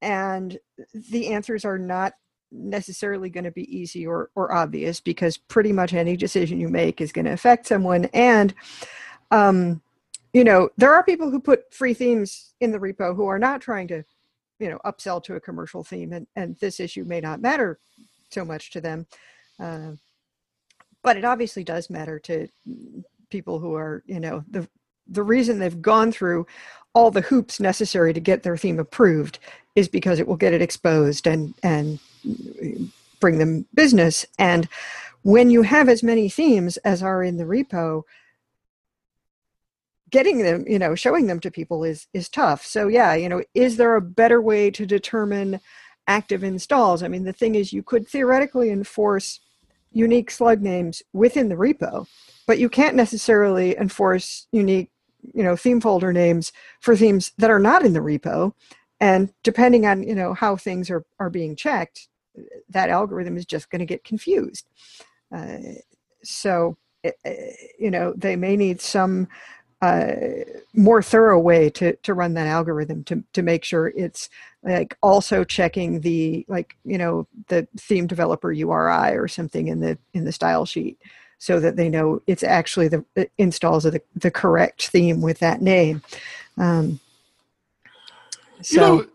And 0.00 0.58
the 1.10 1.28
answers 1.28 1.64
are 1.64 1.78
not 1.78 2.14
necessarily 2.52 3.30
going 3.30 3.44
to 3.44 3.50
be 3.50 3.74
easy 3.74 4.06
or, 4.06 4.30
or 4.34 4.52
obvious 4.52 5.00
because 5.00 5.36
pretty 5.36 5.72
much 5.72 5.94
any 5.94 6.16
decision 6.16 6.60
you 6.60 6.68
make 6.68 7.00
is 7.00 7.12
going 7.12 7.24
to 7.24 7.32
affect 7.32 7.66
someone. 7.66 8.06
And, 8.12 8.54
um, 9.30 9.80
you 10.32 10.44
know, 10.44 10.70
there 10.76 10.94
are 10.94 11.04
people 11.04 11.30
who 11.30 11.40
put 11.40 11.72
free 11.72 11.94
themes 11.94 12.54
in 12.60 12.72
the 12.72 12.78
repo 12.78 13.14
who 13.14 13.26
are 13.26 13.38
not 13.38 13.60
trying 13.60 13.88
to, 13.88 14.02
you 14.58 14.70
know, 14.70 14.78
upsell 14.84 15.22
to 15.24 15.34
a 15.34 15.40
commercial 15.40 15.84
theme, 15.84 16.12
and, 16.12 16.26
and 16.36 16.56
this 16.58 16.80
issue 16.80 17.04
may 17.04 17.20
not 17.20 17.40
matter 17.40 17.78
so 18.30 18.44
much 18.44 18.70
to 18.70 18.80
them. 18.80 19.06
Uh, 19.58 19.92
but 21.02 21.16
it 21.16 21.24
obviously 21.24 21.64
does 21.64 21.90
matter 21.90 22.18
to 22.20 22.48
people 23.30 23.58
who 23.58 23.74
are, 23.74 24.02
you 24.06 24.20
know, 24.20 24.44
the 24.50 24.68
the 25.08 25.22
reason 25.22 25.58
they've 25.58 25.82
gone 25.82 26.12
through 26.12 26.46
all 26.94 27.10
the 27.10 27.22
hoops 27.22 27.58
necessary 27.60 28.12
to 28.12 28.20
get 28.20 28.42
their 28.42 28.56
theme 28.56 28.78
approved 28.78 29.38
is 29.74 29.88
because 29.88 30.18
it 30.20 30.28
will 30.28 30.36
get 30.36 30.52
it 30.52 30.62
exposed 30.62 31.26
and 31.26 31.54
and 31.62 31.98
bring 33.20 33.38
them 33.38 33.66
business 33.74 34.26
and 34.38 34.68
when 35.22 35.50
you 35.50 35.62
have 35.62 35.88
as 35.88 36.02
many 36.02 36.28
themes 36.28 36.76
as 36.78 37.02
are 37.02 37.22
in 37.22 37.36
the 37.36 37.44
repo 37.44 38.02
getting 40.12 40.42
them 40.42 40.64
you 40.68 40.78
know 40.78 40.94
showing 40.94 41.26
them 41.26 41.40
to 41.40 41.50
people 41.50 41.82
is 41.82 42.06
is 42.14 42.28
tough. 42.28 42.64
So 42.64 42.88
yeah 42.88 43.14
you 43.14 43.28
know 43.28 43.42
is 43.54 43.76
there 43.76 43.96
a 43.96 44.00
better 44.00 44.40
way 44.40 44.70
to 44.70 44.86
determine 44.86 45.60
active 46.06 46.44
installs? 46.44 47.02
I 47.02 47.08
mean 47.08 47.24
the 47.24 47.32
thing 47.32 47.56
is 47.56 47.72
you 47.72 47.82
could 47.82 48.06
theoretically 48.06 48.70
enforce 48.70 49.40
unique 49.90 50.30
slug 50.30 50.62
names 50.62 51.02
within 51.12 51.48
the 51.48 51.54
repo 51.54 52.06
but 52.46 52.58
you 52.58 52.68
can't 52.68 52.96
necessarily 52.96 53.76
enforce 53.76 54.46
unique 54.52 54.90
you 55.34 55.42
know 55.42 55.56
theme 55.56 55.80
folder 55.80 56.12
names 56.12 56.52
for 56.80 56.96
themes 56.96 57.32
that 57.38 57.50
are 57.50 57.58
not 57.58 57.84
in 57.84 57.92
the 57.92 58.00
repo. 58.00 58.52
And 59.00 59.32
depending 59.42 59.86
on 59.86 60.02
you 60.02 60.14
know 60.14 60.34
how 60.34 60.56
things 60.56 60.90
are 60.90 61.04
are 61.18 61.30
being 61.30 61.56
checked 61.56 62.08
that 62.70 62.88
algorithm 62.88 63.36
is 63.36 63.44
just 63.44 63.70
going 63.70 63.80
to 63.80 63.86
get 63.86 64.04
confused. 64.04 64.66
Uh, 65.34 65.58
so 66.22 66.76
eh, 67.04 67.12
eh, 67.24 67.52
you 67.78 67.90
know 67.90 68.14
they 68.16 68.36
may 68.36 68.56
need 68.56 68.80
some 68.80 69.28
uh, 69.82 70.14
more 70.74 71.02
thorough 71.02 71.40
way 71.40 71.68
to 71.68 71.94
to 71.96 72.14
run 72.14 72.34
that 72.34 72.46
algorithm 72.46 73.02
to 73.04 73.22
to 73.32 73.42
make 73.42 73.64
sure 73.64 73.92
it's 73.96 74.30
like 74.62 74.96
also 75.02 75.42
checking 75.42 76.00
the 76.00 76.46
like 76.48 76.76
you 76.84 76.96
know 76.96 77.26
the 77.48 77.66
theme 77.76 78.06
developer 78.06 78.52
URI 78.52 79.16
or 79.16 79.26
something 79.26 79.68
in 79.68 79.80
the 79.80 79.98
in 80.14 80.24
the 80.24 80.32
style 80.32 80.64
sheet 80.64 80.98
so 81.38 81.58
that 81.58 81.74
they 81.74 81.88
know 81.88 82.22
it's 82.28 82.44
actually 82.44 82.86
the 82.86 83.04
installs 83.36 83.84
of 83.84 83.92
the, 83.92 84.02
the 84.14 84.30
correct 84.30 84.86
theme 84.86 85.20
with 85.20 85.40
that 85.40 85.60
name. 85.60 86.00
Um, 86.56 87.00
so, 88.60 88.74
you 88.74 88.80
know, 88.80 89.06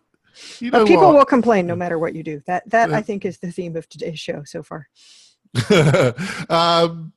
you 0.59 0.71
know 0.71 0.79
but 0.79 0.87
people 0.87 1.07
what? 1.07 1.15
will 1.15 1.25
complain 1.25 1.65
no 1.65 1.77
matter 1.77 1.97
what 1.97 2.13
you 2.13 2.23
do. 2.23 2.43
That 2.45 2.69
that 2.69 2.91
I 2.91 3.01
think 3.01 3.23
is 3.23 3.37
the 3.37 3.49
theme 3.53 3.77
of 3.77 3.87
today's 3.87 4.19
show 4.19 4.43
so 4.43 4.61
far. 4.61 4.89
um, 6.49 7.13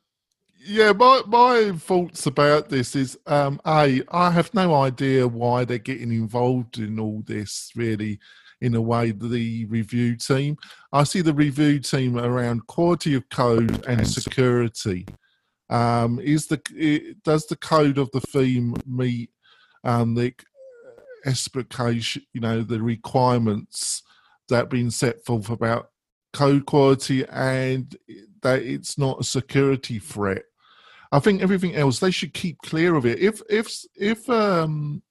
yeah, 0.63 0.93
my 0.93 1.23
my 1.27 1.73
thoughts 1.77 2.27
about 2.27 2.69
this 2.69 2.95
is 2.95 3.19
um, 3.27 3.61
a 3.67 4.03
I 4.11 4.31
have 4.31 4.53
no 4.55 4.75
idea 4.75 5.27
why 5.27 5.65
they're 5.65 5.79
getting 5.79 6.13
involved 6.13 6.79
in 6.79 7.01
all 7.01 7.23
this. 7.27 7.73
Really, 7.75 8.21
in 8.61 8.75
a 8.75 8.81
way 8.81 9.11
the 9.11 9.65
review 9.67 10.17
team. 10.17 10.57
I 10.93 11.05
see 11.05 11.23
the 11.23 11.35
review 11.35 11.79
team 11.81 12.19
around 12.19 12.67
quality 12.67 13.15
of 13.15 13.29
code 13.31 13.85
and 13.87 14.07
security. 14.07 15.07
Um, 15.71 16.19
is 16.21 16.47
the 16.47 16.61
it, 16.75 17.23
does 17.23 17.47
the 17.47 17.57
code 17.57 17.99
of 17.99 18.11
the 18.13 18.21
theme 18.21 18.75
meet 18.87 19.31
um, 19.85 20.15
the 20.15 20.35
expectation, 21.25 22.23
you 22.33 22.41
know, 22.41 22.63
the 22.63 22.83
requirements 22.83 24.03
that 24.49 24.57
have 24.57 24.69
been 24.69 24.91
set 24.91 25.25
forth 25.25 25.49
about 25.49 25.91
code 26.33 26.67
quality 26.67 27.25
and 27.29 27.97
that 28.43 28.63
it's 28.63 28.99
not 28.99 29.21
a 29.21 29.25
security 29.25 29.99
threat? 29.99 30.43
I 31.13 31.19
think 31.19 31.43
everything 31.43 31.75
else 31.75 31.99
they 31.99 32.11
should 32.11 32.35
keep 32.35 32.59
clear 32.59 32.95
of 32.95 33.07
it. 33.07 33.19
If 33.19 33.43
if 33.49 33.71
if 33.97 34.29
um 34.31 35.03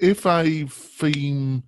if 0.00 0.26
a 0.26 0.66
theme 0.66 1.62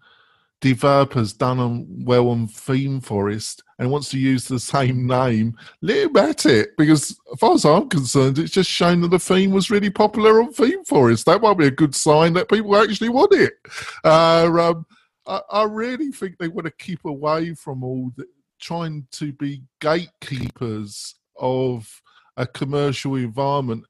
developer's 0.61 1.33
done 1.33 1.59
on 1.59 1.87
well 2.05 2.29
on 2.29 2.49
Theme 2.49 3.01
Forest 3.01 3.63
and 3.79 3.91
wants 3.91 4.09
to 4.11 4.19
use 4.19 4.49
the 4.49 4.59
same 4.59 5.07
name, 5.07 5.57
let 5.83 5.99
him 5.99 6.17
at 6.17 6.47
it. 6.47 6.71
Because 6.77 7.19
as 7.33 7.39
far 7.39 7.55
as 7.55 7.65
I'm 7.65 7.89
concerned, 7.89 8.39
it's 8.39 8.53
just 8.53 8.71
shown 8.71 9.01
that 9.03 9.09
the 9.09 9.19
theme 9.19 9.51
was 9.51 9.71
really 9.71 9.91
popular 9.91 10.43
on 10.43 10.53
Theme 10.53 10.85
Forest. 10.85 11.27
That 11.27 11.43
might 11.43 11.59
be 11.59 11.67
a 11.67 11.71
good 11.71 11.95
sign 11.95 12.33
that 12.35 12.49
people 12.49 12.77
actually 12.77 13.11
want 13.11 13.33
it. 13.33 13.53
Uh, 14.03 14.51
um, 14.59 14.87
I, 15.27 15.41
I, 15.51 15.63
really 15.65 16.11
think 16.11 16.39
they 16.39 16.49
want 16.49 16.67
to 16.67 16.85
keep 16.85 17.05
away 17.05 17.55
from 17.55 17.85
all 17.85 18.11
the, 18.17 18.25
trying 18.61 19.07
to 19.13 19.33
be 19.33 19.63
gatekeepers 19.81 21.17
of 21.39 22.03
a 22.37 22.47
commercial 22.47 23.17
environment 23.17 23.85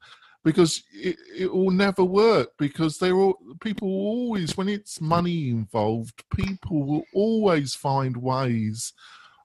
because 0.47 0.85
it, 0.93 1.17
it 1.37 1.53
will 1.53 1.73
never 1.73 2.05
work 2.05 2.51
because 2.57 2.99
they're 2.99 3.17
all 3.17 3.37
people 3.61 3.89
always 3.89 4.57
when 4.57 4.69
it's 4.69 5.01
money 5.01 5.51
involved 5.51 6.23
people 6.35 6.85
will 6.85 7.05
always 7.13 7.75
find 7.75 8.17
ways 8.17 8.93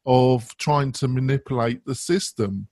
of 0.05 0.55
trying 0.57 0.91
to 0.91 1.07
manipulate 1.07 1.83
the 1.85 1.95
system 1.95 2.67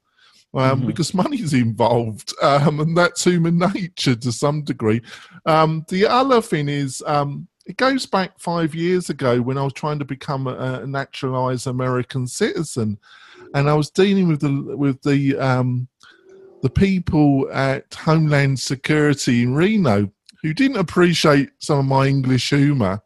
um, 0.54 0.78
mm-hmm. 0.78 0.88
because 0.88 1.14
money's 1.26 1.56
involved 1.56 2.34
um, 2.44 2.80
and 2.80 2.96
that's 2.96 3.24
human 3.24 3.58
nature 3.74 4.16
to 4.16 4.32
some 4.32 4.64
degree 4.64 5.02
um, 5.48 5.84
the 5.90 6.06
other 6.06 6.40
thing 6.40 6.70
is 6.70 7.02
um, 7.08 7.48
it 7.66 7.78
goes 7.78 8.06
back 8.06 8.40
five 8.40 8.76
years 8.76 9.10
ago 9.10 9.42
when 9.42 9.58
i 9.58 9.64
was 9.64 9.74
trying 9.74 9.98
to 9.98 10.06
become 10.06 10.46
a, 10.46 10.82
a 10.84 10.88
naturalized 10.88 11.66
american 11.66 12.28
citizen 12.28 12.96
and 13.56 13.68
i 13.68 13.74
was 13.74 13.90
dealing 13.90 14.28
with 14.28 14.42
the 14.42 14.78
with 14.78 15.02
the 15.02 15.36
um, 15.40 15.88
the 16.62 16.70
people 16.70 17.50
at 17.52 17.94
Homeland 17.94 18.60
Security 18.60 19.44
in 19.44 19.54
Reno 19.54 20.12
who 20.42 20.54
didn't 20.54 20.78
appreciate 20.78 21.50
some 21.60 21.80
of 21.80 21.86
my 21.86 22.08
English 22.08 22.50
humour. 22.50 23.02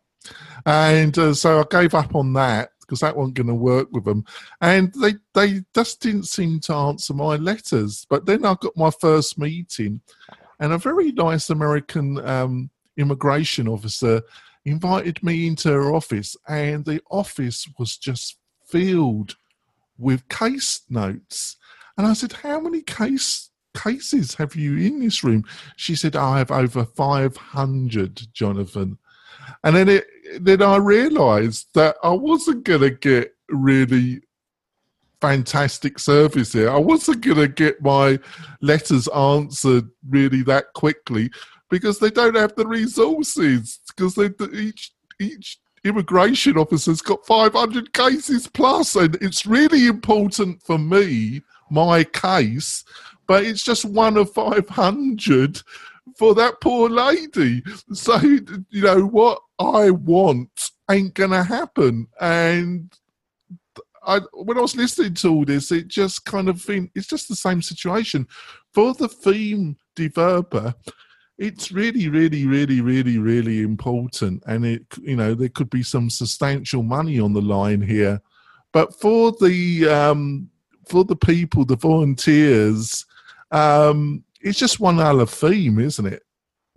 And 0.65 1.17
uh, 1.17 1.33
so 1.33 1.59
I 1.59 1.63
gave 1.69 1.93
up 1.93 2.15
on 2.15 2.33
that 2.33 2.69
because 2.81 2.99
that 2.99 3.15
wasn't 3.15 3.35
going 3.35 3.47
to 3.47 3.55
work 3.55 3.89
with 3.91 4.05
them. 4.05 4.23
And 4.61 4.93
they, 4.93 5.15
they 5.33 5.63
just 5.73 6.01
didn't 6.01 6.27
seem 6.27 6.59
to 6.61 6.73
answer 6.73 7.13
my 7.13 7.35
letters. 7.37 8.05
But 8.09 8.25
then 8.25 8.45
I 8.45 8.55
got 8.59 8.77
my 8.77 8.91
first 8.91 9.39
meeting, 9.39 10.01
and 10.59 10.73
a 10.73 10.77
very 10.77 11.11
nice 11.11 11.49
American 11.49 12.19
um, 12.25 12.69
immigration 12.97 13.67
officer 13.67 14.21
invited 14.65 15.23
me 15.23 15.47
into 15.47 15.69
her 15.69 15.93
office, 15.93 16.37
and 16.47 16.85
the 16.85 17.01
office 17.09 17.67
was 17.79 17.97
just 17.97 18.37
filled 18.65 19.35
with 19.97 20.27
case 20.29 20.81
notes 20.89 21.57
and 21.97 22.07
I 22.07 22.13
said, 22.13 22.33
How 22.33 22.59
many 22.59 22.81
case 22.81 23.49
cases 23.75 24.35
have 24.35 24.55
you 24.55 24.77
in 24.77 24.99
this 24.99 25.23
room? 25.23 25.43
She 25.77 25.95
said, 25.95 26.15
I 26.15 26.39
have 26.39 26.51
over 26.51 26.85
500, 26.85 28.21
Jonathan. 28.33 28.97
And 29.63 29.75
then 29.75 29.89
it, 29.89 30.05
then 30.39 30.61
I 30.61 30.77
realised 30.77 31.67
that 31.73 31.95
I 32.03 32.11
wasn't 32.11 32.63
going 32.63 32.81
to 32.81 32.91
get 32.91 33.35
really 33.49 34.21
fantastic 35.21 35.99
service 35.99 36.53
here. 36.53 36.69
I 36.69 36.77
wasn't 36.77 37.21
going 37.21 37.37
to 37.37 37.47
get 37.47 37.81
my 37.81 38.19
letters 38.61 39.07
answered 39.09 39.89
really 40.09 40.43
that 40.43 40.73
quickly 40.73 41.31
because 41.69 41.99
they 41.99 42.09
don't 42.09 42.35
have 42.35 42.55
the 42.55 42.67
resources 42.67 43.79
because 43.87 44.15
they 44.15 44.29
each 44.53 44.91
each 45.19 45.59
immigration 45.85 46.57
officer's 46.57 47.01
got 47.01 47.25
500 47.25 47.93
cases 47.93 48.47
plus 48.47 48.95
and 48.95 49.15
it's 49.21 49.45
really 49.45 49.87
important 49.87 50.61
for 50.63 50.77
me 50.77 51.41
my 51.69 52.03
case, 52.03 52.83
but 53.27 53.43
it's 53.43 53.63
just 53.63 53.85
one 53.85 54.17
of 54.17 54.33
500 54.33 55.61
for 56.17 56.35
that 56.35 56.61
poor 56.61 56.89
lady. 56.89 57.63
So, 57.93 58.17
you 58.17 58.81
know, 58.81 59.05
what 59.05 59.39
I 59.59 59.91
want 59.91 60.71
ain't 60.89 61.13
going 61.13 61.31
to 61.31 61.43
happen. 61.43 62.07
And 62.19 62.93
I, 64.05 64.19
when 64.33 64.57
I 64.57 64.61
was 64.61 64.75
listening 64.75 65.13
to 65.15 65.29
all 65.29 65.45
this, 65.45 65.71
it 65.71 65.87
just 65.87 66.25
kind 66.25 66.49
of 66.49 66.61
think 66.61 66.91
it's 66.95 67.07
just 67.07 67.29
the 67.29 67.35
same 67.35 67.61
situation. 67.61 68.27
For 68.73 68.93
the 68.93 69.07
theme 69.07 69.77
developer, 69.95 70.73
it's 71.37 71.71
really, 71.71 72.09
really, 72.09 72.45
really, 72.45 72.81
really, 72.81 73.17
really 73.17 73.61
important. 73.61 74.43
And 74.45 74.65
it, 74.65 74.85
you 75.01 75.15
know, 75.15 75.33
there 75.33 75.49
could 75.49 75.69
be 75.69 75.83
some 75.83 76.09
substantial 76.09 76.83
money 76.83 77.19
on 77.19 77.33
the 77.33 77.41
line 77.41 77.81
here. 77.81 78.21
But 78.71 78.99
for 78.99 79.31
the 79.39 79.87
um, 79.87 80.49
for 80.87 81.03
the 81.03 81.15
people, 81.15 81.65
the 81.65 81.75
volunteers, 81.75 83.05
um, 83.51 84.23
it's 84.41 84.59
just 84.59 84.79
one 84.79 84.99
other 84.99 85.25
theme, 85.25 85.79
isn't 85.79 86.05
it? 86.05 86.23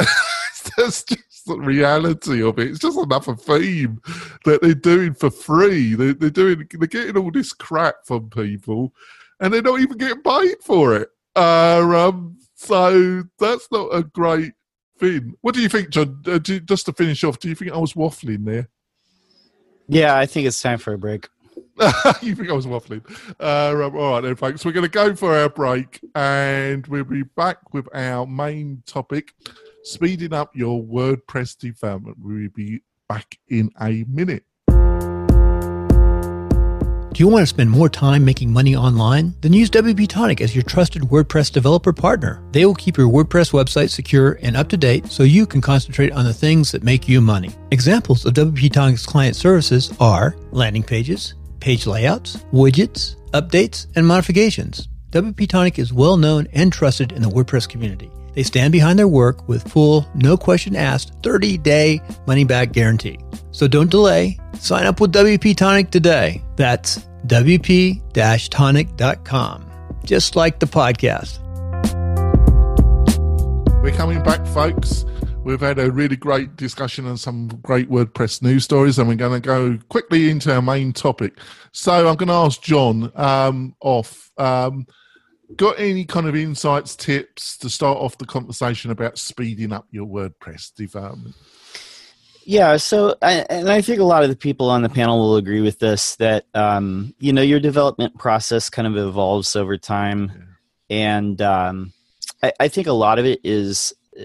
That's 0.77 1.05
just 1.05 1.47
the 1.47 1.59
reality 1.59 2.43
of 2.43 2.59
it. 2.59 2.69
It's 2.69 2.79
just 2.79 2.99
another 2.99 3.35
theme 3.35 4.01
that 4.45 4.61
they're 4.63 4.75
doing 4.75 5.15
for 5.15 5.31
free. 5.31 5.95
They, 5.95 6.13
they're 6.13 6.31
doing, 6.31 6.69
they're 6.71 6.87
getting 6.87 7.17
all 7.17 7.31
this 7.31 7.53
crap 7.53 7.97
from 8.05 8.31
people, 8.31 8.93
and 9.41 9.53
they're 9.53 9.63
not 9.63 9.81
even 9.81 9.99
getting 9.99 10.23
paid 10.23 10.57
for 10.63 10.97
it. 10.97 11.09
Uh, 11.35 11.81
um, 11.81 12.39
so 12.55 13.23
that's 13.39 13.69
not 13.71 13.89
a 13.95 14.03
great 14.03 14.53
thing. 14.99 15.35
What 15.41 15.55
do 15.55 15.61
you 15.61 15.69
think, 15.69 15.91
John? 15.91 16.23
Uh, 16.27 16.39
do, 16.39 16.61
just 16.61 16.87
to 16.87 16.93
finish 16.93 17.23
off, 17.25 17.39
do 17.39 17.49
you 17.49 17.55
think 17.55 17.73
I 17.73 17.79
was 17.79 17.95
waffling 17.95 18.45
there? 18.45 18.69
Yeah, 19.89 20.17
I 20.17 20.27
think 20.27 20.47
it's 20.47 20.61
time 20.61 20.79
for 20.79 20.93
a 20.93 20.99
break. 20.99 21.29
you 22.23 22.35
think 22.35 22.49
I 22.49 22.55
was 22.55 22.67
waffling? 22.67 23.03
Uh, 23.39 23.89
all 23.97 24.13
right, 24.15 24.21
then, 24.23 24.37
folks. 24.37 24.65
We're 24.65 24.73
going 24.73 24.85
to 24.85 24.89
go 24.89 25.15
for 25.15 25.37
our 25.37 25.51
break, 25.51 26.01
and 26.15 26.87
we'll 26.87 27.05
be 27.05 27.23
back 27.23 27.75
with 27.75 27.87
our 27.95 28.27
main 28.27 28.83
topic: 28.87 29.35
speeding 29.83 30.33
up 30.33 30.57
your 30.57 30.83
WordPress 30.83 31.59
development. 31.59 32.17
We'll 32.19 32.49
be 32.49 32.83
back 33.09 33.39
in 33.49 33.71
a 33.81 34.05
minute. 34.09 34.45
Do 37.17 37.23
you 37.23 37.29
want 37.29 37.45
to 37.45 37.47
spend 37.47 37.71
more 37.71 37.89
time 37.89 38.27
making 38.27 38.53
money 38.53 38.77
online? 38.77 39.35
Then 39.41 39.55
use 39.55 39.71
WP 39.71 40.07
Tonic 40.07 40.43
as 40.43 40.55
your 40.55 40.65
trusted 40.65 41.01
WordPress 41.01 41.51
developer 41.51 41.95
partner. 41.95 42.43
They 42.53 42.67
will 42.67 42.75
keep 42.75 42.99
your 42.99 43.09
WordPress 43.09 43.53
website 43.53 43.89
secure 43.89 44.39
and 44.43 44.55
up 44.55 44.69
to 44.69 44.77
date 44.77 45.07
so 45.07 45.23
you 45.23 45.47
can 45.47 45.63
concentrate 45.63 46.13
on 46.13 46.27
the 46.27 46.35
things 46.35 46.71
that 46.73 46.83
make 46.83 47.09
you 47.09 47.23
money. 47.23 47.53
Examples 47.71 48.27
of 48.27 48.35
WP 48.35 48.71
Tonic's 48.71 49.07
client 49.07 49.35
services 49.35 49.95
are 49.99 50.37
landing 50.51 50.83
pages, 50.83 51.33
page 51.67 51.85
layouts, 51.85 52.37
widgets, 52.53 53.17
updates, 53.33 53.89
and 53.97 54.07
modifications. 54.07 54.87
WP 55.11 55.49
Tonic 55.49 55.81
is 55.81 55.93
well 55.93 56.17
known 56.17 56.47
and 56.53 56.73
trusted 56.73 57.11
in 57.11 57.23
the 57.23 57.29
WordPress 57.29 57.69
community. 57.69 58.09
They 58.35 58.45
stand 58.45 58.71
behind 58.71 59.01
their 59.01 59.09
work 59.09 59.49
with 59.49 59.69
full, 59.69 60.07
no 60.15 60.37
question 60.37 60.77
asked, 60.77 61.13
30 61.25 61.59
day 61.59 62.01
money 62.25 62.45
back 62.45 62.71
guarantee. 62.71 63.19
So 63.51 63.67
don't 63.67 63.91
delay. 63.91 64.39
Sign 64.61 64.87
up 64.87 65.01
with 65.01 65.13
WP 65.13 65.57
Tonic 65.57 65.91
today. 65.91 66.41
That's 66.55 66.99
WP 67.27 68.49
tonic.com, 68.49 69.71
just 70.05 70.37
like 70.37 70.61
the 70.61 70.67
podcast. 70.67 71.43
We're 73.83 73.91
coming 73.91 74.23
back, 74.23 74.47
folks. 74.47 75.05
We've 75.47 75.61
had 75.61 75.79
a 75.79 75.93
really 75.93 76.17
great 76.17 76.57
discussion 76.57 77.07
on 77.07 77.17
some 77.19 77.47
great 77.63 77.89
WordPress 77.89 78.43
news 78.43 78.65
stories, 78.65 78.99
and 78.99 79.07
we're 79.07 79.15
going 79.15 79.41
to 79.41 79.47
go 79.47 79.79
quickly 79.89 80.29
into 80.29 80.53
our 80.53 80.61
main 80.61 80.93
topic. 80.93 81.39
So 81.71 82.09
I'm 82.09 82.17
going 82.17 82.27
to 82.27 82.35
ask 82.35 82.61
John 82.61 83.13
um, 83.15 83.77
off. 83.81 84.33
Um, 84.39 84.89
got 85.55 85.79
any 85.79 86.05
kind 86.05 86.27
of 86.27 86.35
insights, 86.35 86.97
tips 86.97 87.57
to 87.59 87.71
start 87.71 87.97
off 87.99 88.19
the 88.19 88.27
conversation 88.27 88.91
about 88.91 89.19
speeding 89.19 89.73
up 89.73 89.87
your 89.93 90.05
WordPress 90.05 90.75
development? 90.75 91.37
Yeah, 92.43 92.77
so 92.77 93.15
and 93.23 93.71
I 93.71 93.83
think 93.83 94.01
a 94.01 94.05
lot 94.05 94.25
of 94.25 94.31
the 94.31 94.37
people 94.37 94.69
on 94.69 94.83
the 94.83 94.89
panel 94.89 95.21
will 95.21 95.37
agree 95.37 95.61
with 95.61 95.79
this 95.79 96.17
that 96.17 96.47
um, 96.55 97.15
you 97.21 97.33
know 97.33 97.43
your 97.43 97.61
development 97.61 98.19
process 98.19 98.69
kind 98.69 98.89
of 98.89 98.97
evolves 98.97 99.55
over 99.55 99.79
time, 99.79 100.49
yeah. 100.89 100.97
and 100.97 101.41
um, 101.41 101.93
I, 102.43 102.53
I, 102.59 102.67
think 102.67 102.89
a 102.89 102.93
lot 102.93 103.21
of 103.21 103.27
it 103.27 103.39
is 103.45 103.95
uh, 104.21 104.25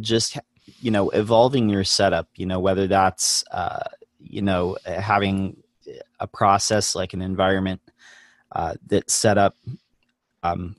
just 0.00 0.38
you 0.82 0.90
know 0.90 1.10
evolving 1.10 1.68
your 1.68 1.84
setup 1.84 2.28
you 2.34 2.44
know 2.44 2.60
whether 2.60 2.86
that's 2.86 3.44
uh, 3.52 3.84
you 4.18 4.42
know 4.42 4.76
having 4.84 5.56
a 6.20 6.26
process 6.26 6.94
like 6.94 7.12
an 7.12 7.22
environment 7.22 7.80
uh, 8.52 8.74
that's 8.86 9.14
set 9.14 9.38
up 9.38 9.56
um, 10.42 10.76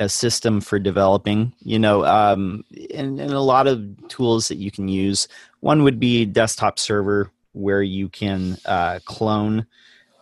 a 0.00 0.08
system 0.08 0.60
for 0.60 0.78
developing 0.78 1.52
you 1.60 1.78
know 1.78 2.04
um, 2.04 2.64
and, 2.94 3.20
and 3.20 3.32
a 3.32 3.40
lot 3.40 3.66
of 3.66 3.84
tools 4.08 4.48
that 4.48 4.56
you 4.56 4.70
can 4.70 4.88
use 4.88 5.28
one 5.60 5.82
would 5.82 6.00
be 6.00 6.24
desktop 6.24 6.78
server 6.78 7.30
where 7.52 7.82
you 7.82 8.08
can 8.08 8.56
uh, 8.66 8.98
clone 9.04 9.66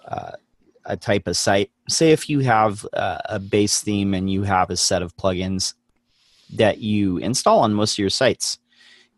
uh, 0.07 0.33
a 0.85 0.97
type 0.97 1.27
of 1.27 1.37
site. 1.37 1.71
Say 1.89 2.13
if 2.13 2.29
you 2.29 2.41
have 2.41 2.87
uh, 2.93 3.19
a 3.25 3.39
base 3.39 3.81
theme 3.81 4.15
and 4.15 4.31
you 4.31 4.43
have 4.43 4.71
a 4.71 4.77
set 4.77 5.03
of 5.03 5.17
plugins 5.17 5.75
that 6.55 6.79
you 6.79 7.17
install 7.19 7.61
on 7.61 7.75
most 7.75 7.95
of 7.95 7.99
your 7.99 8.11
sites, 8.11 8.59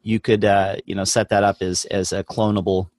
you 0.06 0.20
could 0.20 0.44
uh, 0.44 0.76
you 0.84 0.94
know 0.94 1.02
set 1.02 1.30
that 1.30 1.42
up 1.42 1.60
as 1.60 1.84
as 1.86 2.12
a 2.12 2.22
clonable 2.22 2.90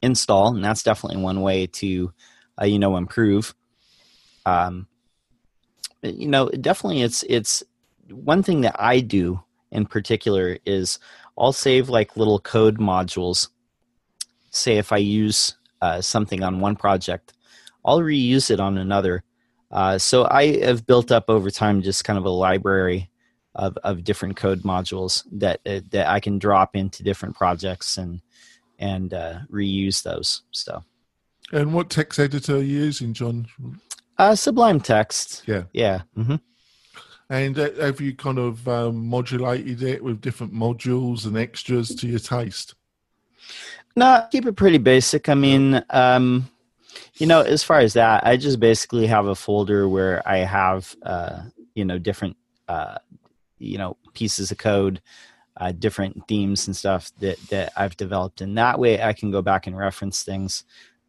install, 0.00 0.54
and 0.54 0.64
that's 0.64 0.82
definitely 0.82 1.22
one 1.22 1.42
way 1.42 1.66
to 1.66 2.14
uh, 2.60 2.64
you 2.64 2.78
know 2.78 2.96
improve. 2.96 3.54
Um, 4.46 4.88
you 6.02 6.26
know, 6.26 6.48
definitely 6.48 7.02
it's 7.02 7.24
it's 7.28 7.62
one 8.10 8.42
thing 8.42 8.62
that 8.62 8.76
I 8.78 9.00
do 9.00 9.42
in 9.70 9.84
particular 9.84 10.58
is 10.64 10.98
I'll 11.36 11.52
save 11.52 11.90
like 11.90 12.16
little 12.16 12.40
code 12.40 12.78
modules. 12.78 13.48
Say 14.50 14.78
if 14.78 14.92
I 14.92 14.98
use 14.98 15.56
uh, 15.82 16.00
something 16.00 16.42
on 16.42 16.58
one 16.58 16.76
project, 16.76 17.34
I'll 17.84 18.00
reuse 18.00 18.50
it 18.50 18.60
on 18.60 18.78
another. 18.78 19.24
Uh, 19.70 19.98
so 19.98 20.26
I 20.30 20.64
have 20.64 20.86
built 20.86 21.12
up 21.12 21.28
over 21.28 21.50
time 21.50 21.82
just 21.82 22.04
kind 22.04 22.18
of 22.18 22.24
a 22.24 22.30
library 22.30 23.10
of, 23.54 23.76
of 23.84 24.04
different 24.04 24.36
code 24.36 24.62
modules 24.62 25.24
that 25.32 25.60
uh, 25.66 25.80
that 25.90 26.08
I 26.08 26.20
can 26.20 26.38
drop 26.38 26.76
into 26.76 27.02
different 27.02 27.36
projects 27.36 27.98
and 27.98 28.20
and 28.78 29.14
uh, 29.14 29.40
reuse 29.50 30.02
those. 30.02 30.42
So. 30.50 30.82
And 31.52 31.74
what 31.74 31.90
text 31.90 32.18
editor 32.18 32.56
are 32.56 32.62
you 32.62 32.84
using, 32.84 33.12
John? 33.12 33.46
Uh, 34.18 34.34
Sublime 34.34 34.80
Text. 34.80 35.42
Yeah. 35.46 35.64
Yeah. 35.72 36.02
Mm-hmm. 36.16 36.36
And 37.30 37.58
uh, 37.58 37.70
have 37.80 38.00
you 38.00 38.14
kind 38.14 38.38
of 38.38 38.66
um, 38.68 39.06
modulated 39.06 39.82
it 39.82 40.02
with 40.02 40.20
different 40.20 40.52
modules 40.52 41.26
and 41.26 41.36
extras 41.36 41.94
to 41.94 42.06
your 42.06 42.18
taste? 42.18 42.74
No, 43.96 44.26
keep 44.30 44.46
it 44.46 44.56
pretty 44.56 44.78
basic. 44.78 45.28
I 45.28 45.34
mean, 45.34 45.84
um, 45.90 46.50
you 47.14 47.26
know, 47.26 47.42
as 47.42 47.62
far 47.62 47.78
as 47.78 47.92
that, 47.94 48.26
I 48.26 48.36
just 48.36 48.58
basically 48.58 49.06
have 49.06 49.26
a 49.26 49.34
folder 49.34 49.88
where 49.88 50.26
I 50.28 50.38
have, 50.38 50.94
uh, 51.02 51.42
you 51.74 51.84
know, 51.84 51.98
different, 51.98 52.36
uh, 52.68 52.98
you 53.64 53.78
know, 53.78 53.96
pieces 54.12 54.50
of 54.50 54.58
code, 54.58 55.00
uh, 55.56 55.72
different 55.72 56.26
themes 56.28 56.66
and 56.66 56.76
stuff 56.76 57.10
that 57.20 57.38
that 57.50 57.72
I've 57.76 57.96
developed, 57.96 58.40
and 58.40 58.56
that 58.58 58.78
way 58.78 59.02
I 59.02 59.12
can 59.12 59.30
go 59.30 59.42
back 59.42 59.66
and 59.66 59.76
reference 59.76 60.22
things 60.22 60.64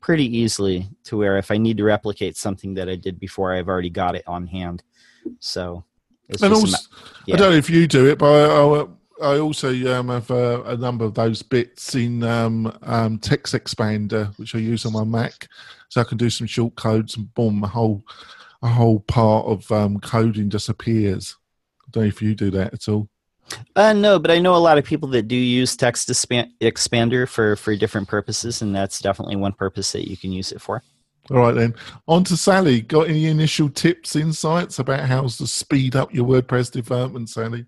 pretty 0.05 0.37
easily 0.37 0.87
to 1.03 1.17
where 1.17 1.37
if 1.37 1.49
I 1.49 1.57
need 1.57 1.77
to 1.77 1.83
replicate 1.83 2.37
something 2.37 2.75
that 2.75 2.87
I 2.87 2.95
did 2.95 3.19
before, 3.19 3.53
I've 3.53 3.67
already 3.67 3.89
got 3.89 4.15
it 4.15 4.23
on 4.27 4.45
hand. 4.45 4.83
So, 5.39 5.83
and 6.43 6.53
also, 6.53 6.77
yeah. 7.25 7.33
I 7.33 7.37
don't 7.39 7.51
know 7.51 7.57
if 7.57 7.71
you 7.71 7.87
do 7.87 8.07
it, 8.07 8.19
but 8.19 8.27
I, 8.27 8.85
I, 9.25 9.33
I 9.33 9.39
also 9.39 9.69
um, 9.91 10.09
have 10.09 10.29
uh, 10.29 10.61
a 10.65 10.77
number 10.77 11.05
of 11.05 11.15
those 11.15 11.41
bits 11.41 11.95
in 11.95 12.21
um, 12.21 12.77
um, 12.83 13.17
Text 13.17 13.55
Expander, 13.55 14.37
which 14.37 14.53
I 14.53 14.59
use 14.59 14.85
on 14.85 14.93
my 14.93 15.03
Mac, 15.03 15.47
so 15.89 16.01
I 16.01 16.03
can 16.03 16.19
do 16.19 16.29
some 16.29 16.45
short 16.45 16.75
codes 16.75 17.17
and 17.17 17.33
boom, 17.33 17.63
a 17.63 17.67
whole 17.67 18.03
a 18.61 18.67
whole 18.67 18.99
part 18.99 19.47
of 19.47 19.71
um, 19.71 19.99
coding 19.99 20.49
disappears. 20.49 21.35
I 21.95 21.99
don't 21.99 22.03
know 22.03 22.07
if 22.09 22.21
you 22.21 22.35
do 22.35 22.51
that 22.51 22.73
at 22.73 22.87
all. 22.89 23.07
Uh, 23.75 23.93
no, 23.93 24.17
but 24.17 24.31
I 24.31 24.39
know 24.39 24.55
a 24.55 24.57
lot 24.57 24.77
of 24.77 24.85
people 24.85 25.07
that 25.09 25.27
do 25.27 25.35
use 25.35 25.75
text 25.75 26.09
expander 26.09 27.27
for 27.27 27.55
for 27.55 27.75
different 27.75 28.07
purposes, 28.07 28.61
and 28.61 28.75
that's 28.75 28.99
definitely 28.99 29.35
one 29.35 29.53
purpose 29.53 29.91
that 29.91 30.09
you 30.09 30.17
can 30.17 30.31
use 30.31 30.51
it 30.51 30.61
for. 30.61 30.81
All 31.31 31.37
right 31.37 31.55
then. 31.55 31.75
On 32.07 32.23
to 32.25 32.37
Sally. 32.37 32.81
Got 32.81 33.09
any 33.09 33.25
initial 33.25 33.69
tips, 33.69 34.15
insights 34.15 34.79
about 34.79 35.01
how 35.01 35.21
to 35.21 35.47
speed 35.47 35.95
up 35.95 36.13
your 36.13 36.25
WordPress 36.25 36.71
development, 36.71 37.29
Sally? 37.29 37.65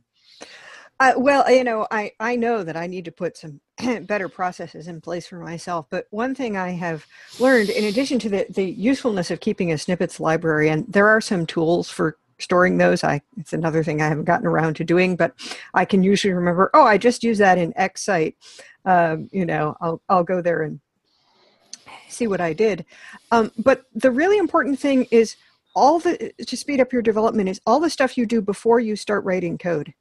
Uh, 0.99 1.13
well, 1.17 1.49
you 1.51 1.63
know, 1.63 1.87
I, 1.91 2.11
I 2.19 2.35
know 2.35 2.63
that 2.63 2.75
I 2.75 2.87
need 2.87 3.05
to 3.05 3.11
put 3.11 3.37
some 3.37 3.61
better 4.05 4.29
processes 4.29 4.87
in 4.87 5.01
place 5.01 5.27
for 5.27 5.39
myself. 5.39 5.87
But 5.89 6.07
one 6.09 6.33
thing 6.33 6.57
I 6.57 6.71
have 6.71 7.05
learned, 7.39 7.69
in 7.69 7.85
addition 7.85 8.19
to 8.19 8.29
the, 8.29 8.45
the 8.49 8.65
usefulness 8.65 9.31
of 9.31 9.39
keeping 9.39 9.71
a 9.71 9.77
snippets 9.77 10.19
library, 10.19 10.69
and 10.69 10.85
there 10.91 11.07
are 11.07 11.21
some 11.21 11.45
tools 11.45 11.89
for 11.89 12.17
storing 12.39 12.77
those. 12.77 13.03
I 13.03 13.21
it's 13.37 13.53
another 13.53 13.83
thing 13.83 14.01
I 14.01 14.07
haven't 14.07 14.25
gotten 14.25 14.47
around 14.47 14.75
to 14.75 14.83
doing, 14.83 15.15
but 15.15 15.33
I 15.73 15.85
can 15.85 16.03
usually 16.03 16.33
remember. 16.33 16.69
Oh, 16.73 16.83
I 16.83 16.97
just 16.97 17.23
use 17.23 17.37
that 17.39 17.57
in 17.57 17.73
X 17.75 18.03
site. 18.03 18.35
Um, 18.85 19.29
you 19.31 19.45
know, 19.45 19.75
I'll 19.81 20.01
I'll 20.09 20.23
go 20.23 20.41
there 20.41 20.63
and 20.63 20.79
see 22.09 22.27
what 22.27 22.41
I 22.41 22.53
did. 22.53 22.85
Um, 23.31 23.51
but 23.57 23.83
the 23.93 24.11
really 24.11 24.37
important 24.37 24.79
thing 24.79 25.07
is 25.11 25.35
all 25.75 25.99
the 25.99 26.33
to 26.45 26.57
speed 26.57 26.79
up 26.79 26.91
your 26.91 27.01
development 27.01 27.49
is 27.49 27.61
all 27.65 27.79
the 27.79 27.89
stuff 27.89 28.17
you 28.17 28.25
do 28.25 28.41
before 28.41 28.79
you 28.79 28.95
start 28.95 29.23
writing 29.23 29.57
code. 29.57 29.93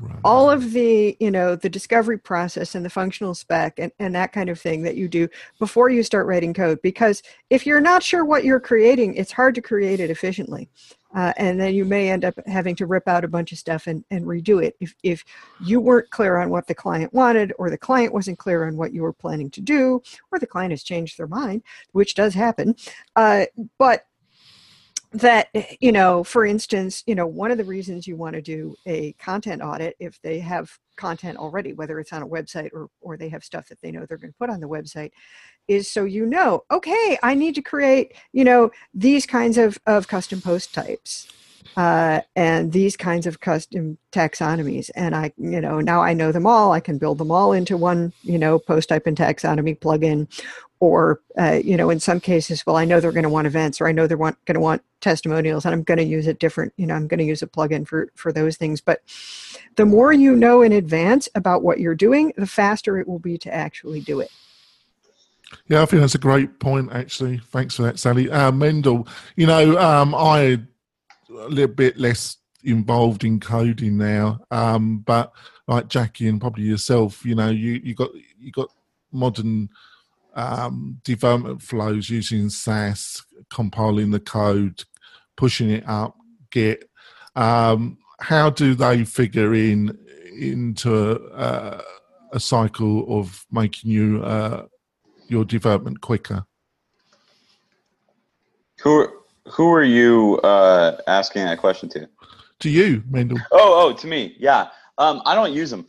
Right. 0.00 0.18
all 0.24 0.50
of 0.50 0.72
the 0.72 1.16
you 1.20 1.30
know 1.30 1.54
the 1.54 1.68
discovery 1.68 2.18
process 2.18 2.74
and 2.74 2.84
the 2.84 2.90
functional 2.90 3.32
spec 3.32 3.78
and, 3.78 3.92
and 4.00 4.12
that 4.16 4.32
kind 4.32 4.48
of 4.48 4.60
thing 4.60 4.82
that 4.82 4.96
you 4.96 5.06
do 5.06 5.28
before 5.60 5.88
you 5.88 6.02
start 6.02 6.26
writing 6.26 6.52
code 6.52 6.82
because 6.82 7.22
if 7.48 7.64
you're 7.64 7.80
not 7.80 8.02
sure 8.02 8.24
what 8.24 8.42
you're 8.42 8.58
creating 8.58 9.14
it's 9.14 9.30
hard 9.30 9.54
to 9.54 9.62
create 9.62 10.00
it 10.00 10.10
efficiently 10.10 10.68
uh, 11.14 11.32
and 11.36 11.60
then 11.60 11.74
you 11.74 11.84
may 11.84 12.10
end 12.10 12.24
up 12.24 12.34
having 12.46 12.74
to 12.76 12.86
rip 12.86 13.06
out 13.08 13.24
a 13.24 13.28
bunch 13.28 13.52
of 13.52 13.58
stuff 13.58 13.86
and, 13.86 14.04
and 14.10 14.24
redo 14.24 14.62
it. 14.62 14.76
If, 14.80 14.94
if 15.02 15.24
you 15.60 15.80
weren't 15.80 16.10
clear 16.10 16.38
on 16.38 16.50
what 16.50 16.66
the 16.66 16.74
client 16.74 17.12
wanted 17.12 17.52
or 17.58 17.70
the 17.70 17.78
client 17.78 18.12
wasn't 18.12 18.38
clear 18.38 18.66
on 18.66 18.76
what 18.76 18.92
you 18.92 19.02
were 19.02 19.12
planning 19.12 19.50
to 19.50 19.60
do 19.60 20.02
or 20.30 20.38
the 20.38 20.46
client 20.46 20.72
has 20.72 20.82
changed 20.82 21.18
their 21.18 21.26
mind 21.26 21.62
which 21.92 22.14
does 22.14 22.34
happen 22.34 22.74
uh, 23.16 23.44
but 23.78 24.06
that 25.14 25.48
you 25.80 25.92
know 25.92 26.24
for 26.24 26.44
instance 26.44 27.04
you 27.06 27.14
know 27.14 27.26
one 27.26 27.52
of 27.52 27.58
the 27.58 27.64
reasons 27.64 28.06
you 28.06 28.16
want 28.16 28.34
to 28.34 28.42
do 28.42 28.74
a 28.86 29.12
content 29.12 29.62
audit 29.62 29.94
if 30.00 30.20
they 30.22 30.40
have 30.40 30.70
content 30.96 31.38
already 31.38 31.72
whether 31.72 32.00
it's 32.00 32.12
on 32.12 32.22
a 32.22 32.26
website 32.26 32.70
or 32.72 32.88
or 33.00 33.16
they 33.16 33.28
have 33.28 33.44
stuff 33.44 33.68
that 33.68 33.80
they 33.80 33.92
know 33.92 34.04
they're 34.06 34.18
going 34.18 34.32
to 34.32 34.38
put 34.38 34.50
on 34.50 34.60
the 34.60 34.68
website 34.68 35.10
is 35.68 35.90
so 35.90 36.04
you 36.04 36.26
know 36.26 36.64
okay 36.70 37.16
i 37.22 37.32
need 37.32 37.54
to 37.54 37.62
create 37.62 38.14
you 38.32 38.44
know 38.44 38.70
these 38.92 39.24
kinds 39.24 39.56
of 39.56 39.78
of 39.86 40.08
custom 40.08 40.40
post 40.40 40.74
types 40.74 41.28
uh, 41.76 42.20
and 42.36 42.72
these 42.72 42.96
kinds 42.96 43.26
of 43.26 43.40
custom 43.40 43.98
taxonomies. 44.12 44.90
And 44.94 45.14
i 45.14 45.32
you 45.36 45.60
know 45.60 45.80
now 45.80 46.02
i 46.02 46.12
know 46.12 46.32
them 46.32 46.46
all. 46.46 46.72
I 46.72 46.80
can 46.80 46.98
build 46.98 47.18
them 47.18 47.30
all 47.30 47.52
into 47.52 47.76
one 47.76 48.12
you 48.22 48.38
know 48.38 48.58
post 48.58 48.88
type 48.88 49.06
and 49.06 49.16
taxonomy 49.16 49.78
plugin. 49.78 50.28
Or 50.80 51.20
uh, 51.38 51.60
you 51.64 51.78
know 51.78 51.88
in 51.88 51.98
some 51.98 52.20
cases 52.20 52.66
well 52.66 52.76
i 52.76 52.84
know 52.84 53.00
they're 53.00 53.12
going 53.12 53.22
to 53.22 53.30
want 53.30 53.46
events 53.46 53.80
or 53.80 53.86
i 53.86 53.92
know 53.92 54.06
they're 54.06 54.18
want, 54.18 54.44
going 54.44 54.56
to 54.56 54.60
want 54.60 54.82
testimonials 55.00 55.64
and 55.64 55.72
i'm 55.72 55.82
going 55.82 55.98
to 55.98 56.04
use 56.04 56.26
a 56.26 56.34
different 56.34 56.74
you 56.76 56.86
know 56.86 56.94
i'm 56.94 57.06
going 57.06 57.18
to 57.18 57.24
use 57.24 57.40
a 57.40 57.46
plugin 57.46 57.86
for 57.86 58.10
for 58.14 58.32
those 58.32 58.56
things. 58.56 58.82
But 58.82 59.00
the 59.76 59.86
more 59.86 60.12
you 60.12 60.36
know 60.36 60.60
in 60.60 60.72
advance 60.72 61.28
about 61.34 61.62
what 61.62 61.80
you're 61.80 61.94
doing 61.94 62.34
the 62.36 62.46
faster 62.46 62.98
it 62.98 63.08
will 63.08 63.20
be 63.20 63.38
to 63.38 63.54
actually 63.54 64.00
do 64.00 64.20
it. 64.20 64.30
Yeah 65.68 65.80
i 65.80 65.86
think 65.86 66.00
that's 66.02 66.16
a 66.16 66.18
great 66.18 66.58
point 66.58 66.90
actually. 66.92 67.38
Thanks 67.38 67.76
for 67.76 67.82
that 67.82 67.98
sally. 67.98 68.28
Uh, 68.30 68.52
mendel 68.52 69.08
you 69.36 69.46
know 69.46 69.78
um, 69.78 70.14
i 70.14 70.60
a 71.30 71.48
little 71.48 71.74
bit 71.74 71.96
less 71.98 72.36
involved 72.62 73.24
in 73.24 73.38
coding 73.38 73.98
now 73.98 74.40
um, 74.50 74.98
but 74.98 75.32
like 75.68 75.88
jackie 75.88 76.28
and 76.28 76.40
probably 76.40 76.64
yourself 76.64 77.24
you 77.24 77.34
know 77.34 77.50
you 77.50 77.80
you 77.84 77.94
got 77.94 78.10
you 78.38 78.50
got 78.52 78.68
modern 79.12 79.68
um, 80.34 81.00
development 81.04 81.62
flows 81.62 82.10
using 82.10 82.50
Sass, 82.50 83.24
compiling 83.50 84.10
the 84.10 84.20
code, 84.20 84.84
pushing 85.36 85.70
it 85.70 85.84
up, 85.86 86.16
Git. 86.50 86.88
Um, 87.36 87.98
how 88.20 88.50
do 88.50 88.74
they 88.74 89.04
figure 89.04 89.54
in 89.54 89.98
into 90.38 91.14
a, 91.32 91.82
cycle 92.36 93.20
of 93.20 93.46
making 93.52 93.88
you 93.88 94.20
uh, 94.24 94.66
your 95.28 95.44
development 95.44 96.00
quicker? 96.00 96.44
Who 99.48 99.72
are 99.72 99.84
you 99.84 100.38
uh, 100.38 100.98
asking 101.06 101.44
that 101.44 101.58
question 101.58 101.88
to? 101.90 102.08
To 102.60 102.70
you, 102.70 103.02
Mendel. 103.10 103.38
Oh, 103.52 103.88
oh, 103.88 103.92
to 103.92 104.06
me. 104.06 104.36
Yeah. 104.38 104.68
Um, 104.98 105.22
I 105.26 105.34
don't 105.34 105.52
use 105.52 105.70
them. 105.70 105.86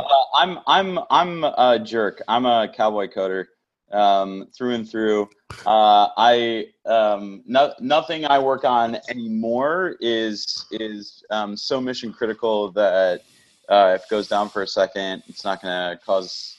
Uh, 0.00 0.24
I'm 0.36 0.58
I'm 0.66 0.98
I'm 1.10 1.44
a 1.44 1.78
jerk. 1.82 2.22
I'm 2.28 2.46
a 2.46 2.68
cowboy 2.74 3.08
coder 3.08 3.46
um, 3.92 4.48
through 4.56 4.74
and 4.74 4.88
through. 4.88 5.28
Uh, 5.64 6.08
I 6.16 6.66
um, 6.84 7.42
no, 7.46 7.72
nothing 7.80 8.24
I 8.24 8.38
work 8.38 8.64
on 8.64 8.98
anymore 9.08 9.96
is 10.00 10.66
is 10.70 11.24
um, 11.30 11.56
so 11.56 11.80
mission 11.80 12.12
critical 12.12 12.70
that 12.72 13.22
uh, 13.68 13.92
if 13.96 14.04
it 14.04 14.10
goes 14.10 14.28
down 14.28 14.48
for 14.48 14.62
a 14.62 14.66
second, 14.66 15.22
it's 15.26 15.44
not 15.44 15.62
going 15.62 15.72
to 15.72 16.04
cause 16.04 16.55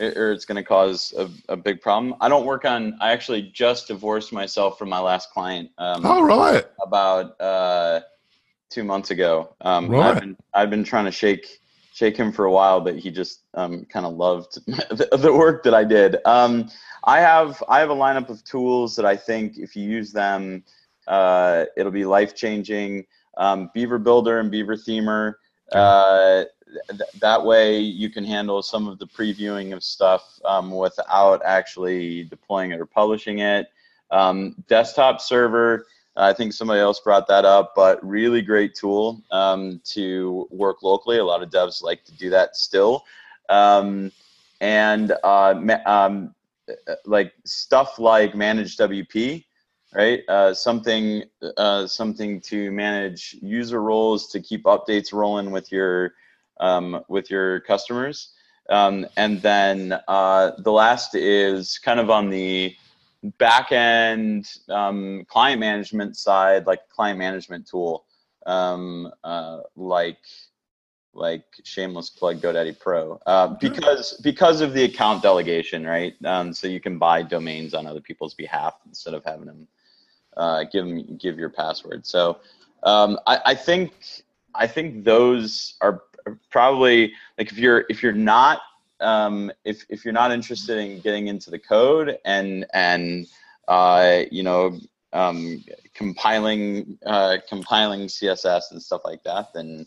or 0.00 0.32
it's 0.32 0.44
going 0.44 0.56
to 0.56 0.62
cause 0.62 1.12
a, 1.16 1.28
a, 1.52 1.56
big 1.56 1.80
problem. 1.80 2.14
I 2.20 2.28
don't 2.28 2.46
work 2.46 2.64
on. 2.64 2.96
I 3.00 3.12
actually 3.12 3.42
just 3.42 3.88
divorced 3.88 4.32
myself 4.32 4.78
from 4.78 4.88
my 4.88 5.00
last 5.00 5.30
client. 5.30 5.70
Um, 5.78 6.06
All 6.06 6.24
right. 6.24 6.64
About 6.82 7.40
uh, 7.40 8.00
two 8.70 8.84
months 8.84 9.10
ago. 9.10 9.54
Um, 9.60 9.88
right. 9.88 10.14
I've 10.14 10.20
been 10.20 10.36
I've 10.54 10.70
been 10.70 10.84
trying 10.84 11.06
to 11.06 11.10
shake 11.10 11.60
shake 11.92 12.16
him 12.16 12.32
for 12.32 12.44
a 12.44 12.52
while, 12.52 12.80
but 12.80 12.96
he 12.96 13.10
just 13.10 13.40
um, 13.54 13.84
kind 13.86 14.06
of 14.06 14.14
loved 14.14 14.58
the, 14.66 15.08
the, 15.18 15.32
work 15.32 15.64
that 15.64 15.74
I 15.74 15.82
did. 15.82 16.16
Um, 16.24 16.70
I 17.04 17.20
have 17.20 17.62
I 17.68 17.80
have 17.80 17.90
a 17.90 17.94
lineup 17.94 18.28
of 18.28 18.44
tools 18.44 18.94
that 18.96 19.04
I 19.04 19.16
think 19.16 19.58
if 19.58 19.74
you 19.74 19.88
use 19.88 20.12
them, 20.12 20.62
uh, 21.08 21.64
it'll 21.76 21.92
be 21.92 22.04
life 22.04 22.36
changing. 22.36 23.06
Um, 23.36 23.70
Beaver 23.74 23.98
Builder 23.98 24.40
and 24.40 24.50
Beaver 24.50 24.76
Themer. 24.76 25.34
Uh, 25.72 26.44
th- 26.90 27.10
that 27.20 27.44
way 27.44 27.78
you 27.78 28.10
can 28.10 28.24
handle 28.24 28.62
some 28.62 28.88
of 28.88 28.98
the 28.98 29.06
previewing 29.06 29.74
of 29.74 29.82
stuff 29.82 30.40
um, 30.44 30.70
without 30.70 31.42
actually 31.44 32.24
deploying 32.24 32.72
it 32.72 32.80
or 32.80 32.86
publishing 32.86 33.40
it. 33.40 33.68
Um, 34.10 34.54
desktop 34.68 35.20
server, 35.20 35.86
I 36.16 36.32
think 36.32 36.52
somebody 36.52 36.80
else 36.80 37.00
brought 37.00 37.28
that 37.28 37.44
up, 37.44 37.74
but 37.76 38.04
really 38.06 38.42
great 38.42 38.74
tool 38.74 39.22
um, 39.30 39.80
to 39.86 40.48
work 40.50 40.82
locally. 40.82 41.18
A 41.18 41.24
lot 41.24 41.42
of 41.42 41.50
devs 41.50 41.82
like 41.82 42.04
to 42.04 42.12
do 42.12 42.30
that 42.30 42.56
still. 42.56 43.04
Um, 43.48 44.10
and 44.60 45.12
uh, 45.22 45.54
um, 45.86 46.34
like 47.04 47.32
stuff 47.44 47.98
like 47.98 48.34
managed 48.34 48.78
WP, 48.80 49.44
right? 49.94 50.22
Uh, 50.28 50.52
something 50.52 51.22
uh, 51.56 51.86
something 51.86 52.40
to 52.42 52.70
manage 52.72 53.36
user 53.40 53.80
roles 53.80 54.28
to 54.28 54.40
keep 54.40 54.64
updates 54.64 55.12
rolling 55.12 55.50
with 55.50 55.70
your 55.70 56.14
um, 56.60 57.02
with 57.08 57.30
your 57.30 57.60
customers. 57.60 58.30
Um, 58.70 59.06
and 59.16 59.40
then 59.40 59.98
uh, 60.08 60.52
the 60.58 60.72
last 60.72 61.14
is 61.14 61.78
kind 61.78 61.98
of 61.98 62.10
on 62.10 62.28
the 62.28 62.76
back 63.38 63.72
end 63.72 64.50
um, 64.68 65.24
client 65.28 65.60
management 65.60 66.16
side, 66.16 66.66
like 66.66 66.88
client 66.88 67.18
management 67.18 67.66
tool, 67.66 68.04
um, 68.46 69.10
uh, 69.24 69.60
like 69.76 70.18
like 71.14 71.44
shameless 71.64 72.10
plug 72.10 72.40
GoDaddy 72.40 72.78
Pro, 72.78 73.20
uh, 73.26 73.48
because 73.48 74.20
because 74.22 74.60
of 74.60 74.72
the 74.72 74.84
account 74.84 75.22
delegation, 75.22 75.84
right? 75.84 76.14
Um, 76.24 76.52
so 76.52 76.68
you 76.68 76.80
can 76.80 76.98
buy 76.98 77.22
domains 77.22 77.74
on 77.74 77.86
other 77.86 78.00
people's 78.00 78.34
behalf 78.34 78.74
instead 78.86 79.14
of 79.14 79.24
having 79.24 79.46
them 79.46 79.66
uh, 80.36 80.64
give 80.64 80.86
them 80.86 81.16
give 81.16 81.38
your 81.38 81.50
password. 81.50 82.06
So 82.06 82.38
um, 82.84 83.18
I, 83.26 83.40
I 83.46 83.54
think 83.54 83.92
I 84.54 84.66
think 84.66 85.04
those 85.04 85.74
are 85.80 86.02
probably 86.50 87.12
like 87.38 87.50
if 87.50 87.58
you're 87.58 87.84
if 87.88 88.02
you're 88.02 88.12
not 88.12 88.60
um, 89.00 89.52
if 89.64 89.84
if 89.88 90.04
you're 90.04 90.14
not 90.14 90.32
interested 90.32 90.78
in 90.78 91.00
getting 91.00 91.28
into 91.28 91.50
the 91.50 91.58
code 91.58 92.18
and 92.24 92.66
and 92.72 93.26
uh, 93.68 94.22
you 94.30 94.42
know 94.42 94.78
um, 95.12 95.64
compiling 95.94 96.98
uh, 97.06 97.38
compiling 97.48 98.02
CSS 98.02 98.72
and 98.72 98.82
stuff 98.82 99.02
like 99.04 99.22
that, 99.24 99.52
then 99.54 99.86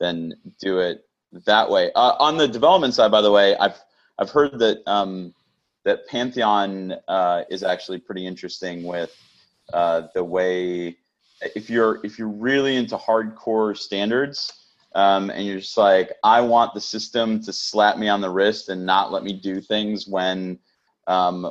then 0.00 0.34
do 0.58 0.78
it 0.78 1.06
that 1.46 1.70
way. 1.70 1.92
Uh, 1.94 2.14
on 2.18 2.36
the 2.36 2.48
development 2.48 2.94
side, 2.94 3.10
by 3.10 3.20
the 3.20 3.30
way, 3.30 3.56
I've 3.56 3.78
I've 4.18 4.30
heard 4.30 4.58
that 4.58 4.82
um, 4.86 5.34
that 5.84 6.06
Pantheon 6.08 6.94
uh, 7.08 7.44
is 7.50 7.62
actually 7.62 7.98
pretty 7.98 8.26
interesting 8.26 8.84
with 8.84 9.14
uh, 9.72 10.08
the 10.14 10.24
way 10.24 10.96
if 11.54 11.70
you're 11.70 12.00
if 12.04 12.18
you're 12.18 12.28
really 12.28 12.76
into 12.76 12.96
hardcore 12.96 13.76
standards 13.76 14.59
um, 14.94 15.30
and 15.30 15.46
you're 15.46 15.60
just 15.60 15.76
like 15.76 16.12
I 16.24 16.40
want 16.40 16.74
the 16.74 16.80
system 16.80 17.42
to 17.42 17.52
slap 17.52 17.98
me 17.98 18.08
on 18.08 18.20
the 18.20 18.30
wrist 18.30 18.68
and 18.68 18.84
not 18.84 19.12
let 19.12 19.22
me 19.22 19.32
do 19.32 19.60
things 19.60 20.08
when 20.08 20.58
um, 21.06 21.50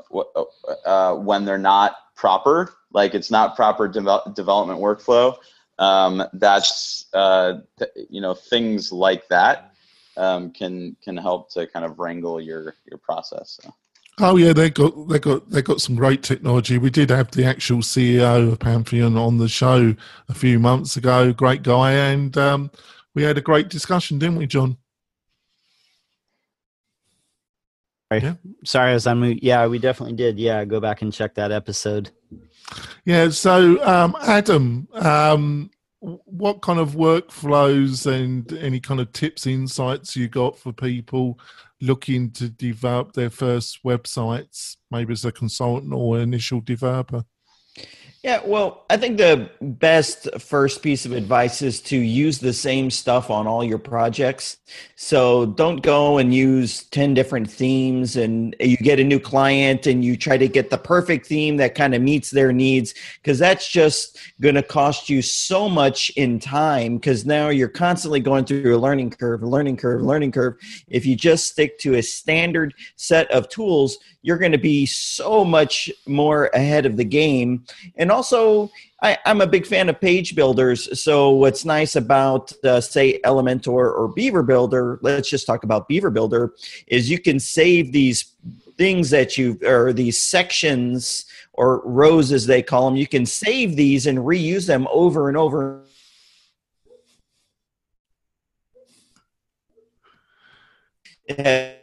uh, 0.85 1.15
when 1.15 1.45
they're 1.45 1.57
not 1.57 1.95
proper, 2.15 2.73
like 2.93 3.13
it's 3.13 3.31
not 3.31 3.55
proper 3.55 3.87
de- 3.87 4.21
development 4.33 4.79
workflow. 4.79 5.35
Um, 5.79 6.23
that's 6.33 7.05
uh, 7.13 7.59
th- 7.77 7.91
you 8.09 8.21
know 8.21 8.33
things 8.33 8.91
like 8.91 9.27
that 9.29 9.73
um, 10.17 10.51
can 10.51 10.95
can 11.01 11.15
help 11.15 11.51
to 11.53 11.65
kind 11.67 11.85
of 11.85 11.99
wrangle 11.99 12.41
your 12.41 12.75
your 12.89 12.97
process. 12.97 13.59
So. 13.61 13.73
Oh 14.21 14.35
yeah, 14.35 14.51
they 14.51 14.69
got 14.69 15.07
they 15.07 15.19
got 15.19 15.49
they 15.49 15.61
got 15.61 15.79
some 15.79 15.95
great 15.95 16.23
technology. 16.23 16.77
We 16.77 16.89
did 16.89 17.09
have 17.09 17.31
the 17.31 17.45
actual 17.45 17.79
CEO 17.79 18.51
of 18.51 18.59
Pantheon 18.59 19.15
on 19.15 19.37
the 19.37 19.47
show 19.47 19.95
a 20.27 20.33
few 20.33 20.59
months 20.59 20.97
ago. 20.97 21.31
Great 21.31 21.63
guy, 21.63 21.93
and 21.93 22.37
um, 22.37 22.71
we 23.15 23.23
had 23.23 23.37
a 23.37 23.41
great 23.41 23.69
discussion, 23.69 24.19
didn't 24.19 24.37
we, 24.37 24.47
John? 24.47 24.77
Sorry, 28.11 28.23
yeah. 28.23 28.33
sorry, 28.65 28.93
as 28.93 29.05
I'm 29.05 29.23
yeah, 29.41 29.67
we 29.67 29.77
definitely 29.77 30.15
did. 30.15 30.39
Yeah, 30.39 30.65
go 30.65 30.79
back 30.79 31.01
and 31.03 31.13
check 31.13 31.35
that 31.35 31.51
episode. 31.51 32.09
Yeah. 33.05 33.29
So, 33.29 33.83
um, 33.85 34.15
Adam, 34.21 34.87
um, 34.93 35.69
what 35.99 36.61
kind 36.61 36.79
of 36.79 36.95
workflows 36.95 38.11
and 38.11 38.51
any 38.53 38.79
kind 38.79 38.99
of 38.99 39.11
tips, 39.11 39.45
insights 39.45 40.15
you 40.15 40.27
got 40.27 40.57
for 40.57 40.71
people 40.71 41.39
looking 41.81 42.31
to 42.31 42.49
develop 42.49 43.13
their 43.13 43.29
first 43.29 43.79
websites, 43.85 44.77
maybe 44.89 45.11
as 45.11 45.25
a 45.25 45.31
consultant 45.31 45.93
or 45.93 46.19
initial 46.19 46.61
developer? 46.61 47.23
Yeah, 48.21 48.41
well, 48.45 48.83
I 48.89 48.97
think 48.97 49.17
the 49.17 49.49
best 49.61 50.27
first 50.41 50.83
piece 50.83 51.05
of 51.05 51.13
advice 51.13 51.61
is 51.61 51.79
to 51.83 51.95
use 51.95 52.39
the 52.39 52.51
same 52.51 52.91
stuff 52.91 53.29
on 53.29 53.47
all 53.47 53.63
your 53.63 53.77
projects. 53.77 54.57
So 54.97 55.45
don't 55.45 55.81
go 55.81 56.17
and 56.17 56.33
use 56.33 56.83
10 56.83 57.13
different 57.13 57.49
themes 57.49 58.17
and 58.17 58.53
you 58.59 58.75
get 58.75 58.99
a 58.99 59.05
new 59.05 59.21
client 59.21 59.87
and 59.87 60.03
you 60.03 60.17
try 60.17 60.35
to 60.35 60.49
get 60.49 60.69
the 60.69 60.77
perfect 60.77 61.27
theme 61.27 61.55
that 61.57 61.75
kind 61.75 61.95
of 61.95 62.01
meets 62.01 62.29
their 62.29 62.51
needs 62.51 62.93
because 63.23 63.39
that's 63.39 63.71
just 63.71 64.17
going 64.41 64.55
to 64.55 64.63
cost 64.63 65.09
you 65.09 65.21
so 65.21 65.69
much 65.69 66.09
in 66.17 66.39
time 66.39 66.97
because 66.97 67.25
now 67.25 67.47
you're 67.47 67.69
constantly 67.69 68.19
going 68.19 68.43
through 68.43 68.75
a 68.75 68.77
learning 68.77 69.11
curve, 69.11 69.43
learning 69.43 69.77
curve, 69.77 70.01
learning 70.01 70.33
curve. 70.33 70.55
If 70.89 71.05
you 71.05 71.15
just 71.15 71.47
stick 71.47 71.79
to 71.79 71.95
a 71.95 72.03
standard 72.03 72.73
set 72.97 73.31
of 73.31 73.47
tools, 73.47 73.97
you're 74.21 74.37
going 74.37 74.51
to 74.51 74.57
be 74.57 74.85
so 74.85 75.45
much 75.45 75.89
more 76.05 76.47
ahead 76.47 76.85
of 76.85 76.97
the 76.97 77.05
game. 77.05 77.63
And 77.95 78.08
also, 78.11 78.71
I, 79.01 79.17
am 79.25 79.41
a 79.41 79.47
big 79.47 79.65
fan 79.65 79.89
of 79.89 79.99
page 79.99 80.35
builders. 80.35 80.99
So, 81.01 81.31
what's 81.31 81.65
nice 81.65 81.95
about, 81.95 82.51
uh, 82.63 82.81
say, 82.81 83.19
Elementor 83.25 83.67
or 83.67 84.07
Beaver 84.15 84.43
Builder, 84.43 84.99
let's 85.01 85.29
just 85.29 85.45
talk 85.45 85.63
about 85.63 85.87
Beaver 85.87 86.09
Builder, 86.09 86.53
is 86.87 87.09
you 87.09 87.19
can 87.19 87.39
save 87.39 87.91
these 87.91 88.33
things 88.77 89.09
that 89.09 89.37
you, 89.37 89.59
or 89.65 89.93
these 89.93 90.21
sections 90.21 91.25
or 91.53 91.81
rows 91.83 92.31
as 92.31 92.45
they 92.45 92.61
call 92.61 92.85
them, 92.85 92.95
you 92.95 93.05
can 93.05 93.25
save 93.25 93.75
these 93.75 94.07
and 94.07 94.19
reuse 94.19 94.65
them 94.65 94.87
over 94.91 95.27
and 95.27 95.37
over 95.37 95.83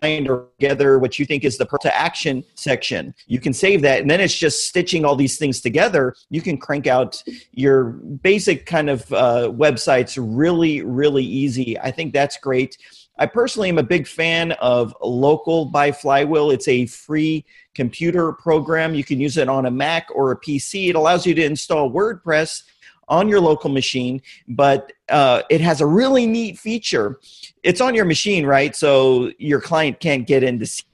find 0.00 0.26
together 0.26 0.98
what 0.98 1.18
you 1.18 1.26
think 1.26 1.44
is 1.44 1.58
the 1.58 1.66
to 1.66 1.96
action 1.96 2.44
section. 2.54 3.14
You 3.26 3.40
can 3.40 3.52
save 3.52 3.82
that, 3.82 4.00
and 4.00 4.10
then 4.10 4.20
it's 4.20 4.36
just 4.36 4.66
stitching 4.66 5.04
all 5.04 5.16
these 5.16 5.38
things 5.38 5.60
together. 5.60 6.14
You 6.30 6.40
can 6.40 6.58
crank 6.58 6.86
out 6.86 7.22
your 7.52 7.84
basic 7.84 8.66
kind 8.66 8.88
of 8.88 9.12
uh, 9.12 9.50
websites 9.52 10.18
really, 10.20 10.82
really 10.82 11.24
easy. 11.24 11.78
I 11.78 11.90
think 11.90 12.12
that's 12.12 12.36
great. 12.38 12.76
I 13.18 13.26
personally 13.26 13.70
am 13.70 13.78
a 13.78 13.82
big 13.82 14.06
fan 14.06 14.52
of 14.52 14.94
Local 15.00 15.66
by 15.66 15.90
Flywheel. 15.90 16.50
It's 16.50 16.68
a 16.68 16.86
free 16.86 17.46
computer 17.74 18.32
program. 18.32 18.94
You 18.94 19.04
can 19.04 19.20
use 19.20 19.38
it 19.38 19.48
on 19.48 19.66
a 19.66 19.70
Mac 19.70 20.08
or 20.14 20.32
a 20.32 20.40
PC. 20.40 20.90
It 20.90 20.96
allows 20.96 21.26
you 21.26 21.34
to 21.34 21.44
install 21.44 21.90
WordPress 21.90 22.62
on 23.08 23.28
your 23.28 23.40
local 23.40 23.70
machine, 23.70 24.20
but 24.48 24.92
uh, 25.08 25.42
it 25.50 25.60
has 25.60 25.80
a 25.80 25.86
really 25.86 26.26
neat 26.26 26.58
feature. 26.58 27.20
It's 27.62 27.80
on 27.80 27.94
your 27.94 28.04
machine, 28.04 28.46
right? 28.46 28.74
So 28.74 29.30
your 29.38 29.60
client 29.60 30.00
can't 30.00 30.26
get 30.26 30.42
in 30.42 30.58
to 30.58 30.66
see 30.66 30.84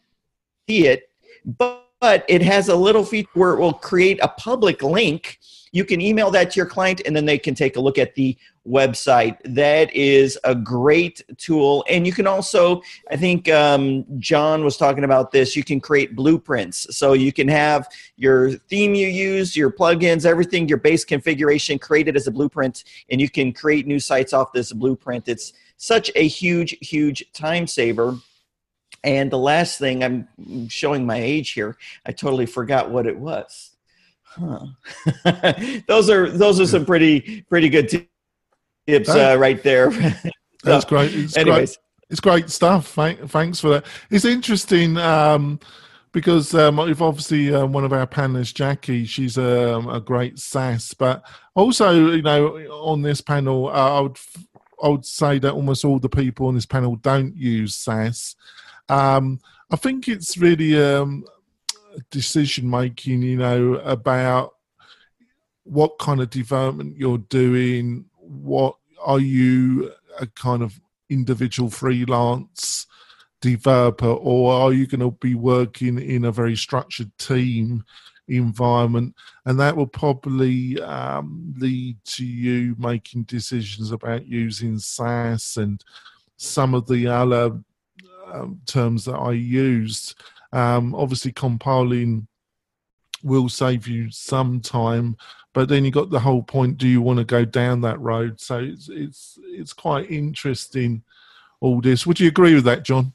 it, 0.68 1.08
but, 1.44 1.78
but 2.00 2.24
it 2.28 2.42
has 2.42 2.68
a 2.68 2.76
little 2.76 3.04
feature 3.04 3.30
where 3.34 3.52
it 3.52 3.60
will 3.60 3.72
create 3.72 4.18
a 4.22 4.28
public 4.28 4.82
link 4.82 5.38
you 5.73 5.87
can 5.87 6.01
email 6.01 6.31
that 6.31 6.51
to 6.53 6.57
your 6.57 6.66
client 6.66 7.01
and 7.07 7.16
then 7.16 7.25
they 7.25 7.39
can 7.39 7.55
take 7.55 7.77
a 7.77 7.81
look 7.81 7.99
at 7.99 8.14
the 8.14 8.37
website. 8.68 9.39
That 9.45 9.93
is 9.95 10.39
a 10.45 10.55
great 10.55 11.23
tool. 11.39 11.85
And 11.89 12.07
you 12.07 12.12
can 12.12 12.27
also, 12.27 12.83
I 13.11 13.16
think 13.16 13.49
um, 13.49 14.05
John 14.18 14.64
was 14.64 14.77
talking 14.77 15.03
about 15.03 15.33
this, 15.33 15.57
you 15.57 15.64
can 15.64 15.81
create 15.81 16.14
blueprints. 16.14 16.95
So 16.97 17.14
you 17.14 17.33
can 17.33 17.49
have 17.49 17.89
your 18.16 18.53
theme 18.53 18.95
you 18.95 19.09
use, 19.09 19.57
your 19.57 19.73
plugins, 19.73 20.27
everything, 20.27 20.68
your 20.68 20.79
base 20.79 21.05
configuration 21.05 21.79
created 21.79 22.16
as 22.16 22.27
a 22.27 22.31
blueprint, 22.31 22.85
and 23.11 23.20
you 23.20 23.31
can 23.31 23.53
create 23.53 23.87
new 23.87 23.99
sites 23.99 24.33
off 24.33 24.53
this 24.53 24.73
blueprint. 24.73 25.27
It's 25.27 25.55
such 25.79 26.11
a 26.14 26.29
huge, 26.29 26.77
huge 26.81 27.33
time 27.33 27.66
saver. 27.66 28.16
And 29.05 29.33
the 29.33 29.39
last 29.39 29.79
thing, 29.79 30.05
I'm 30.05 30.68
showing 30.68 31.05
my 31.05 31.16
age 31.16 31.51
here, 31.51 31.77
I 32.07 32.12
totally 32.12 32.47
forgot 32.47 32.91
what 32.91 33.07
it 33.07 33.18
was. 33.18 33.72
Huh. 34.35 35.83
those 35.89 36.09
are 36.09 36.30
those 36.30 36.61
are 36.61 36.66
some 36.66 36.87
pretty 36.87 37.43
pretty 37.49 37.68
good 37.68 37.89
tips 38.87 39.09
uh, 39.09 39.37
right 39.39 39.62
there. 39.62 39.91
That's 40.64 40.85
great. 40.85 41.14
It's 41.14 41.37
Anyways. 41.37 41.76
great. 41.76 41.78
It's 42.11 42.20
great 42.20 42.51
stuff. 42.51 42.89
Thanks 42.89 43.61
for 43.61 43.68
that. 43.70 43.87
It's 44.11 44.24
interesting 44.24 44.99
um, 44.99 45.59
because 46.12 46.55
um, 46.55 46.76
we've 46.76 47.01
obviously 47.01 47.55
uh, 47.55 47.64
one 47.66 47.85
of 47.85 47.93
our 47.93 48.07
panelists, 48.07 48.55
Jackie. 48.55 49.07
She's 49.07 49.39
um, 49.39 49.89
a 49.89 50.01
great 50.01 50.39
Sass, 50.39 50.95
but 50.95 51.24
also 51.55 52.12
you 52.12 52.22
know 52.22 52.57
on 52.70 53.03
this 53.03 53.20
panel, 53.20 53.68
uh, 53.68 53.99
I 53.99 54.01
would 54.01 54.18
I 54.83 54.89
would 54.89 55.07
say 55.07 55.39
that 55.39 55.53
almost 55.53 55.85
all 55.85 55.99
the 55.99 56.09
people 56.09 56.49
on 56.49 56.55
this 56.55 56.66
panel 56.66 56.97
don't 56.97 57.37
use 57.37 57.74
Sass. 57.74 58.37
Um, 58.89 59.41
I 59.70 59.76
think 59.76 60.07
it's 60.09 60.37
really 60.37 60.80
um, 60.83 61.24
decision 62.11 62.68
making, 62.68 63.22
you 63.22 63.36
know, 63.36 63.74
about 63.74 64.55
what 65.64 65.99
kind 65.99 66.20
of 66.20 66.30
development 66.30 66.97
you're 66.97 67.18
doing, 67.18 68.05
what 68.18 68.76
are 69.05 69.20
you 69.20 69.93
a 70.18 70.26
kind 70.26 70.62
of 70.62 70.80
individual 71.09 71.70
freelance 71.70 72.86
developer, 73.40 74.07
or 74.07 74.53
are 74.53 74.72
you 74.72 74.86
going 74.86 75.01
to 75.01 75.11
be 75.11 75.34
working 75.34 75.99
in 75.99 76.24
a 76.24 76.32
very 76.32 76.57
structured 76.57 77.11
team 77.18 77.84
environment? 78.28 79.14
And 79.45 79.59
that 79.61 79.76
will 79.76 79.86
probably 79.86 80.80
um, 80.80 81.55
lead 81.59 81.97
to 82.05 82.24
you 82.24 82.76
making 82.78 83.24
decisions 83.24 83.93
about 83.93 84.26
using 84.26 84.78
Sass 84.78 85.57
and 85.57 85.82
some 86.36 86.74
of 86.74 86.86
the 86.86 87.07
other 87.09 87.61
um, 88.32 88.61
terms 88.66 89.05
that 89.05 89.16
I 89.16 89.32
used. 89.32 90.14
Um, 90.53 90.94
obviously, 90.94 91.32
compiling 91.32 92.28
will 93.22 93.48
save 93.48 93.86
you 93.86 94.11
some 94.11 94.61
time, 94.61 95.16
but 95.55 95.68
then 95.68 95.84
you 95.84 95.90
got 95.90 96.11
the 96.11 96.20
whole 96.20 96.42
point: 96.42 96.78
do 96.78 96.88
you 96.88 97.00
want 97.00 97.18
to 97.18 97.24
go 97.24 97.44
down 97.44 97.80
that 97.82 98.00
road? 98.00 98.40
So 98.40 98.59
it's 98.59 98.88
it's 98.88 99.38
it's 99.44 99.72
quite 99.72 100.11
interesting. 100.11 101.03
All 101.61 101.80
this. 101.80 102.07
Would 102.07 102.18
you 102.18 102.28
agree 102.28 102.55
with 102.55 102.64
that, 102.64 102.82
John? 102.82 103.12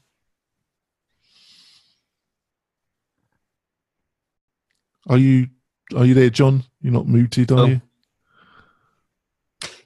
Are 5.08 5.18
you 5.18 5.48
are 5.96 6.04
you 6.04 6.14
there, 6.14 6.30
John? 6.30 6.64
You're 6.80 6.92
not 6.92 7.08
muted, 7.08 7.50
are 7.52 7.58
oh. 7.60 7.66
you? 7.66 7.80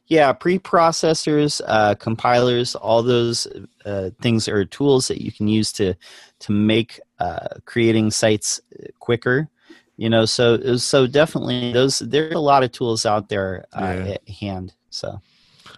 Yeah, 0.07 0.33
preprocessors, 0.35 1.63
uh, 1.67 1.95
compilers, 1.95 2.75
all 2.75 3.03
those 3.03 3.47
uh, 3.87 4.11
things 4.21 4.47
are 4.47 4.65
tools 4.65 5.09
that 5.09 5.23
you 5.23 5.33
can 5.33 5.49
use 5.49 5.73
to 5.75 5.95
to 6.41 6.53
make 6.53 7.01
uh, 7.23 7.61
creating 7.65 8.11
sites 8.11 8.61
quicker. 8.99 9.49
You 9.97 10.11
know, 10.11 10.25
so 10.25 10.77
so 10.77 11.07
definitely 11.07 11.73
those 11.73 12.01
there's 12.01 12.35
a 12.35 12.41
lot 12.41 12.65
of 12.65 12.73
tools 12.73 13.07
out 13.07 13.29
there 13.29 13.67
uh, 13.73 14.03
yeah. 14.05 14.13
at 14.15 14.29
hand. 14.29 14.75
So, 14.91 15.21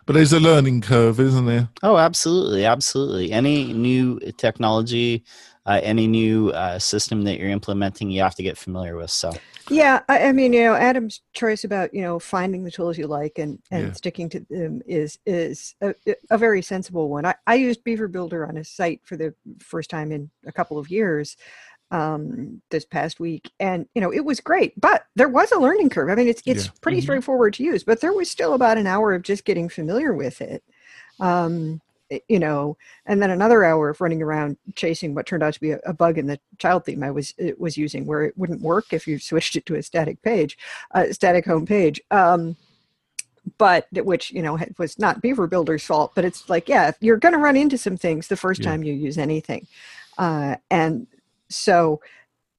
but 0.06 0.14
there's 0.14 0.32
a 0.32 0.40
learning 0.40 0.80
curve, 0.80 1.20
isn't 1.20 1.46
there? 1.46 1.68
Oh, 1.82 1.98
absolutely, 1.98 2.64
absolutely. 2.64 3.32
Any 3.32 3.72
new 3.72 4.18
technology, 4.38 5.24
uh, 5.66 5.80
any 5.82 6.06
new 6.06 6.50
uh, 6.50 6.78
system 6.78 7.22
that 7.24 7.38
you're 7.38 7.48
implementing, 7.48 8.10
you 8.10 8.22
have 8.22 8.34
to 8.34 8.42
get 8.42 8.58
familiar 8.58 8.96
with. 8.96 9.10
So. 9.10 9.32
Yeah, 9.70 10.02
I, 10.08 10.28
I, 10.28 10.32
mean, 10.32 10.52
you 10.52 10.64
know, 10.64 10.74
Adam's 10.74 11.22
choice 11.32 11.64
about 11.64 11.94
you 11.94 12.02
know 12.02 12.18
finding 12.18 12.64
the 12.64 12.70
tools 12.70 12.98
you 12.98 13.06
like 13.06 13.38
and 13.38 13.58
and 13.70 13.86
yeah. 13.86 13.92
sticking 13.92 14.28
to 14.30 14.40
them 14.50 14.82
is 14.86 15.18
is 15.24 15.74
a, 15.80 15.94
a, 16.30 16.36
very 16.36 16.60
sensible 16.60 17.08
one. 17.08 17.24
I, 17.24 17.34
I 17.46 17.54
used 17.54 17.82
Beaver 17.82 18.08
Builder 18.08 18.46
on 18.46 18.58
a 18.58 18.64
site 18.64 19.00
for 19.04 19.16
the 19.16 19.34
first 19.60 19.88
time 19.88 20.12
in 20.12 20.30
a 20.46 20.52
couple 20.52 20.78
of 20.78 20.90
years 20.90 21.38
um, 21.90 22.60
this 22.70 22.84
past 22.84 23.20
week, 23.20 23.50
and 23.58 23.86
you 23.94 24.02
know 24.02 24.12
it 24.12 24.24
was 24.24 24.40
great, 24.40 24.78
but 24.78 25.06
there 25.16 25.30
was 25.30 25.50
a 25.52 25.58
learning 25.58 25.88
curve. 25.88 26.10
I 26.10 26.14
mean, 26.14 26.28
it's 26.28 26.42
it's 26.44 26.66
yeah. 26.66 26.72
pretty 26.82 26.98
mm-hmm. 26.98 27.04
straightforward 27.04 27.54
to 27.54 27.64
use, 27.64 27.84
but 27.84 28.02
there 28.02 28.12
was 28.12 28.30
still 28.30 28.52
about 28.52 28.76
an 28.76 28.86
hour 28.86 29.14
of 29.14 29.22
just 29.22 29.46
getting 29.46 29.70
familiar 29.70 30.12
with 30.12 30.42
it. 30.42 30.62
Um, 31.20 31.80
you 32.28 32.38
know, 32.38 32.76
and 33.06 33.22
then 33.22 33.30
another 33.30 33.64
hour 33.64 33.88
of 33.88 34.00
running 34.00 34.22
around 34.22 34.56
chasing 34.74 35.14
what 35.14 35.26
turned 35.26 35.42
out 35.42 35.54
to 35.54 35.60
be 35.60 35.70
a, 35.70 35.80
a, 35.86 35.92
bug 35.92 36.18
in 36.18 36.26
the 36.26 36.38
child 36.58 36.84
theme 36.84 37.02
I 37.02 37.10
was 37.10 37.34
was 37.58 37.76
using, 37.76 38.06
where 38.06 38.24
it 38.24 38.36
wouldn't 38.36 38.60
work 38.60 38.92
if 38.92 39.06
you 39.06 39.18
switched 39.30 39.56
it 39.56 39.66
to 39.66 39.76
a 39.76 39.82
static 39.82 40.22
page, 40.22 40.58
uh, 40.92 41.12
static 41.12 41.46
home 41.46 41.66
page. 41.66 42.00
Um, 42.10 42.56
but 43.58 43.86
which 43.92 44.30
you 44.30 44.42
know 44.42 44.58
was 44.78 44.98
not 44.98 45.20
Beaver 45.20 45.46
Builder's 45.46 45.84
fault, 45.84 46.12
but 46.14 46.24
it's 46.24 46.48
like 46.48 46.68
yeah, 46.68 46.92
you're 47.00 47.16
going 47.16 47.34
to 47.34 47.38
run 47.38 47.56
into 47.56 47.78
some 47.78 47.96
things 47.96 48.28
the 48.28 48.36
first 48.36 48.60
yeah. 48.60 48.70
time 48.70 48.82
you 48.82 48.94
use 48.94 49.18
anything, 49.18 49.66
uh, 50.18 50.56
and 50.70 51.06
so 51.48 52.00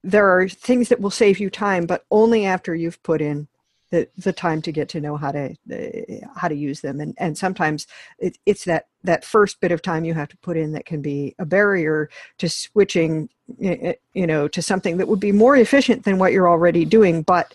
there 0.03 0.29
are 0.29 0.47
things 0.47 0.89
that 0.89 1.01
will 1.01 1.09
save 1.09 1.39
you 1.39 1.49
time, 1.49 1.87
but 1.87 2.05
only 2.11 2.45
after 2.45 2.75
you've 2.75 3.01
put 3.01 3.21
in 3.21 3.47
the, 3.95 4.07
the 4.17 4.33
time 4.33 4.61
to 4.61 4.71
get 4.71 4.89
to 4.89 5.01
know 5.01 5.15
how 5.15 5.31
to 5.31 5.55
uh, 5.71 6.27
how 6.35 6.47
to 6.47 6.55
use 6.55 6.81
them 6.81 6.99
and 6.99 7.13
and 7.17 7.37
sometimes 7.37 7.87
it, 8.19 8.37
it's 8.45 8.65
that 8.65 8.87
that 9.05 9.23
first 9.23 9.59
bit 9.61 9.71
of 9.71 9.81
time 9.81 10.05
you 10.05 10.13
have 10.13 10.29
to 10.29 10.37
put 10.37 10.57
in 10.57 10.73
that 10.73 10.85
can 10.85 11.01
be 11.01 11.35
a 11.39 11.45
barrier 11.45 12.09
to 12.37 12.49
switching 12.49 13.29
you 13.59 14.27
know 14.27 14.47
to 14.47 14.61
something 14.61 14.97
that 14.97 15.07
would 15.07 15.19
be 15.19 15.31
more 15.31 15.55
efficient 15.55 16.03
than 16.03 16.17
what 16.17 16.31
you're 16.31 16.49
already 16.49 16.83
doing 16.83 17.21
but 17.21 17.53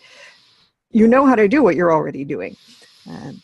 you 0.91 1.07
know 1.07 1.25
how 1.25 1.35
to 1.35 1.47
do 1.47 1.63
what 1.63 1.75
you're 1.75 1.91
already 1.91 2.23
doing. 2.23 2.55
Um, 3.07 3.41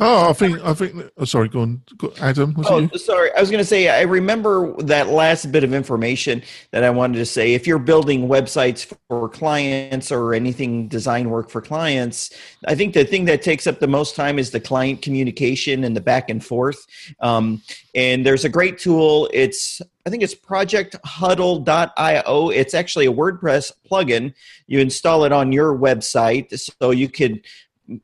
Oh, 0.00 0.30
I 0.30 0.32
think 0.32 0.64
I 0.64 0.74
think. 0.74 1.10
Oh, 1.16 1.24
sorry, 1.24 1.48
go 1.48 1.62
on, 1.62 1.82
go, 1.96 2.12
Adam. 2.20 2.54
oh, 2.64 2.86
sorry. 2.96 3.32
I 3.34 3.40
was 3.40 3.50
going 3.50 3.60
to 3.60 3.64
say 3.64 3.88
I 3.88 4.02
remember 4.02 4.72
that 4.82 5.08
last 5.08 5.50
bit 5.50 5.64
of 5.64 5.74
information 5.74 6.40
that 6.70 6.84
I 6.84 6.90
wanted 6.90 7.18
to 7.18 7.26
say. 7.26 7.54
If 7.54 7.66
you're 7.66 7.80
building 7.80 8.28
websites 8.28 8.94
for 9.08 9.28
clients 9.28 10.12
or 10.12 10.34
anything 10.34 10.86
design 10.86 11.30
work 11.30 11.50
for 11.50 11.60
clients, 11.60 12.30
I 12.66 12.76
think 12.76 12.94
the 12.94 13.04
thing 13.04 13.24
that 13.24 13.42
takes 13.42 13.66
up 13.66 13.80
the 13.80 13.88
most 13.88 14.14
time 14.14 14.38
is 14.38 14.52
the 14.52 14.60
client 14.60 15.02
communication 15.02 15.82
and 15.82 15.96
the 15.96 16.00
back 16.00 16.30
and 16.30 16.44
forth. 16.44 16.86
Um, 17.20 17.60
and 17.94 18.24
there's 18.24 18.44
a 18.44 18.48
great 18.48 18.78
tool. 18.78 19.28
It's 19.32 19.82
I 20.06 20.10
think 20.10 20.22
it's 20.22 20.34
projecthuddle.io. 20.34 22.50
It's 22.50 22.74
actually 22.74 23.06
a 23.06 23.12
WordPress 23.12 23.72
plugin. 23.90 24.32
You 24.66 24.78
install 24.78 25.24
it 25.24 25.32
on 25.32 25.50
your 25.52 25.76
website 25.76 26.56
so 26.80 26.92
you 26.92 27.08
could 27.08 27.42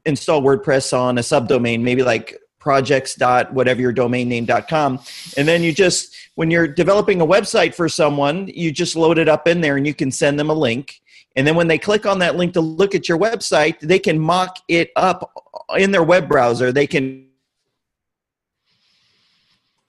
install 0.05 0.43
WordPress 0.43 0.97
on 0.97 1.19
a 1.19 1.23
subdomain, 1.23 1.83
maybe 1.83 2.03
like 2.03 2.39
projects 2.59 3.15
dot 3.15 3.53
whatever 3.53 3.83
your 3.83 3.93
domain 3.93 4.27
name 4.27 4.47
dot 4.47 4.69
com. 4.69 4.99
And 5.37 5.47
then 5.47 5.63
you 5.63 5.71
just 5.71 6.17
when 6.35 6.51
you're 6.51 6.67
developing 6.67 7.21
a 7.21 7.27
website 7.27 7.75
for 7.75 7.91
someone 7.91 8.49
you 8.49 8.73
just 8.73 8.97
load 8.97 9.19
it 9.19 9.29
up 9.29 9.47
in 9.47 9.61
there 9.61 9.77
and 9.77 9.87
you 9.87 9.93
can 9.93 10.11
send 10.11 10.39
them 10.41 10.49
a 10.49 10.55
link. 10.55 11.03
And 11.37 11.47
then 11.47 11.57
when 11.57 11.69
they 11.69 11.77
click 11.77 12.07
on 12.07 12.21
that 12.21 12.37
link 12.37 12.55
to 12.55 12.63
look 12.63 12.95
at 12.95 13.07
your 13.07 13.19
website 13.19 13.79
they 13.81 13.99
can 13.99 14.19
mock 14.19 14.57
it 14.69 14.93
up 14.97 15.31
in 15.77 15.91
their 15.91 16.03
web 16.03 16.27
browser. 16.27 16.73
They 16.73 16.87
can 16.87 17.27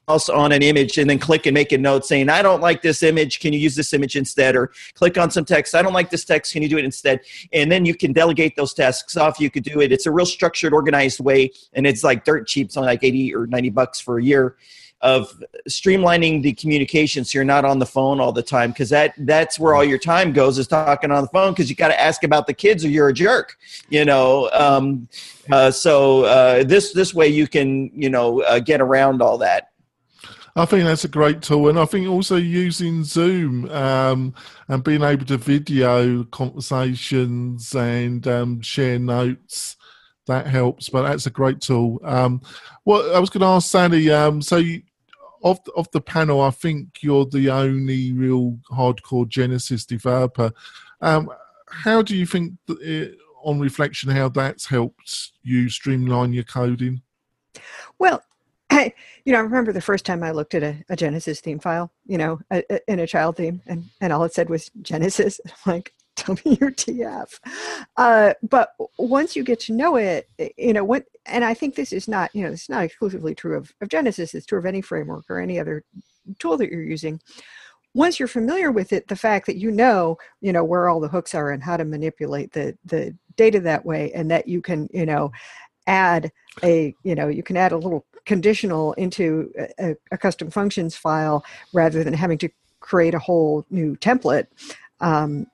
else 0.08 0.30
on 0.30 0.51
an 0.51 0.62
image 0.62 0.97
and 0.97 1.10
then 1.10 1.20
click 1.20 1.45
and 1.45 1.53
make 1.53 1.72
a 1.72 1.78
note 1.78 2.06
saying, 2.06 2.30
I 2.30 2.41
don't 2.41 2.62
like 2.62 2.82
this 2.82 3.03
image. 3.03 3.39
Can 3.39 3.53
you 3.53 3.60
use 3.60 3.76
this 3.76 3.93
image 3.93 4.16
instead? 4.16 4.56
Or 4.56 4.72
click 4.93 5.18
on 5.18 5.32
some 5.32 5.45
text. 5.45 5.76
I 5.76 5.82
don't 5.82 5.93
like 5.93 6.10
this 6.10 6.26
text. 6.26 6.53
Can 6.53 6.62
you 6.62 6.70
do 6.70 6.78
it 6.78 6.86
instead? 6.86 7.22
And 7.53 7.72
then 7.72 7.86
you 7.86 7.95
can 7.95 8.14
delegate 8.14 8.56
those 8.56 8.74
tasks 8.74 9.18
off. 9.18 9.39
You 9.39 9.49
could 9.49 9.64
do 9.64 9.82
it. 9.82 9.91
It's 9.91 10.06
a 10.06 10.12
real 10.12 10.26
structured, 10.26 10.74
organized 10.74 11.20
way. 11.20 11.51
And 11.74 11.88
it's 11.88 12.03
like 12.03 12.24
dirt 12.24 12.47
cheap, 12.47 12.72
something 12.72 12.88
like 12.88 13.03
80 13.03 13.36
or 13.36 13.47
90 13.47 13.70
bucks 13.70 13.99
for 13.99 14.20
a 14.20 14.24
year 14.24 14.56
of 15.01 15.43
streamlining 15.68 16.41
the 16.41 16.53
communication 16.53 17.24
so 17.26 17.38
you're 17.38 17.45
not 17.45 17.66
on 17.66 17.80
the 17.80 17.86
phone 17.86 18.20
all 18.20 18.32
the 18.32 18.41
time 18.41 18.72
because 18.72 18.89
that 18.89 19.14
that's 19.20 19.60
where 19.60 19.76
all 19.76 19.84
your 19.84 19.99
time 19.99 20.32
goes 20.32 20.58
is 20.58 20.68
talking 20.68 21.12
on 21.12 21.22
the 21.22 21.30
phone 21.30 21.51
because 21.51 21.70
you 21.70 21.76
got 21.76 21.89
to 21.89 22.01
ask 22.01 22.24
about 22.24 22.47
the 22.47 22.53
kids 22.53 22.84
or 22.86 22.88
you're 22.88 23.10
a 23.10 23.14
jerk 23.14 23.58
you 23.89 24.06
know 24.06 24.49
um, 24.53 25.08
uh, 25.51 25.70
so 25.70 26.24
uh, 26.24 26.64
this 26.64 26.93
this 26.93 27.14
way 27.14 27.28
you 27.28 27.45
can 27.45 27.91
you 27.93 28.10
know 28.10 28.41
uh, 28.43 28.58
get 28.58 28.80
around 28.80 29.22
all 29.22 29.38
that 29.38 29.74
I 30.58 30.66
think 30.66 30.86
that's 30.86 31.03
a 31.03 31.10
great 31.10 31.41
tool, 31.41 31.68
and 31.68 31.78
I 31.78 31.84
think 31.84 32.08
also 32.08 32.38
using 32.38 33.03
Zoom 33.03 33.70
um, 33.72 34.34
and 34.70 34.84
being 34.84 35.03
able 35.03 35.26
to 35.26 35.38
video 35.38 36.24
conversations 36.26 37.76
and 37.76 38.26
um, 38.26 38.62
share 38.62 38.97
notes 38.97 39.76
that 40.28 40.47
helps. 40.47 40.88
But 40.88 41.03
that's 41.03 41.26
a 41.26 41.32
great 41.32 41.60
tool. 41.60 41.99
Um, 42.06 42.41
what 42.86 43.14
I 43.14 43.20
was 43.20 43.30
going 43.30 43.41
to 43.41 43.47
ask 43.47 43.70
Sally. 43.70 44.10
Um, 44.10 44.41
so, 44.41 44.58
you, 44.58 44.82
of 45.43 45.60
of 45.76 45.91
the 45.91 45.99
panel, 45.99 46.41
I 46.41 46.51
think 46.51 47.03
you're 47.03 47.26
the 47.26 47.49
only 47.49 48.14
real 48.14 48.58
hardcore 48.72 49.28
Genesis 49.28 49.86
developer. 49.86 50.53
Um, 51.01 51.30
how 51.68 52.01
do 52.01 52.16
you 52.16 52.26
think, 52.26 52.53
it, 52.70 53.18
on 53.43 53.60
reflection, 53.60 54.10
how 54.10 54.30
that's 54.30 54.66
helped 54.66 55.32
you 55.43 55.70
streamline 55.70 56.32
your 56.32 56.45
coding? 56.45 57.01
Well, 57.99 58.24
I, 58.76 58.94
you 59.24 59.32
know, 59.32 59.40
I 59.40 59.42
remember 59.42 59.72
the 59.72 59.82
first 59.82 60.06
time 60.06 60.22
I 60.22 60.32
looked 60.32 60.54
at 60.54 60.64
a, 60.64 60.76
a 60.90 60.96
Genesis 60.96 61.40
theme 61.40 61.60
file, 61.60 61.92
you 62.06 62.18
know, 62.18 62.40
a, 62.52 62.64
a, 62.70 62.92
in 62.92 63.00
a 63.00 63.08
child 63.08 63.38
theme, 63.38 63.62
and, 63.68 63.86
and 64.02 64.12
all 64.12 64.24
it 64.24 64.34
said 64.34 64.50
was 64.50 64.70
Genesis. 64.82 65.40
I'm 65.66 65.74
like, 65.74 65.94
WTF. 66.18 67.40
Uh, 67.98 68.34
but 68.44 68.70
once 68.98 69.36
you 69.36 69.44
get 69.44 69.60
to 69.62 69.74
know 69.74 69.96
it, 69.96 70.30
you 70.58 70.74
know, 70.74 70.84
what, 70.84 71.06
and 71.26 71.44
I 71.44 71.54
think 71.54 71.76
this 71.76 71.94
is 71.94 72.08
not, 72.08 72.34
you 72.34 72.44
know, 72.44 72.52
it's 72.52 72.70
not 72.70 72.84
exclusively 72.84 73.36
true 73.36 73.58
of, 73.58 73.74
of 73.82 73.90
Genesis, 73.90 74.34
it's 74.34 74.46
true 74.46 74.60
of 74.60 74.66
any 74.66 74.82
framework 74.82 75.26
or 75.30 75.40
any 75.40 75.60
other 75.60 75.84
tool 76.40 76.58
that 76.58 76.70
you're 76.70 76.84
using. 76.84 77.22
Once 77.94 78.20
you're 78.20 78.28
familiar 78.28 78.72
with 78.72 78.92
it, 78.92 79.08
the 79.08 79.16
fact 79.16 79.46
that 79.46 79.58
you 79.58 79.72
know, 79.72 80.18
you 80.42 80.52
know, 80.52 80.64
where 80.64 80.90
all 80.90 81.00
the 81.00 81.08
hooks 81.08 81.34
are 81.34 81.52
and 81.52 81.64
how 81.64 81.78
to 81.78 81.86
manipulate 81.86 82.52
the, 82.52 82.78
the 82.86 83.16
data 83.38 83.60
that 83.60 83.86
way, 83.86 84.12
and 84.14 84.30
that 84.30 84.48
you 84.48 84.62
can, 84.62 84.90
you 84.94 85.06
know, 85.06 85.32
add 85.88 86.32
a, 86.64 86.94
you 87.04 87.16
know, 87.16 87.28
you 87.28 87.44
can 87.44 87.56
add 87.58 87.72
a 87.72 87.78
little 87.78 88.06
conditional 88.26 88.94
into 88.94 89.52
a, 89.80 89.96
a, 90.12 90.18
custom 90.18 90.50
functions 90.50 90.96
file 90.96 91.44
rather 91.74 92.04
than 92.04 92.14
having 92.14 92.38
to 92.40 92.50
create 92.80 93.14
a 93.14 93.20
whole 93.20 93.66
new 93.70 93.96
template 93.98 94.48
um, 95.02 95.48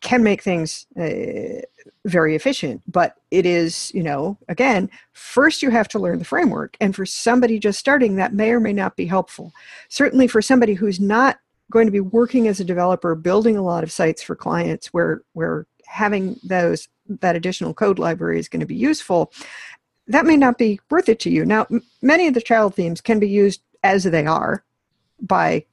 can 0.00 0.22
make 0.22 0.42
things 0.42 0.86
uh, 0.98 1.60
very 2.04 2.34
efficient. 2.34 2.82
But 2.86 3.16
it 3.30 3.46
is 3.46 3.92
you 3.94 4.02
know 4.02 4.38
again 4.48 4.90
first 5.12 5.62
you 5.62 5.70
have 5.70 5.88
to 5.88 5.98
learn 5.98 6.18
the 6.18 6.24
framework. 6.24 6.76
And 6.80 6.94
for 6.94 7.06
somebody 7.06 7.58
just 7.58 7.78
starting 7.78 8.16
that 8.16 8.34
may 8.34 8.50
or 8.50 8.60
may 8.60 8.72
not 8.72 8.96
be 8.96 9.06
helpful. 9.06 9.52
Certainly 9.88 10.28
for 10.28 10.42
somebody 10.42 10.74
who's 10.74 11.00
not 11.00 11.38
going 11.70 11.86
to 11.86 11.92
be 11.92 12.00
working 12.00 12.48
as 12.48 12.60
a 12.60 12.64
developer 12.64 13.14
building 13.14 13.56
a 13.56 13.62
lot 13.62 13.82
of 13.82 13.92
sites 13.92 14.22
for 14.22 14.36
clients 14.36 14.88
where 14.88 15.22
where 15.32 15.66
having 15.86 16.38
those 16.44 16.88
that 17.20 17.36
additional 17.36 17.74
code 17.74 17.98
library 17.98 18.38
is 18.38 18.48
going 18.48 18.60
to 18.60 18.66
be 18.66 18.74
useful 18.74 19.32
that 20.08 20.26
may 20.26 20.36
not 20.36 20.58
be 20.58 20.80
worth 20.90 21.08
it 21.08 21.20
to 21.20 21.30
you. 21.30 21.44
Now, 21.44 21.66
m- 21.70 21.82
many 22.00 22.26
of 22.26 22.34
the 22.34 22.40
child 22.40 22.74
themes 22.74 23.00
can 23.00 23.18
be 23.18 23.28
used 23.28 23.62
as 23.82 24.04
they 24.04 24.26
are 24.26 24.64
by 25.20 25.64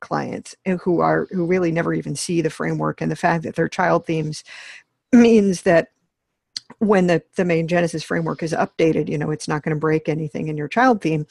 clients 0.00 0.54
who 0.82 1.00
are 1.00 1.26
who 1.30 1.46
really 1.46 1.70
never 1.70 1.92
even 1.92 2.16
see 2.16 2.40
the 2.40 2.50
framework 2.50 3.00
and 3.00 3.10
the 3.10 3.16
fact 3.16 3.42
that 3.44 3.54
they're 3.54 3.68
child 3.68 4.06
themes 4.06 4.44
means 5.12 5.62
that 5.62 5.88
when 6.78 7.06
the, 7.06 7.22
the 7.36 7.44
main 7.44 7.68
genesis 7.68 8.02
framework 8.02 8.42
is 8.42 8.52
updated 8.52 9.08
you 9.08 9.18
know 9.18 9.30
it's 9.30 9.48
not 9.48 9.62
going 9.62 9.74
to 9.74 9.80
break 9.80 10.08
anything 10.08 10.48
in 10.48 10.56
your 10.56 10.68
child 10.68 11.00
theme 11.00 11.26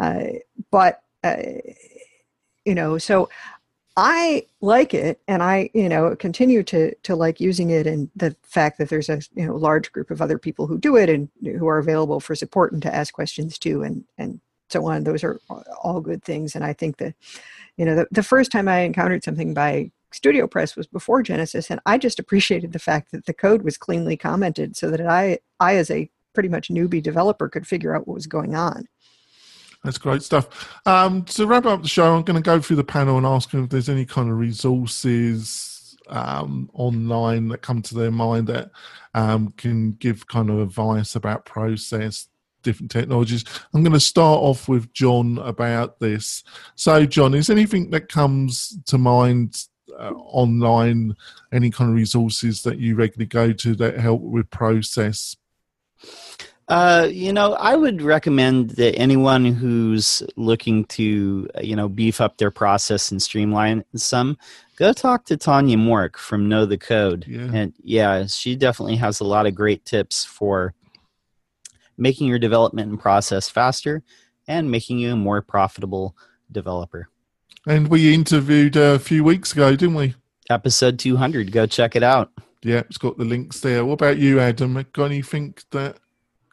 uh, 0.00 0.24
but 0.70 1.02
uh, 1.22 1.36
you 2.64 2.74
know 2.74 2.98
so 2.98 3.28
i 3.96 4.44
like 4.60 4.94
it 4.94 5.20
and 5.28 5.42
i 5.42 5.68
you 5.74 5.88
know 5.88 6.16
continue 6.16 6.62
to 6.62 6.94
to 7.02 7.14
like 7.14 7.40
using 7.40 7.70
it 7.70 7.86
and 7.86 8.10
the 8.16 8.34
fact 8.42 8.78
that 8.78 8.88
there's 8.88 9.08
a 9.08 9.20
you 9.34 9.46
know 9.46 9.54
large 9.56 9.92
group 9.92 10.10
of 10.10 10.22
other 10.22 10.38
people 10.38 10.66
who 10.66 10.78
do 10.78 10.96
it 10.96 11.10
and 11.10 11.28
who 11.42 11.66
are 11.66 11.78
available 11.78 12.20
for 12.20 12.34
support 12.34 12.72
and 12.72 12.82
to 12.82 12.94
ask 12.94 13.12
questions 13.12 13.58
too 13.58 13.82
and 13.82 14.04
and 14.18 14.40
so 14.72 14.86
on. 14.86 15.04
Those 15.04 15.22
are 15.22 15.38
all 15.82 16.00
good 16.00 16.24
things 16.24 16.54
and 16.54 16.64
i 16.64 16.72
think 16.72 16.96
that 16.96 17.14
you 17.76 17.84
know 17.84 17.94
the, 17.94 18.08
the 18.10 18.22
first 18.22 18.50
time 18.50 18.68
i 18.68 18.80
encountered 18.80 19.22
something 19.22 19.54
by 19.54 19.90
studio 20.12 20.46
press 20.46 20.76
was 20.76 20.86
before 20.86 21.22
genesis 21.22 21.70
and 21.70 21.80
i 21.86 21.98
just 21.98 22.18
appreciated 22.22 22.72
the 22.72 22.78
fact 22.78 23.12
that 23.12 23.26
the 23.26 23.34
code 23.34 23.62
was 23.62 23.76
cleanly 23.76 24.16
commented 24.16 24.76
so 24.76 24.90
that 24.90 25.00
i 25.06 25.38
i 25.60 25.76
as 25.76 25.90
a 25.90 26.08
pretty 26.32 26.48
much 26.48 26.68
newbie 26.68 27.02
developer 27.02 27.48
could 27.48 27.66
figure 27.66 27.94
out 27.94 28.06
what 28.06 28.14
was 28.14 28.26
going 28.26 28.54
on 28.54 28.86
that's 29.84 29.98
great 29.98 30.22
stuff. 30.22 30.80
Um, 30.86 31.24
to 31.24 31.46
wrap 31.46 31.66
up 31.66 31.82
the 31.82 31.88
show, 31.88 32.14
I'm 32.14 32.22
going 32.22 32.40
to 32.40 32.42
go 32.42 32.60
through 32.60 32.76
the 32.76 32.84
panel 32.84 33.16
and 33.16 33.26
ask 33.26 33.50
them 33.50 33.64
if 33.64 33.70
there's 33.70 33.88
any 33.88 34.06
kind 34.06 34.30
of 34.30 34.38
resources 34.38 35.96
um, 36.08 36.70
online 36.74 37.48
that 37.48 37.62
come 37.62 37.82
to 37.82 37.94
their 37.94 38.10
mind 38.10 38.46
that 38.48 38.70
um, 39.14 39.52
can 39.56 39.92
give 39.92 40.26
kind 40.26 40.50
of 40.50 40.60
advice 40.60 41.16
about 41.16 41.44
process, 41.44 42.28
different 42.62 42.90
technologies. 42.90 43.44
I'm 43.74 43.82
going 43.82 43.92
to 43.92 44.00
start 44.00 44.40
off 44.40 44.68
with 44.68 44.92
John 44.92 45.38
about 45.38 45.98
this. 45.98 46.44
So, 46.76 47.04
John, 47.04 47.34
is 47.34 47.50
anything 47.50 47.90
that 47.90 48.08
comes 48.08 48.78
to 48.86 48.98
mind 48.98 49.64
uh, 49.98 50.12
online, 50.12 51.16
any 51.52 51.70
kind 51.70 51.90
of 51.90 51.96
resources 51.96 52.62
that 52.62 52.78
you 52.78 52.94
regularly 52.94 53.26
go 53.26 53.52
to 53.52 53.74
that 53.76 53.98
help 53.98 54.22
with 54.22 54.48
process? 54.50 55.36
Uh, 56.72 57.04
you 57.04 57.34
know, 57.34 57.52
I 57.52 57.76
would 57.76 58.00
recommend 58.00 58.70
that 58.70 58.96
anyone 58.96 59.44
who's 59.44 60.22
looking 60.36 60.86
to, 60.86 61.46
you 61.60 61.76
know, 61.76 61.86
beef 61.86 62.18
up 62.18 62.38
their 62.38 62.50
process 62.50 63.10
and 63.10 63.20
streamline 63.20 63.84
some, 63.94 64.38
go 64.76 64.94
talk 64.94 65.26
to 65.26 65.36
Tonya 65.36 65.76
Mork 65.76 66.16
from 66.16 66.48
Know 66.48 66.64
the 66.64 66.78
Code. 66.78 67.26
Yeah. 67.28 67.50
And 67.52 67.74
yeah, 67.82 68.24
she 68.24 68.56
definitely 68.56 68.96
has 68.96 69.20
a 69.20 69.24
lot 69.24 69.44
of 69.44 69.54
great 69.54 69.84
tips 69.84 70.24
for 70.24 70.72
making 71.98 72.26
your 72.26 72.38
development 72.38 72.88
and 72.88 72.98
process 72.98 73.50
faster 73.50 74.02
and 74.48 74.70
making 74.70 74.98
you 74.98 75.12
a 75.12 75.16
more 75.16 75.42
profitable 75.42 76.16
developer. 76.50 77.10
And 77.66 77.88
we 77.88 78.14
interviewed 78.14 78.76
a 78.76 78.98
few 78.98 79.24
weeks 79.24 79.52
ago, 79.52 79.76
didn't 79.76 79.94
we? 79.94 80.14
Episode 80.48 80.98
200. 80.98 81.52
Go 81.52 81.66
check 81.66 81.96
it 81.96 82.02
out. 82.02 82.32
Yeah, 82.62 82.78
it's 82.78 82.96
got 82.96 83.18
the 83.18 83.26
links 83.26 83.60
there. 83.60 83.84
What 83.84 83.94
about 83.94 84.16
you, 84.16 84.40
Adam? 84.40 84.86
Got 84.94 85.04
anything 85.04 85.54
that 85.72 85.98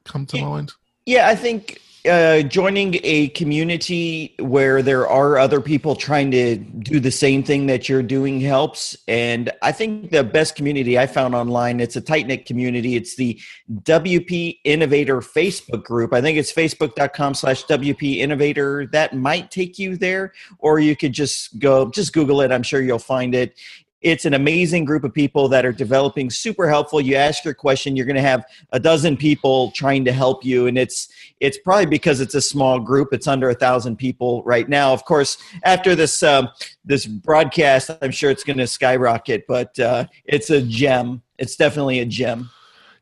come 0.09 0.25
to 0.27 0.37
Yeah. 0.37 0.45
mind? 0.45 0.73
Yeah, 1.05 1.27
I 1.27 1.35
think 1.35 1.79
uh, 2.09 2.41
joining 2.43 2.97
a 3.03 3.27
community 3.29 4.33
where 4.39 4.81
there 4.81 5.07
are 5.07 5.37
other 5.37 5.59
people 5.59 5.95
trying 5.95 6.31
to 6.31 6.55
do 6.55 6.99
the 6.99 7.11
same 7.11 7.43
thing 7.43 7.65
that 7.67 7.89
you're 7.89 8.01
doing 8.03 8.39
helps. 8.39 8.95
And 9.07 9.51
I 9.61 9.71
think 9.73 10.11
the 10.11 10.23
best 10.23 10.55
community 10.55 10.97
I 10.97 11.07
found 11.07 11.35
online, 11.35 11.79
it's 11.81 11.97
a 11.97 12.01
tight 12.01 12.25
knit 12.27 12.45
community. 12.45 12.95
It's 12.95 13.15
the 13.15 13.37
WP 13.83 14.59
Innovator 14.63 15.19
Facebook 15.19 15.83
group. 15.83 16.13
I 16.13 16.21
think 16.21 16.37
it's 16.37 16.53
facebook.com 16.53 17.33
slash 17.33 17.65
WP 17.65 18.17
Innovator. 18.19 18.87
That 18.87 19.15
might 19.15 19.51
take 19.51 19.77
you 19.77 19.97
there, 19.97 20.31
or 20.59 20.79
you 20.79 20.95
could 20.95 21.13
just 21.13 21.59
go, 21.59 21.89
just 21.89 22.13
Google 22.13 22.41
it. 22.41 22.51
I'm 22.51 22.63
sure 22.63 22.81
you'll 22.81 22.99
find 22.99 23.35
it. 23.35 23.55
It's 24.01 24.25
an 24.25 24.33
amazing 24.33 24.85
group 24.85 25.03
of 25.03 25.13
people 25.13 25.49
that 25.49 25.65
are 25.65 25.71
developing 25.71 26.29
super 26.29 26.69
helpful. 26.69 27.01
You 27.01 27.15
ask 27.15 27.43
your 27.43 27.53
question, 27.53 27.95
you're 27.95 28.05
going 28.05 28.15
to 28.15 28.21
have 28.21 28.45
a 28.71 28.79
dozen 28.79 29.17
people 29.17 29.71
trying 29.71 30.05
to 30.05 30.11
help 30.11 30.45
you, 30.45 30.67
and 30.67 30.77
it's 30.77 31.09
it's 31.39 31.57
probably 31.57 31.85
because 31.85 32.21
it's 32.21 32.35
a 32.35 32.41
small 32.41 32.79
group. 32.79 33.09
It's 33.11 33.27
under 33.27 33.49
a 33.49 33.55
thousand 33.55 33.97
people 33.97 34.43
right 34.43 34.69
now. 34.69 34.93
Of 34.93 35.03
course, 35.05 35.37
after 35.63 35.95
this 35.95 36.23
um, 36.23 36.49
this 36.85 37.05
broadcast, 37.05 37.91
I'm 38.01 38.11
sure 38.11 38.31
it's 38.31 38.43
going 38.43 38.57
to 38.59 38.67
skyrocket. 38.67 39.45
But 39.47 39.77
uh, 39.79 40.05
it's 40.25 40.49
a 40.49 40.61
gem. 40.61 41.21
It's 41.37 41.55
definitely 41.55 41.99
a 41.99 42.05
gem. 42.05 42.49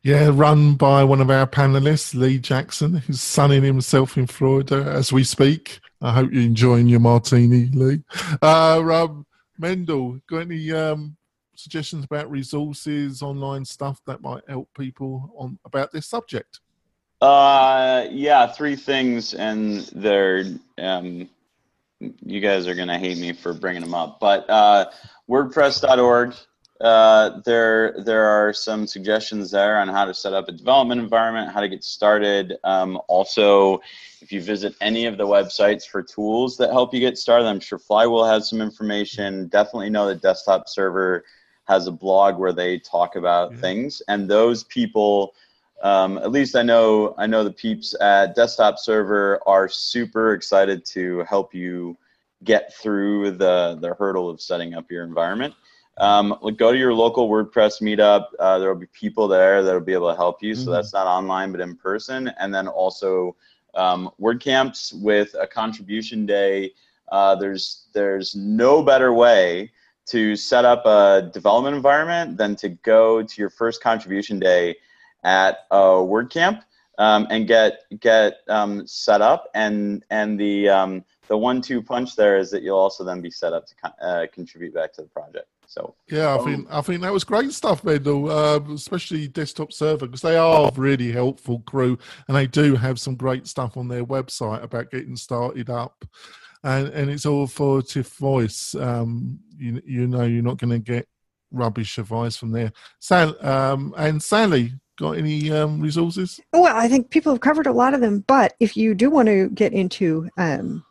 Yeah, 0.02 0.30
run 0.32 0.74
by 0.74 1.02
one 1.04 1.20
of 1.20 1.30
our 1.30 1.46
panelists, 1.46 2.14
Lee 2.14 2.38
Jackson, 2.38 2.94
who's 2.94 3.20
sunning 3.20 3.62
himself 3.62 4.16
in 4.16 4.26
Florida 4.26 4.84
as 4.84 5.12
we 5.12 5.24
speak. 5.24 5.80
I 6.00 6.12
hope 6.12 6.30
you're 6.32 6.42
enjoying 6.42 6.88
your 6.88 7.00
martini, 7.00 7.66
Lee. 7.74 8.02
Uh, 8.40 8.80
um, 8.80 9.26
Mendel, 9.58 10.20
got 10.28 10.38
any 10.42 10.72
um, 10.72 11.16
suggestions 11.54 12.04
about 12.04 12.30
resources, 12.30 13.22
online 13.22 13.64
stuff 13.64 14.00
that 14.06 14.22
might 14.22 14.48
help 14.48 14.68
people 14.76 15.32
on 15.36 15.58
about 15.64 15.92
this 15.92 16.06
subject? 16.06 16.60
Uh, 17.20 18.06
yeah, 18.10 18.46
three 18.46 18.76
things, 18.76 19.34
and 19.34 19.80
they're 19.94 20.44
um, 20.78 21.28
you 22.00 22.40
guys 22.40 22.68
are 22.68 22.76
gonna 22.76 22.98
hate 22.98 23.18
me 23.18 23.32
for 23.32 23.52
bringing 23.52 23.82
them 23.82 23.94
up, 23.94 24.20
but 24.20 24.48
uh, 24.48 24.86
WordPress.org. 25.28 26.34
Uh, 26.80 27.40
there, 27.44 27.94
there 28.04 28.24
are 28.24 28.52
some 28.52 28.86
suggestions 28.86 29.50
there 29.50 29.80
on 29.80 29.88
how 29.88 30.04
to 30.04 30.14
set 30.14 30.32
up 30.32 30.48
a 30.48 30.52
development 30.52 31.00
environment, 31.00 31.50
how 31.50 31.60
to 31.60 31.68
get 31.68 31.82
started. 31.82 32.56
Um, 32.62 33.00
also, 33.08 33.80
if 34.20 34.30
you 34.30 34.40
visit 34.40 34.74
any 34.80 35.06
of 35.06 35.18
the 35.18 35.26
websites 35.26 35.86
for 35.86 36.02
tools 36.02 36.56
that 36.58 36.70
help 36.70 36.94
you 36.94 37.00
get 37.00 37.18
started, 37.18 37.46
I'm 37.46 37.60
sure 37.60 37.78
Flywheel 37.78 38.24
has 38.24 38.48
some 38.48 38.60
information. 38.60 39.48
Definitely 39.48 39.90
know 39.90 40.06
that 40.06 40.22
Desktop 40.22 40.68
Server 40.68 41.24
has 41.64 41.86
a 41.86 41.92
blog 41.92 42.38
where 42.38 42.52
they 42.52 42.78
talk 42.78 43.16
about 43.16 43.54
things, 43.56 44.00
and 44.08 44.30
those 44.30 44.64
people 44.64 45.34
um, 45.82 46.18
at 46.18 46.32
least 46.32 46.56
I 46.56 46.62
know 46.62 47.14
I 47.18 47.26
know 47.26 47.44
the 47.44 47.52
peeps 47.52 47.94
at 48.00 48.34
Desktop 48.34 48.78
Server 48.78 49.40
are 49.46 49.68
super 49.68 50.32
excited 50.32 50.84
to 50.86 51.24
help 51.28 51.54
you 51.54 51.96
get 52.44 52.74
through 52.74 53.32
the 53.32 53.78
the 53.80 53.94
hurdle 53.94 54.28
of 54.28 54.40
setting 54.40 54.74
up 54.74 54.90
your 54.90 55.04
environment. 55.04 55.54
Um, 55.98 56.36
go 56.56 56.72
to 56.72 56.78
your 56.78 56.94
local 56.94 57.28
WordPress 57.28 57.82
meetup. 57.82 58.26
Uh, 58.38 58.58
there 58.58 58.68
will 58.72 58.80
be 58.80 58.86
people 58.86 59.26
there 59.28 59.62
that 59.62 59.72
will 59.72 59.80
be 59.80 59.92
able 59.92 60.10
to 60.10 60.16
help 60.16 60.42
you. 60.42 60.54
So 60.54 60.70
Mhm. 60.70 60.74
that's 60.74 60.92
not 60.92 61.06
online, 61.06 61.50
but 61.52 61.60
in 61.60 61.76
person. 61.76 62.28
And 62.38 62.54
then 62.54 62.68
also 62.68 63.36
um, 63.74 64.10
WordCamps 64.20 65.00
with 65.02 65.34
a 65.38 65.46
contribution 65.46 66.24
day. 66.26 66.72
Uh, 67.10 67.34
there's 67.34 67.86
there's 67.92 68.34
no 68.36 68.82
better 68.82 69.12
way 69.12 69.72
to 70.06 70.36
set 70.36 70.64
up 70.64 70.86
a 70.86 71.30
development 71.32 71.76
environment 71.76 72.36
than 72.36 72.56
to 72.56 72.70
go 72.70 73.22
to 73.22 73.40
your 73.40 73.50
first 73.50 73.82
contribution 73.82 74.38
day 74.38 74.76
at 75.24 75.66
a 75.70 75.76
WordCamp 75.76 76.62
um, 76.98 77.26
and 77.30 77.46
get 77.46 77.82
get 78.00 78.38
um, 78.48 78.86
set 78.86 79.20
up. 79.20 79.48
And 79.54 80.04
and 80.10 80.38
the 80.38 80.68
um, 80.68 81.04
the 81.28 81.36
one-two 81.36 81.82
punch 81.82 82.16
there 82.16 82.38
is 82.38 82.50
that 82.50 82.62
you'll 82.62 82.78
also 82.78 83.04
then 83.04 83.20
be 83.20 83.30
set 83.30 83.52
up 83.52 83.66
to 83.66 83.74
con- 83.74 83.92
uh, 84.00 84.26
contribute 84.32 84.74
back 84.74 84.92
to 84.94 85.02
the 85.02 85.08
project. 85.08 85.48
So 85.68 85.94
Yeah, 86.10 86.28
I 86.28 86.38
Um, 86.38 86.44
think 86.44 86.66
I 86.70 86.80
think 86.80 87.02
that 87.02 87.12
was 87.12 87.24
great 87.24 87.52
stuff, 87.52 87.84
Mendel. 87.84 88.30
Uh, 88.30 88.58
especially 88.72 89.28
desktop 89.28 89.70
server 89.70 90.06
because 90.06 90.22
they 90.22 90.36
are 90.36 90.68
a 90.68 90.72
really 90.74 91.12
helpful 91.12 91.60
crew, 91.60 91.98
and 92.26 92.36
they 92.36 92.46
do 92.46 92.74
have 92.74 92.98
some 92.98 93.14
great 93.14 93.46
stuff 93.46 93.76
on 93.76 93.86
their 93.86 94.04
website 94.04 94.62
about 94.62 94.90
getting 94.90 95.14
started 95.14 95.68
up, 95.68 96.06
and 96.64 96.88
and 96.88 97.10
it's 97.10 97.26
all 97.26 97.44
authoritative 97.44 98.08
voice. 98.14 98.74
Um, 98.74 99.38
you 99.58 99.82
you 99.84 100.06
know 100.06 100.24
you're 100.24 100.42
not 100.42 100.56
going 100.56 100.70
to 100.70 100.78
get 100.78 101.06
rubbish 101.50 101.98
advice 101.98 102.36
from 102.36 102.50
there. 102.50 102.72
Sal 103.00 103.36
um, 103.46 103.94
and 103.98 104.22
Sally, 104.22 104.72
got 104.98 105.18
any 105.18 105.50
um, 105.50 105.80
resources? 105.80 106.40
Well, 106.52 106.64
I 106.64 106.88
think 106.88 107.10
people 107.10 107.32
have 107.32 107.40
covered 107.40 107.66
a 107.66 107.72
lot 107.72 107.92
of 107.92 108.00
them, 108.00 108.24
but 108.26 108.54
if 108.58 108.74
you 108.74 108.94
do 108.94 109.10
want 109.10 109.28
to 109.28 109.50
get 109.50 109.74
into 109.74 110.30
um, 110.38 110.84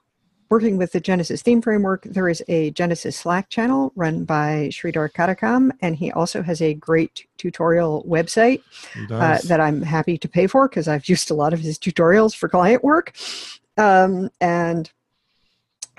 working 0.50 0.78
with 0.78 0.92
the 0.92 1.00
Genesis 1.00 1.42
theme 1.42 1.62
framework, 1.62 2.04
there 2.04 2.30
is 2.30 2.44
a 2.48 2.72
Genesis 2.72 3.18
Slack 3.18 3.50
channel 3.50 3.92
run 3.96 4.24
by 4.24 4.70
Sridhar 4.72 5.12
Katakam, 5.12 5.72
and 5.82 5.96
he 5.96 6.12
also 6.12 6.42
has 6.42 6.62
a 6.62 6.74
great 6.74 7.28
tutorial 7.38 8.06
website 8.08 8.62
uh, 9.12 9.40
that 9.46 9.60
I'm 9.60 9.82
happy 9.82 10.18
to 10.18 10.28
pay 10.28 10.48
for 10.48 10.68
because 10.68 10.88
I've 10.88 11.10
used 11.10 11.32
a 11.32 11.36
lot 11.36 11.54
of 11.54 11.60
his 11.60 11.78
tutorials 11.78 12.36
for 12.36 12.50
client 12.50 12.84
work. 12.84 13.14
Um, 13.78 14.30
and 14.42 14.92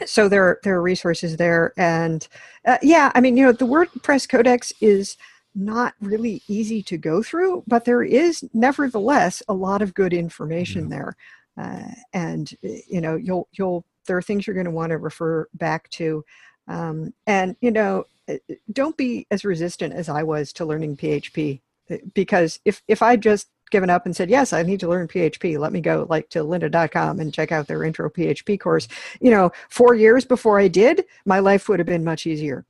so 0.05 0.29
there, 0.29 0.59
there 0.63 0.77
are 0.77 0.83
resources 0.83 1.37
there. 1.37 1.73
And 1.77 2.27
uh, 2.65 2.79
yeah, 2.83 3.13
I 3.15 3.21
mean, 3.21 3.37
you 3.37 3.45
know, 3.45 3.53
the 3.53 3.67
WordPress 3.67 4.29
Codex 4.29 4.73
is 4.81 5.17
not 5.55 5.95
really 6.01 6.43
easy 6.49 6.83
to 6.85 6.97
go 6.97 7.23
through, 7.23 7.65
but 7.67 7.85
there 7.85 8.03
is 8.03 8.45
nevertheless 8.55 9.43
a 9.49 9.55
lot 9.55 9.83
of 9.83 9.95
good 9.95 10.13
information 10.13 10.89
there. 10.89 11.17
Uh, 11.57 11.89
and 12.13 12.57
you 12.63 13.01
know, 13.01 13.17
you'll 13.17 13.49
you'll 13.53 13.85
there 14.09 14.17
are 14.17 14.23
things 14.23 14.47
you're 14.47 14.55
going 14.55 14.65
to 14.65 14.73
want 14.73 14.91
to 14.91 14.99
refer 14.99 15.47
back 15.55 15.89
to. 15.91 16.25
Um, 16.67 17.15
and 17.27 17.55
you 17.61 17.71
know, 17.71 18.07
uh, 18.29 18.35
don't 18.73 18.97
be 18.97 19.27
as 19.31 19.45
resistant 19.45 19.95
as 19.95 20.09
I 20.09 20.25
was 20.25 20.53
to 20.55 20.65
learning 20.65 20.97
PHP 20.97 21.61
uh, 21.91 21.99
because 22.15 22.59
if 22.65 22.83
if 22.89 23.01
I 23.01 23.15
just 23.15 23.49
given 23.71 23.91
up 23.91 24.07
and 24.07 24.17
said, 24.17 24.31
yes, 24.31 24.53
I 24.53 24.63
need 24.63 24.81
to 24.81 24.89
learn 24.89 25.09
PHP. 25.09 25.59
Let 25.59 25.73
me 25.73 25.81
go 25.81 26.07
like 26.09 26.29
to 26.31 26.41
lynda.com 26.41 27.21
and 27.21 27.33
check 27.33 27.53
out 27.53 27.67
their 27.67 27.85
intro 27.85 28.11
PHP 28.11 28.59
course. 28.59 28.89
You 29.21 29.31
know, 29.31 29.53
four 29.69 29.95
years 29.95 30.25
before 30.25 30.59
I 30.59 30.69
did, 30.69 31.05
my 31.25 31.39
life 31.39 31.69
would 31.69 31.79
have 31.79 31.87
been 31.87 32.05
much 32.05 32.27
easier. 32.27 32.65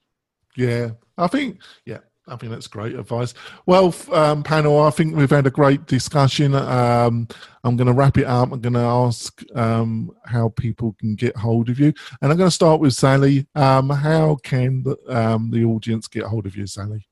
Yeah, 0.56 0.90
I 1.16 1.28
think, 1.28 1.60
yeah, 1.84 1.98
I 2.28 2.36
think 2.36 2.52
that's 2.52 2.66
great 2.66 2.94
advice. 2.94 3.34
Well, 3.66 3.94
um, 4.12 4.42
panel, 4.42 4.80
I 4.80 4.90
think 4.90 5.16
we've 5.16 5.30
had 5.30 5.46
a 5.46 5.50
great 5.50 5.86
discussion. 5.86 6.54
Um, 6.54 7.28
I'm 7.64 7.76
going 7.76 7.86
to 7.86 7.92
wrap 7.92 8.18
it 8.18 8.26
up. 8.26 8.52
I'm 8.52 8.60
going 8.60 8.74
to 8.74 8.80
ask 8.80 9.42
um, 9.54 10.10
how 10.24 10.50
people 10.50 10.94
can 10.98 11.14
get 11.14 11.36
hold 11.36 11.68
of 11.68 11.78
you. 11.78 11.92
And 12.20 12.30
I'm 12.30 12.38
going 12.38 12.48
to 12.48 12.54
start 12.54 12.80
with 12.80 12.94
Sally. 12.94 13.46
Um, 13.54 13.90
how 13.90 14.36
can 14.42 14.82
the, 14.82 14.96
um, 15.08 15.50
the 15.50 15.64
audience 15.64 16.08
get 16.08 16.24
hold 16.24 16.46
of 16.46 16.56
you, 16.56 16.66
Sally? 16.66 17.06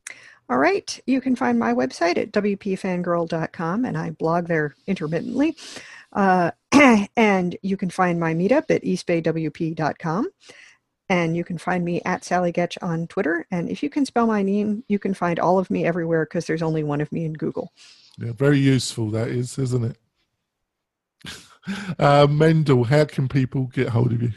All 0.49 0.59
right. 0.59 0.99
You 1.07 1.21
can 1.21 1.35
find 1.35 1.59
my 1.59 1.75
website 1.75 2.19
at 2.19 2.33
wpfangirl.com, 2.33 3.85
and 3.85 3.99
I 3.99 4.11
blog 4.11 4.47
there 4.47 4.77
intermittently. 4.87 5.57
Uh, 6.13 6.51
and 7.17 7.57
you 7.63 7.77
can 7.77 7.91
find 7.91 8.19
my 8.19 8.35
meetup 8.35 8.71
at 8.71 8.83
eastbaywp.com. 8.83 10.31
And 11.09 11.37
you 11.37 11.45
can 11.45 11.59
find 11.59 11.85
me 11.85 12.03
at 12.05 12.25
Sally 12.25 12.53
Goetsch 12.53 12.79
on 12.83 13.07
Twitter. 13.07 13.47
And 13.51 13.69
if 13.69 13.83
you 13.83 13.91
can 13.91 14.05
spell 14.05 14.27
my 14.27 14.43
name, 14.43 14.83
you 14.89 14.99
can 14.99 15.15
find 15.15 15.39
all 15.39 15.59
of 15.59 15.71
me 15.71 15.85
everywhere 15.85 16.25
because 16.25 16.47
there's 16.47 16.63
only 16.63 16.83
one 16.83 17.01
of 17.01 17.13
me 17.13 17.25
in 17.25 17.35
Google. 17.35 17.73
Yeah, 18.19 18.33
very 18.33 18.59
useful 18.59 19.11
that 19.11 19.29
is, 19.29 19.59
isn't 19.59 19.97
it? 21.25 21.35
uh, 21.99 22.27
Mendel, 22.29 22.85
how 22.85 23.05
can 23.05 23.29
people 23.29 23.65
get 23.67 23.91
hold 23.91 24.13
of 24.13 24.23
you? 24.23 24.33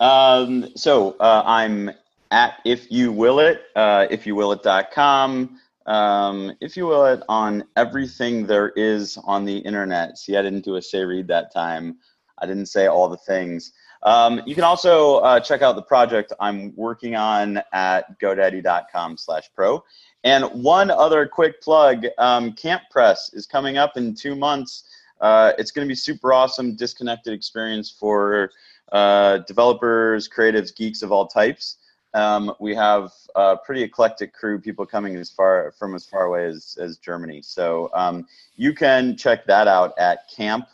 Um, 0.00 0.68
so 0.76 1.16
uh, 1.20 1.42
I'm 1.44 1.90
at 2.30 2.60
if 2.64 2.90
you 2.90 3.12
will 3.12 3.38
it, 3.40 3.62
uh, 3.74 4.06
if 4.10 4.26
you 4.26 4.34
will 4.34 4.52
it.com. 4.52 5.60
Um, 5.86 6.52
if 6.60 6.76
you 6.76 6.86
will 6.86 7.06
it 7.06 7.22
on 7.28 7.64
everything 7.76 8.46
there 8.46 8.70
is 8.70 9.16
on 9.24 9.44
the 9.44 9.58
internet. 9.58 10.18
See, 10.18 10.36
I 10.36 10.42
didn't 10.42 10.64
do 10.64 10.76
a 10.76 10.82
say 10.82 11.04
read 11.04 11.28
that 11.28 11.52
time. 11.52 11.98
I 12.38 12.46
didn't 12.46 12.66
say 12.66 12.86
all 12.86 13.08
the 13.08 13.16
things. 13.16 13.72
Um, 14.02 14.42
you 14.46 14.54
can 14.54 14.64
also 14.64 15.16
uh, 15.18 15.40
check 15.40 15.62
out 15.62 15.76
the 15.76 15.82
project 15.82 16.32
I'm 16.40 16.74
working 16.76 17.16
on 17.16 17.62
at 17.72 18.18
godaddy.com 18.20 19.16
slash 19.16 19.50
pro. 19.54 19.82
And 20.24 20.44
one 20.62 20.90
other 20.90 21.26
quick 21.26 21.60
plug, 21.60 22.06
um, 22.18 22.52
Camp 22.52 22.82
Press 22.90 23.30
is 23.32 23.46
coming 23.46 23.78
up 23.78 23.96
in 23.96 24.14
two 24.14 24.34
months. 24.34 24.84
Uh, 25.20 25.52
it's 25.58 25.70
going 25.70 25.86
to 25.86 25.88
be 25.88 25.94
super 25.94 26.32
awesome, 26.32 26.74
disconnected 26.74 27.32
experience 27.32 27.90
for 27.90 28.50
uh, 28.92 29.38
developers, 29.38 30.28
creatives, 30.28 30.74
geeks 30.74 31.02
of 31.02 31.12
all 31.12 31.26
types. 31.26 31.78
Um, 32.14 32.52
we 32.60 32.74
have 32.74 33.12
a 33.34 33.56
pretty 33.56 33.82
eclectic 33.82 34.32
crew, 34.32 34.58
people 34.58 34.86
coming 34.86 35.16
as 35.16 35.30
far 35.30 35.72
from 35.78 35.94
as 35.94 36.06
far 36.06 36.24
away 36.24 36.46
as, 36.46 36.78
as 36.80 36.96
Germany. 36.96 37.42
So 37.42 37.90
um, 37.92 38.26
you 38.56 38.72
can 38.72 39.16
check 39.16 39.44
that 39.46 39.68
out 39.68 39.92
at 39.98 40.28
camp.press 40.34 40.66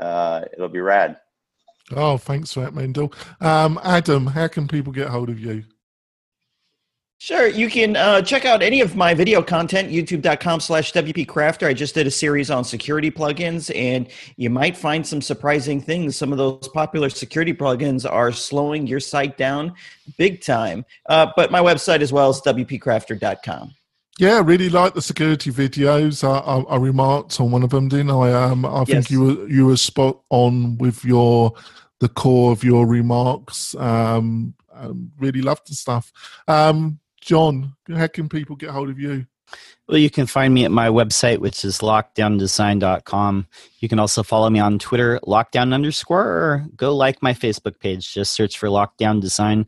uh, 0.00 0.44
it'll 0.52 0.68
be 0.68 0.80
rad. 0.80 1.18
Oh, 1.92 2.16
thanks 2.16 2.52
for 2.52 2.60
that, 2.60 2.74
Mendel. 2.74 3.12
Um, 3.40 3.78
Adam, 3.82 4.26
how 4.26 4.48
can 4.48 4.68
people 4.68 4.92
get 4.92 5.08
hold 5.08 5.28
of 5.28 5.40
you? 5.40 5.64
Sure. 7.22 7.46
You 7.46 7.68
can 7.68 7.96
uh, 7.96 8.22
check 8.22 8.46
out 8.46 8.62
any 8.62 8.80
of 8.80 8.96
my 8.96 9.12
video 9.12 9.42
content, 9.42 9.90
youtube.com 9.90 10.58
slash 10.58 10.90
WPCrafter. 10.94 11.66
I 11.66 11.74
just 11.74 11.94
did 11.94 12.06
a 12.06 12.10
series 12.10 12.50
on 12.50 12.64
security 12.64 13.10
plugins, 13.10 13.70
and 13.76 14.08
you 14.36 14.48
might 14.48 14.74
find 14.74 15.06
some 15.06 15.20
surprising 15.20 15.82
things. 15.82 16.16
Some 16.16 16.32
of 16.32 16.38
those 16.38 16.66
popular 16.68 17.10
security 17.10 17.52
plugins 17.52 18.10
are 18.10 18.32
slowing 18.32 18.86
your 18.86 19.00
site 19.00 19.36
down 19.36 19.74
big 20.16 20.40
time. 20.40 20.86
Uh, 21.10 21.30
but 21.36 21.50
my 21.50 21.60
website 21.60 22.00
as 22.00 22.10
well 22.10 22.30
is 22.30 22.40
WPCrafter.com. 22.40 23.74
Yeah, 24.20 24.36
I 24.36 24.40
really 24.40 24.68
like 24.68 24.92
the 24.92 25.00
security 25.00 25.50
videos. 25.50 26.22
I, 26.22 26.40
I, 26.40 26.74
I, 26.74 26.76
remarked 26.76 27.40
on 27.40 27.52
one 27.52 27.62
of 27.62 27.70
them, 27.70 27.88
didn't 27.88 28.10
I? 28.10 28.30
Um, 28.30 28.66
I 28.66 28.84
think 28.84 29.04
yes. 29.04 29.10
you 29.10 29.20
were 29.22 29.48
you 29.48 29.64
were 29.64 29.78
spot 29.78 30.20
on 30.28 30.76
with 30.76 31.06
your 31.06 31.54
the 32.00 32.08
core 32.10 32.52
of 32.52 32.62
your 32.62 32.86
remarks. 32.86 33.74
Um, 33.76 34.52
um, 34.74 35.10
really 35.18 35.40
loved 35.40 35.70
the 35.70 35.74
stuff. 35.74 36.12
Um, 36.46 37.00
John, 37.22 37.74
how 37.88 38.08
can 38.08 38.28
people 38.28 38.56
get 38.56 38.68
hold 38.68 38.90
of 38.90 39.00
you? 39.00 39.24
Well, 39.88 39.96
you 39.96 40.10
can 40.10 40.26
find 40.26 40.52
me 40.52 40.66
at 40.66 40.70
my 40.70 40.88
website, 40.88 41.38
which 41.38 41.64
is 41.64 41.78
lockdowndesign.com. 41.78 43.46
You 43.78 43.88
can 43.88 43.98
also 43.98 44.22
follow 44.22 44.50
me 44.50 44.60
on 44.60 44.78
Twitter, 44.78 45.18
lockdown 45.24 45.72
underscore, 45.72 46.26
or 46.26 46.66
go 46.76 46.94
like 46.94 47.22
my 47.22 47.32
Facebook 47.32 47.80
page. 47.80 48.12
Just 48.12 48.34
search 48.34 48.58
for 48.58 48.68
Lockdown 48.68 49.22
Design 49.22 49.66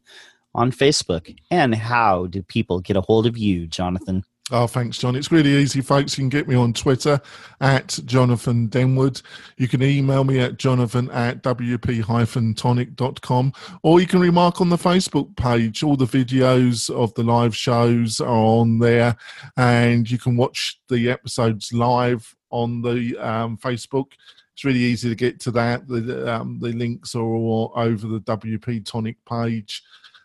on 0.55 0.72
Facebook. 0.72 1.34
And 1.50 1.74
how 1.74 2.26
do 2.26 2.42
people 2.42 2.80
get 2.80 2.98
a 2.98 3.00
hold 3.00 3.26
of 3.26 3.38
you, 3.38 3.66
Jonathan? 3.66 4.26
Oh, 4.53 4.66
thanks, 4.66 4.98
John. 4.98 5.16
It's 5.16 5.32
really 5.32 5.48
easy, 5.48 5.80
folks. 5.80 6.18
You 6.18 6.24
can 6.24 6.28
get 6.28 6.46
me 6.46 6.55
on 6.55 6.74
Twitter 6.74 7.18
at 7.62 7.98
Jonathan 8.05 8.68
Denwood. 8.68 9.22
You 9.57 9.66
can 9.66 9.82
email 9.82 10.24
me 10.24 10.40
at 10.40 10.59
jonathan 10.59 11.11
at 11.11 11.42
wp-tonic.com 11.42 13.53
or 13.82 13.98
you 13.98 14.07
can 14.07 14.20
remark 14.20 14.61
on 14.61 14.68
the 14.68 14.76
Facebook 14.76 15.34
page. 15.36 15.82
All 15.82 15.96
the 15.96 16.05
videos 16.05 16.90
of 16.90 17.14
the 17.14 17.22
live 17.22 17.57
shows 17.57 18.20
are 18.20 18.28
on 18.28 18.78
there 18.78 19.16
and 19.57 20.11
you 20.11 20.18
can 20.18 20.36
watch 20.36 20.78
the 20.90 21.11
episodes 21.11 21.72
live 21.72 22.36
on 22.50 22.82
the 22.82 23.16
um, 23.16 23.57
Facebook. 23.57 24.09
It's 24.53 24.66
really 24.66 24.80
easy 24.80 25.09
to 25.09 25.14
get 25.14 25.40
to 25.40 25.50
that. 25.53 25.88
The, 25.88 26.30
um, 26.30 26.59
the 26.61 26.74
links 26.74 27.14
are 27.14 27.22
all 27.22 27.72
over 27.74 28.07
the 28.07 28.20
WP 28.20 28.84
Tonic 28.84 29.16
page. 29.24 29.82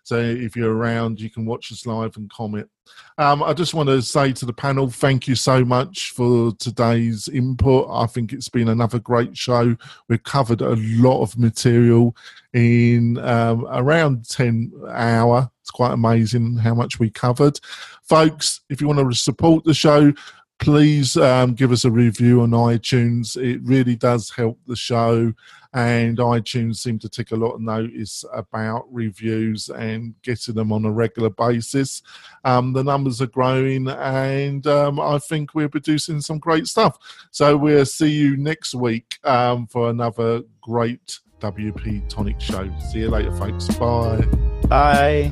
So 0.07 0.17
if 0.19 0.55
you're 0.55 0.73
around, 0.73 1.19
you 1.19 1.29
can 1.29 1.45
watch 1.45 1.69
us 1.69 1.85
live 1.85 2.15
and 2.15 2.29
comment. 2.29 2.69
Um, 3.17 3.43
I 3.43 3.51
just 3.51 3.73
want 3.73 3.89
to 3.89 4.01
say 4.01 4.31
to 4.31 4.45
the 4.45 4.53
panel, 4.53 4.89
thank 4.89 5.27
you 5.27 5.35
so 5.35 5.65
much 5.65 6.11
for 6.11 6.53
today's 6.59 7.27
input. 7.27 7.89
I 7.91 8.05
think 8.05 8.31
it's 8.31 8.47
been 8.47 8.69
another 8.69 8.99
great 8.99 9.35
show. 9.35 9.75
We've 10.07 10.23
covered 10.23 10.61
a 10.61 10.77
lot 10.77 11.23
of 11.23 11.37
material 11.37 12.15
in 12.53 13.17
um, 13.17 13.67
around 13.69 14.29
10 14.29 14.71
hour. 14.87 15.51
It's 15.61 15.71
quite 15.71 15.91
amazing 15.91 16.55
how 16.55 16.73
much 16.73 16.99
we 16.99 17.09
covered. 17.09 17.59
Folks, 18.03 18.61
if 18.69 18.79
you 18.79 18.87
want 18.87 18.99
to 18.99 19.13
support 19.13 19.65
the 19.65 19.73
show, 19.73 20.13
please 20.59 21.17
um, 21.17 21.53
give 21.53 21.71
us 21.71 21.85
a 21.85 21.91
review 21.91 22.41
on 22.41 22.51
iTunes. 22.51 23.37
It 23.37 23.61
really 23.63 23.95
does 23.95 24.29
help 24.29 24.59
the 24.67 24.75
show 24.75 25.33
and 25.73 26.17
iTunes 26.17 26.77
seem 26.77 26.97
to 26.99 27.09
take 27.09 27.31
a 27.31 27.35
lot 27.35 27.51
of 27.51 27.61
notice 27.61 28.25
about 28.33 28.91
reviews 28.91 29.69
and 29.69 30.15
getting 30.23 30.55
them 30.55 30.71
on 30.71 30.85
a 30.85 30.91
regular 30.91 31.29
basis. 31.29 32.01
Um, 32.43 32.73
the 32.73 32.83
numbers 32.83 33.21
are 33.21 33.27
growing, 33.27 33.87
and 33.87 34.65
um, 34.65 34.99
I 34.99 35.19
think 35.19 35.53
we're 35.53 35.69
producing 35.69 36.21
some 36.21 36.39
great 36.39 36.67
stuff. 36.67 36.97
So 37.31 37.55
we'll 37.57 37.85
see 37.85 38.09
you 38.09 38.37
next 38.37 38.73
week 38.73 39.19
um, 39.23 39.67
for 39.67 39.89
another 39.89 40.41
great 40.61 41.19
WP 41.41 42.09
Tonic 42.09 42.41
show. 42.41 42.73
See 42.91 42.99
you 42.99 43.09
later, 43.09 43.35
folks. 43.35 43.67
Bye. 43.75 44.25
Bye. 44.67 45.31